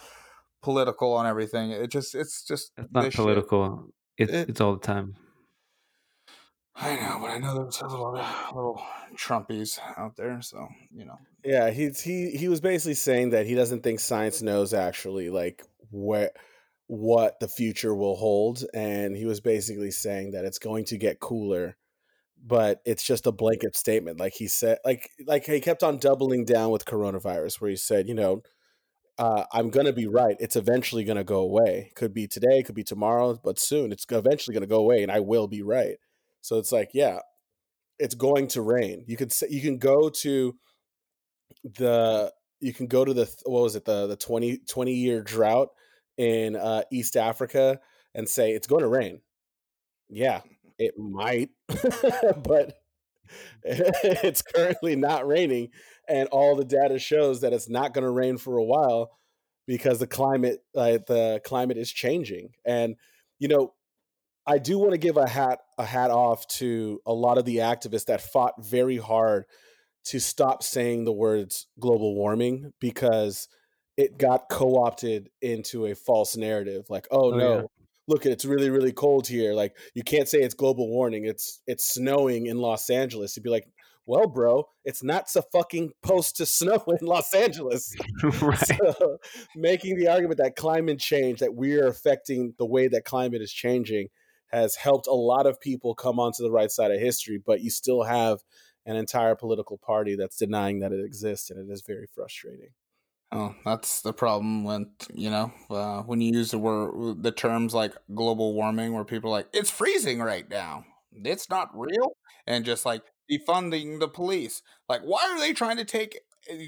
political 0.66 1.13
on 1.13 1.26
everything. 1.26 1.72
It 1.72 1.91
just, 1.91 2.16
it's 2.16 2.43
just 2.43 2.72
It's 2.78 2.91
not 2.91 3.03
this 3.03 3.13
shit. 3.13 3.22
political. 3.24 3.89
It's 4.18 4.32
It- 4.34 4.49
it's 4.49 4.61
all 4.61 4.74
the 4.74 4.86
time. 4.86 5.16
I 6.78 6.95
know, 6.95 7.20
but 7.22 7.30
I 7.32 7.38
know 7.38 7.53
there's 7.55 7.82
a 7.82 7.88
lot 7.88 8.20
of 8.20 8.55
little 8.55 8.82
Trumpies 9.16 9.80
out 9.97 10.18
there, 10.18 10.41
so 10.41 10.68
you 10.93 11.05
know. 11.05 11.18
Yeah, 11.43 11.70
he's 11.70 12.01
he 12.01 12.32
he 12.32 12.49
was 12.49 12.59
basically 12.59 12.95
saying 12.95 13.30
that 13.30 13.45
he 13.45 13.55
doesn't 13.55 13.82
think 13.82 14.01
science 14.01 14.41
knows 14.41 14.74
actually 14.74 15.30
like 15.30 15.63
where 15.91 16.32
what 16.88 17.39
the 17.39 17.47
future 17.47 17.95
will 17.95 18.16
hold 18.18 18.63
and 18.74 19.16
he 19.16 19.26
was 19.26 19.39
basically 19.39 19.89
saying 19.91 20.32
that 20.32 20.43
it's 20.45 20.59
going 20.59 20.84
to 20.86 20.97
get 20.97 21.20
cooler 21.20 21.76
but 22.45 22.80
it's 22.86 23.03
just 23.03 23.26
a 23.26 23.32
blanket 23.32 23.76
statement 23.76 24.20
like 24.20 24.34
he 24.34 24.47
said 24.47 24.78
like 24.86 25.09
like 25.26 25.45
he 25.45 25.59
kept 25.59 25.82
on 25.82 25.97
doubling 25.97 26.45
down 26.45 26.70
with 26.70 26.86
coronavirus 26.86 27.59
where 27.59 27.72
he 27.72 27.76
said 27.76 28.07
you 28.07 28.13
know 28.13 28.43
uh, 29.18 29.45
i'm 29.53 29.70
to 29.86 29.93
be 29.93 30.07
right 30.07 30.36
it's 30.39 30.55
eventually 30.55 31.03
to 31.18 31.24
go 31.24 31.39
away. 31.39 31.91
Could 31.95 32.13
be 32.13 32.28
today 32.28 32.63
could 32.63 32.76
be 32.76 32.84
tomorrow 32.84 33.39
but 33.43 33.59
soon 33.59 33.91
it's 33.91 34.05
eventually 34.09 34.53
to 34.68 34.68
go 34.68 34.80
away 34.80 35.03
and 35.03 35.11
i 35.11 35.20
will 35.20 35.47
be 35.47 35.61
right. 35.61 35.97
So 36.41 36.57
it's 36.57 36.72
like 36.72 36.91
yeah 36.93 37.20
it's 37.97 38.16
going 38.16 38.47
to 38.49 38.61
rain. 38.61 39.05
You 39.07 39.16
could 39.16 39.32
say 39.32 39.47
you 39.49 39.61
can 39.61 39.78
go 39.78 40.09
to 40.09 40.55
the 41.63 42.34
you 42.59 42.74
can 42.74 42.88
go 42.88 43.05
to 43.05 43.13
the 43.13 43.34
what 43.45 43.63
was 43.63 43.76
it 43.76 43.86
the 43.86 44.07
the 44.07 44.18
20 44.18 44.59
20 44.68 44.93
year 44.93 45.22
drought 45.22 45.70
in 46.18 46.55
uh 46.55 46.84
east 46.91 47.16
africa 47.18 47.80
and 48.13 48.28
say 48.28 48.51
it's 48.51 48.68
going 48.68 48.82
to 48.82 48.88
rain. 48.88 49.22
Yeah 50.09 50.41
it 50.78 50.97
might 50.97 51.49
but 52.43 52.78
it's 53.63 54.41
currently 54.41 54.95
not 54.95 55.28
raining 55.28 55.69
and 56.07 56.28
all 56.30 56.55
the 56.55 56.65
data 56.65 56.99
shows 56.99 57.41
that 57.41 57.53
it's 57.53 57.69
not 57.69 57.93
going 57.93 58.03
to 58.03 58.09
rain 58.09 58.38
for 58.38 58.57
a 58.57 58.63
while 58.63 59.11
because 59.67 59.99
the 59.99 60.07
climate 60.07 60.59
uh, 60.76 60.99
the 61.07 61.41
climate 61.43 61.78
is 61.78 61.91
changing 61.91 62.49
and 62.65 62.95
you 63.39 63.47
know 63.47 63.73
i 64.45 64.57
do 64.57 64.78
want 64.78 64.91
to 64.91 64.97
give 64.97 65.17
a 65.17 65.28
hat 65.28 65.59
a 65.78 65.86
hat 65.86 66.11
off 66.11 66.47
to 66.47 66.99
a 67.05 67.13
lot 67.13 67.38
of 67.38 67.45
the 67.45 67.57
activists 67.57 68.05
that 68.05 68.21
fought 68.21 68.53
very 68.63 68.97
hard 68.97 69.45
to 70.03 70.19
stop 70.19 70.61
saying 70.61 71.03
the 71.03 71.11
words 71.11 71.67
global 71.80 72.15
warming 72.15 72.71
because 72.80 73.47
it 73.97 74.17
got 74.17 74.49
co-opted 74.49 75.30
into 75.41 75.86
a 75.86 75.95
false 75.95 76.36
narrative 76.36 76.86
like 76.89 77.07
oh, 77.11 77.34
Oh, 77.34 77.38
no 77.38 77.55
yeah. 77.55 77.63
Look 78.08 78.26
it's 78.26 78.45
really 78.45 78.70
really 78.70 78.91
cold 78.91 79.28
here 79.28 79.53
like 79.53 79.76
you 79.93 80.03
can't 80.03 80.28
say 80.28 80.39
it's 80.39 80.53
global 80.53 80.89
warming 80.89 81.26
it's 81.26 81.62
it's 81.68 81.93
snowing 81.93 82.45
in 82.47 82.58
los 82.58 82.89
angeles 82.89 83.36
you'd 83.36 83.43
be 83.43 83.49
like 83.49 83.68
well 84.06 84.28
bro 84.28 84.68
it's 84.84 85.03
not 85.03 85.30
so 85.30 85.41
fucking 85.51 85.91
post 86.01 86.38
to 86.38 86.45
snow 86.45 86.84
in 86.88 87.06
los 87.06 87.34
angeles 87.34 87.95
right. 88.41 88.68
so 88.68 89.18
making 89.56 89.97
the 89.97 90.08
argument 90.08 90.38
that 90.38 90.56
climate 90.56 90.99
change 90.99 91.39
that 91.39 91.56
we 91.56 91.78
are 91.80 91.88
affecting 91.88 92.53
the 92.58 92.66
way 92.66 92.88
that 92.88 93.06
climate 93.06 93.41
is 93.41 93.51
changing 93.51 94.08
has 94.47 94.76
helped 94.76 95.08
a 95.08 95.14
lot 95.14 95.47
of 95.47 95.60
people 95.60 95.95
come 95.95 96.20
onto 96.20 96.43
the 96.43 96.51
right 96.51 96.72
side 96.72 96.91
of 96.91 96.99
history 96.99 97.41
but 97.43 97.62
you 97.62 97.70
still 97.70 98.03
have 98.03 98.39
an 98.86 98.95
entire 98.95 99.36
political 99.36 99.80
party 99.80 100.16
that's 100.16 100.38
denying 100.38 100.80
that 100.80 100.91
it 100.91 101.03
exists 101.03 101.49
and 101.49 101.60
it 101.60 101.74
is 101.74 101.82
very 101.82 102.08
frustrating 102.14 102.70
Oh, 103.32 103.55
that's 103.65 104.01
the 104.01 104.13
problem 104.13 104.63
when 104.63 104.91
you 105.13 105.30
know 105.30 105.51
uh, 105.69 106.03
when 106.03 106.21
you 106.21 106.32
use 106.34 106.51
the 106.51 106.59
word 106.59 107.21
the 107.23 107.32
terms 107.32 107.73
like 107.73 107.93
global 108.13 108.53
warming, 108.53 108.93
where 108.93 109.03
people 109.03 109.30
are 109.32 109.39
like 109.39 109.47
it's 109.53 109.69
freezing 109.69 110.19
right 110.19 110.47
now, 110.49 110.86
it's 111.11 111.49
not 111.49 111.69
real, 111.73 112.15
and 112.47 112.63
just 112.63 112.86
like 112.86 113.01
defunding 113.32 113.99
the 113.99 114.07
police. 114.07 114.61
Like, 114.88 115.01
why 115.01 115.28
are 115.32 115.39
they 115.39 115.53
trying 115.53 115.78
to 115.78 115.86
take? 115.86 116.19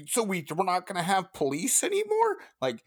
So 0.08 0.22
we 0.24 0.44
we're 0.54 0.64
not 0.64 0.86
going 0.86 0.96
to 0.96 1.02
have 1.02 1.32
police 1.32 1.82
anymore? 1.84 2.36
Like, 2.60 2.82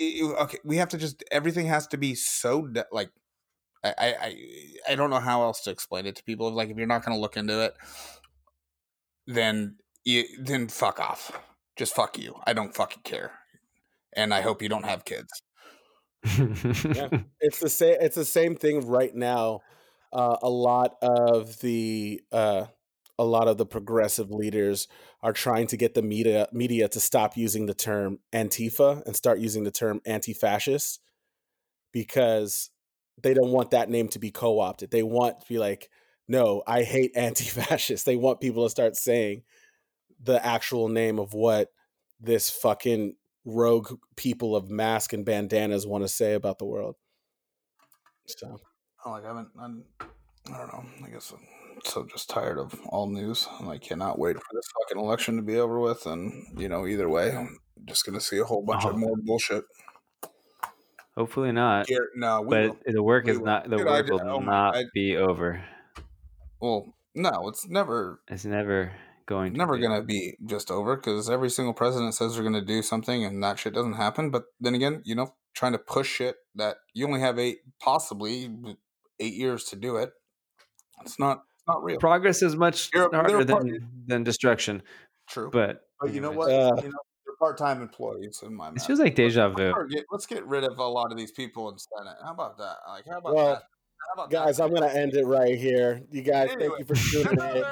i- 0.00 0.20
i- 0.24 0.42
okay, 0.44 0.58
we 0.64 0.78
have 0.78 0.90
to 0.90 0.98
just 0.98 1.24
everything 1.32 1.66
has 1.66 1.86
to 1.88 1.98
be 1.98 2.14
so 2.16 2.66
de- 2.68 2.86
like. 2.92 3.10
I 3.84 3.94
I 3.98 4.92
I 4.92 4.96
don't 4.96 5.10
know 5.10 5.20
how 5.20 5.42
else 5.44 5.62
to 5.62 5.70
explain 5.70 6.06
it 6.06 6.16
to 6.16 6.24
people. 6.24 6.50
Like, 6.52 6.70
if 6.70 6.76
you're 6.78 6.86
not 6.86 7.04
going 7.04 7.16
to 7.16 7.20
look 7.20 7.36
into 7.36 7.62
it, 7.64 7.74
then 9.26 9.76
you 10.04 10.24
then 10.38 10.68
fuck 10.68 11.00
off. 11.00 11.32
Just 11.80 11.94
fuck 11.94 12.18
you. 12.18 12.34
I 12.46 12.52
don't 12.52 12.74
fucking 12.74 13.04
care. 13.04 13.32
And 14.12 14.34
I 14.34 14.42
hope 14.42 14.60
you 14.60 14.68
don't 14.68 14.84
have 14.84 15.06
kids. 15.06 15.30
it's 17.40 17.58
the 17.58 17.70
same 17.70 17.96
it's 18.02 18.16
the 18.16 18.24
same 18.26 18.54
thing 18.54 18.86
right 18.86 19.14
now 19.14 19.60
uh, 20.12 20.36
a 20.42 20.50
lot 20.50 20.96
of 21.00 21.58
the 21.60 22.20
uh, 22.32 22.66
a 23.18 23.24
lot 23.24 23.48
of 23.48 23.56
the 23.56 23.64
progressive 23.64 24.30
leaders 24.30 24.88
are 25.22 25.32
trying 25.32 25.66
to 25.68 25.78
get 25.78 25.94
the 25.94 26.02
media 26.02 26.48
media 26.52 26.86
to 26.86 27.00
stop 27.00 27.38
using 27.38 27.64
the 27.64 27.72
term 27.72 28.18
antifa 28.34 29.02
and 29.06 29.16
start 29.16 29.38
using 29.38 29.64
the 29.64 29.70
term 29.70 30.02
anti-fascist 30.04 31.00
because 31.94 32.68
they 33.22 33.32
don't 33.32 33.52
want 33.52 33.70
that 33.70 33.88
name 33.88 34.08
to 34.08 34.18
be 34.18 34.30
co-opted 34.30 34.90
they 34.90 35.02
want 35.02 35.40
to 35.40 35.46
be 35.48 35.58
like 35.58 35.88
no 36.28 36.62
i 36.66 36.82
hate 36.82 37.12
anti-fascist 37.16 38.04
they 38.04 38.16
want 38.16 38.42
people 38.42 38.64
to 38.64 38.68
start 38.68 38.94
saying 38.94 39.42
the 40.22 40.44
actual 40.44 40.88
name 40.88 41.18
of 41.18 41.32
what 41.34 41.68
this 42.20 42.50
fucking 42.50 43.14
rogue 43.44 43.98
people 44.16 44.54
of 44.54 44.68
mask 44.70 45.12
and 45.12 45.24
bandanas 45.24 45.86
want 45.86 46.04
to 46.04 46.08
say 46.08 46.34
about 46.34 46.58
the 46.58 46.66
world. 46.66 46.96
So 48.26 48.58
Oh, 49.04 49.12
like 49.12 49.24
I 49.24 49.28
haven't. 49.28 49.48
I'm, 49.58 49.84
I 50.00 50.58
don't 50.58 50.68
know. 50.74 50.84
I 51.06 51.10
guess 51.10 51.32
I'm 51.32 51.46
so 51.84 52.04
just 52.04 52.28
tired 52.28 52.58
of 52.58 52.78
all 52.90 53.06
news. 53.08 53.48
and 53.58 53.70
I 53.70 53.78
cannot 53.78 54.18
wait 54.18 54.36
for 54.36 54.42
this 54.52 54.66
fucking 54.82 55.02
election 55.02 55.36
to 55.36 55.42
be 55.42 55.56
over 55.56 55.80
with. 55.80 56.04
And 56.04 56.60
you 56.60 56.68
know, 56.68 56.86
either 56.86 57.08
way, 57.08 57.34
I'm 57.34 57.56
just 57.86 58.04
gonna 58.04 58.20
see 58.20 58.38
a 58.38 58.44
whole 58.44 58.62
bunch 58.62 58.84
Oh. 58.84 58.90
of 58.90 58.98
more 58.98 59.16
bullshit. 59.16 59.64
Hopefully 61.16 61.52
not. 61.52 61.88
Gar- 61.88 62.08
no, 62.14 62.42
we 62.42 62.48
But 62.48 62.62
will. 62.86 62.92
the 62.92 63.02
work 63.02 63.24
We 63.24 63.32
is 63.32 63.38
will. 63.38 63.46
not. 63.46 63.68
The 63.70 63.76
Dude, 63.78 63.86
work 63.86 64.06
will 64.08 64.20
oh 64.22 64.40
not 64.40 64.76
I- 64.76 64.84
be 64.94 65.16
over. 65.16 65.64
Well, 66.60 66.94
no, 67.14 67.48
it's 67.48 67.66
never 67.66 68.20
It's 68.28 68.44
never 68.44 68.92
going. 69.30 69.52
To 69.52 69.58
never 69.58 69.78
gonna 69.78 70.02
be 70.02 70.36
just 70.44 70.70
over 70.70 70.96
because 70.96 71.30
every 71.30 71.48
single 71.48 71.72
president 71.72 72.14
says 72.14 72.34
they're 72.34 72.44
gonna 72.44 72.60
do 72.64 72.82
something 72.82 73.24
and 73.24 73.42
that 73.42 73.58
shit 73.58 73.72
doesn't 73.72 73.94
happen. 73.94 74.30
But 74.30 74.44
then 74.60 74.74
again, 74.74 75.00
you 75.04 75.14
know, 75.14 75.34
trying 75.54 75.72
to 75.72 75.78
push 75.78 76.08
shit 76.16 76.36
that 76.56 76.76
you 76.92 77.06
only 77.06 77.20
have 77.20 77.38
eight, 77.38 77.60
possibly 77.80 78.50
eight 79.18 79.34
years 79.34 79.64
to 79.66 79.76
do 79.76 79.96
it. 79.96 80.10
It's 81.02 81.18
not. 81.18 81.44
It's 81.54 81.66
not 81.66 81.82
real. 81.82 81.98
Progress 81.98 82.42
is 82.42 82.56
much 82.56 82.90
You're- 82.92 83.08
they're 83.10 83.20
harder 83.20 83.44
than 83.44 83.88
than 84.06 84.24
destruction. 84.24 84.82
True. 85.28 85.48
But 85.50 85.80
But 86.00 86.12
you 86.12 86.20
know 86.20 86.32
what? 86.32 86.50
Uh, 86.50 86.72
you 86.82 86.88
know, 86.88 86.98
they're 87.24 87.36
part-time 87.38 87.80
employees 87.82 88.42
in 88.44 88.54
my. 88.54 88.64
mind. 88.66 88.78
It 88.78 88.82
feels 88.82 88.98
like 88.98 89.14
deja 89.14 89.46
Let's 89.46 89.58
vu. 89.60 90.02
let's 90.10 90.26
get 90.26 90.44
rid 90.46 90.64
of 90.64 90.78
a 90.78 90.84
lot 90.84 91.12
of 91.12 91.16
these 91.18 91.30
people 91.32 91.70
in 91.70 91.76
Senate. 91.78 92.16
How 92.24 92.32
about 92.32 92.58
that? 92.58 92.76
Like, 92.88 93.04
how 93.10 93.18
about 93.18 93.34
Well, 93.34 93.46
that? 93.54 93.62
How 94.10 94.24
about 94.24 94.30
Guys, 94.30 94.56
that? 94.56 94.64
I'm 94.64 94.74
gonna 94.74 94.88
end 94.88 95.14
it 95.14 95.24
right 95.24 95.56
here. 95.56 96.00
You 96.10 96.22
guys, 96.22 96.50
thank 96.58 96.72
you 96.78 96.84
for 96.84 96.94
tuning 97.12 97.38
in. 97.56 97.64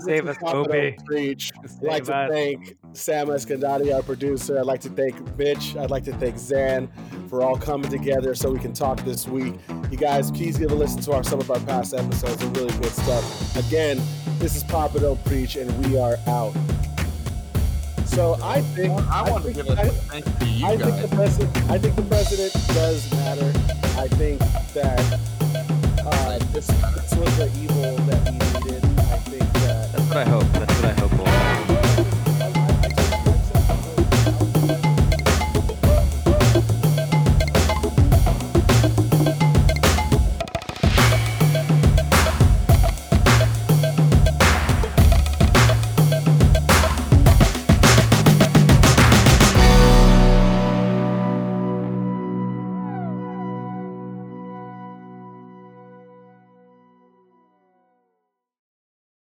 Save 0.00 0.28
us, 0.28 0.36
Papa 0.38 0.56
Opie. 0.58 0.92
Don't 0.92 1.06
Preach. 1.06 1.50
I'd 1.58 1.82
like 1.82 2.04
Save 2.04 2.06
to 2.06 2.14
us. 2.16 2.30
thank 2.30 2.76
Sam 2.92 3.26
Escandati, 3.28 3.92
our 3.92 4.02
producer. 4.02 4.58
I'd 4.60 4.66
like 4.66 4.80
to 4.82 4.90
thank 4.90 5.36
Mitch. 5.36 5.76
I'd 5.76 5.90
like 5.90 6.04
to 6.04 6.12
thank 6.18 6.38
Zan 6.38 6.88
for 7.28 7.42
all 7.42 7.56
coming 7.56 7.90
together 7.90 8.34
so 8.36 8.48
we 8.50 8.60
can 8.60 8.72
talk 8.72 9.00
this 9.04 9.26
week. 9.26 9.54
You 9.90 9.96
guys, 9.98 10.30
please 10.30 10.56
give 10.56 10.70
a 10.70 10.74
listen 10.74 11.00
to 11.02 11.12
our 11.12 11.24
some 11.24 11.40
of 11.40 11.50
our 11.50 11.60
past 11.60 11.94
episodes. 11.94 12.36
They're 12.36 12.50
really 12.50 12.78
good 12.78 12.92
stuff. 12.92 13.56
Again, 13.68 14.00
this 14.38 14.54
is 14.54 14.62
Papa 14.64 15.00
Don't 15.00 15.22
Preach, 15.24 15.56
and 15.56 15.68
we 15.84 15.98
are 15.98 16.16
out. 16.28 16.54
So 18.14 18.38
I 18.42 18.60
think 18.60 18.92
I, 19.10 19.26
I 19.26 19.30
want 19.30 19.44
to 19.44 19.52
give 19.52 19.68
a 19.68 19.74
thank 19.74 20.24
you 20.24 20.32
to 20.38 20.46
you 20.46 20.66
I 20.66 20.76
guys. 20.76 21.00
Think 21.00 21.10
the 21.10 21.16
president, 21.16 21.70
I 21.70 21.78
think 21.78 21.96
the 21.96 22.02
president 22.02 22.52
does 22.68 23.10
matter. 23.10 23.48
I 23.98 24.06
think 24.06 24.38
that 24.72 25.20
uh, 26.06 26.38
this, 26.52 26.68
this 26.68 27.14
was 27.16 27.36
the 27.36 27.50
evil 27.60 27.96
that 28.06 28.30
we 28.30 28.38
needed. 28.38 28.84
I 28.84 29.18
think 29.18 29.52
that. 29.54 29.92
That's 29.92 30.08
what 30.08 30.16
I 30.16 30.24
hope. 30.24 30.63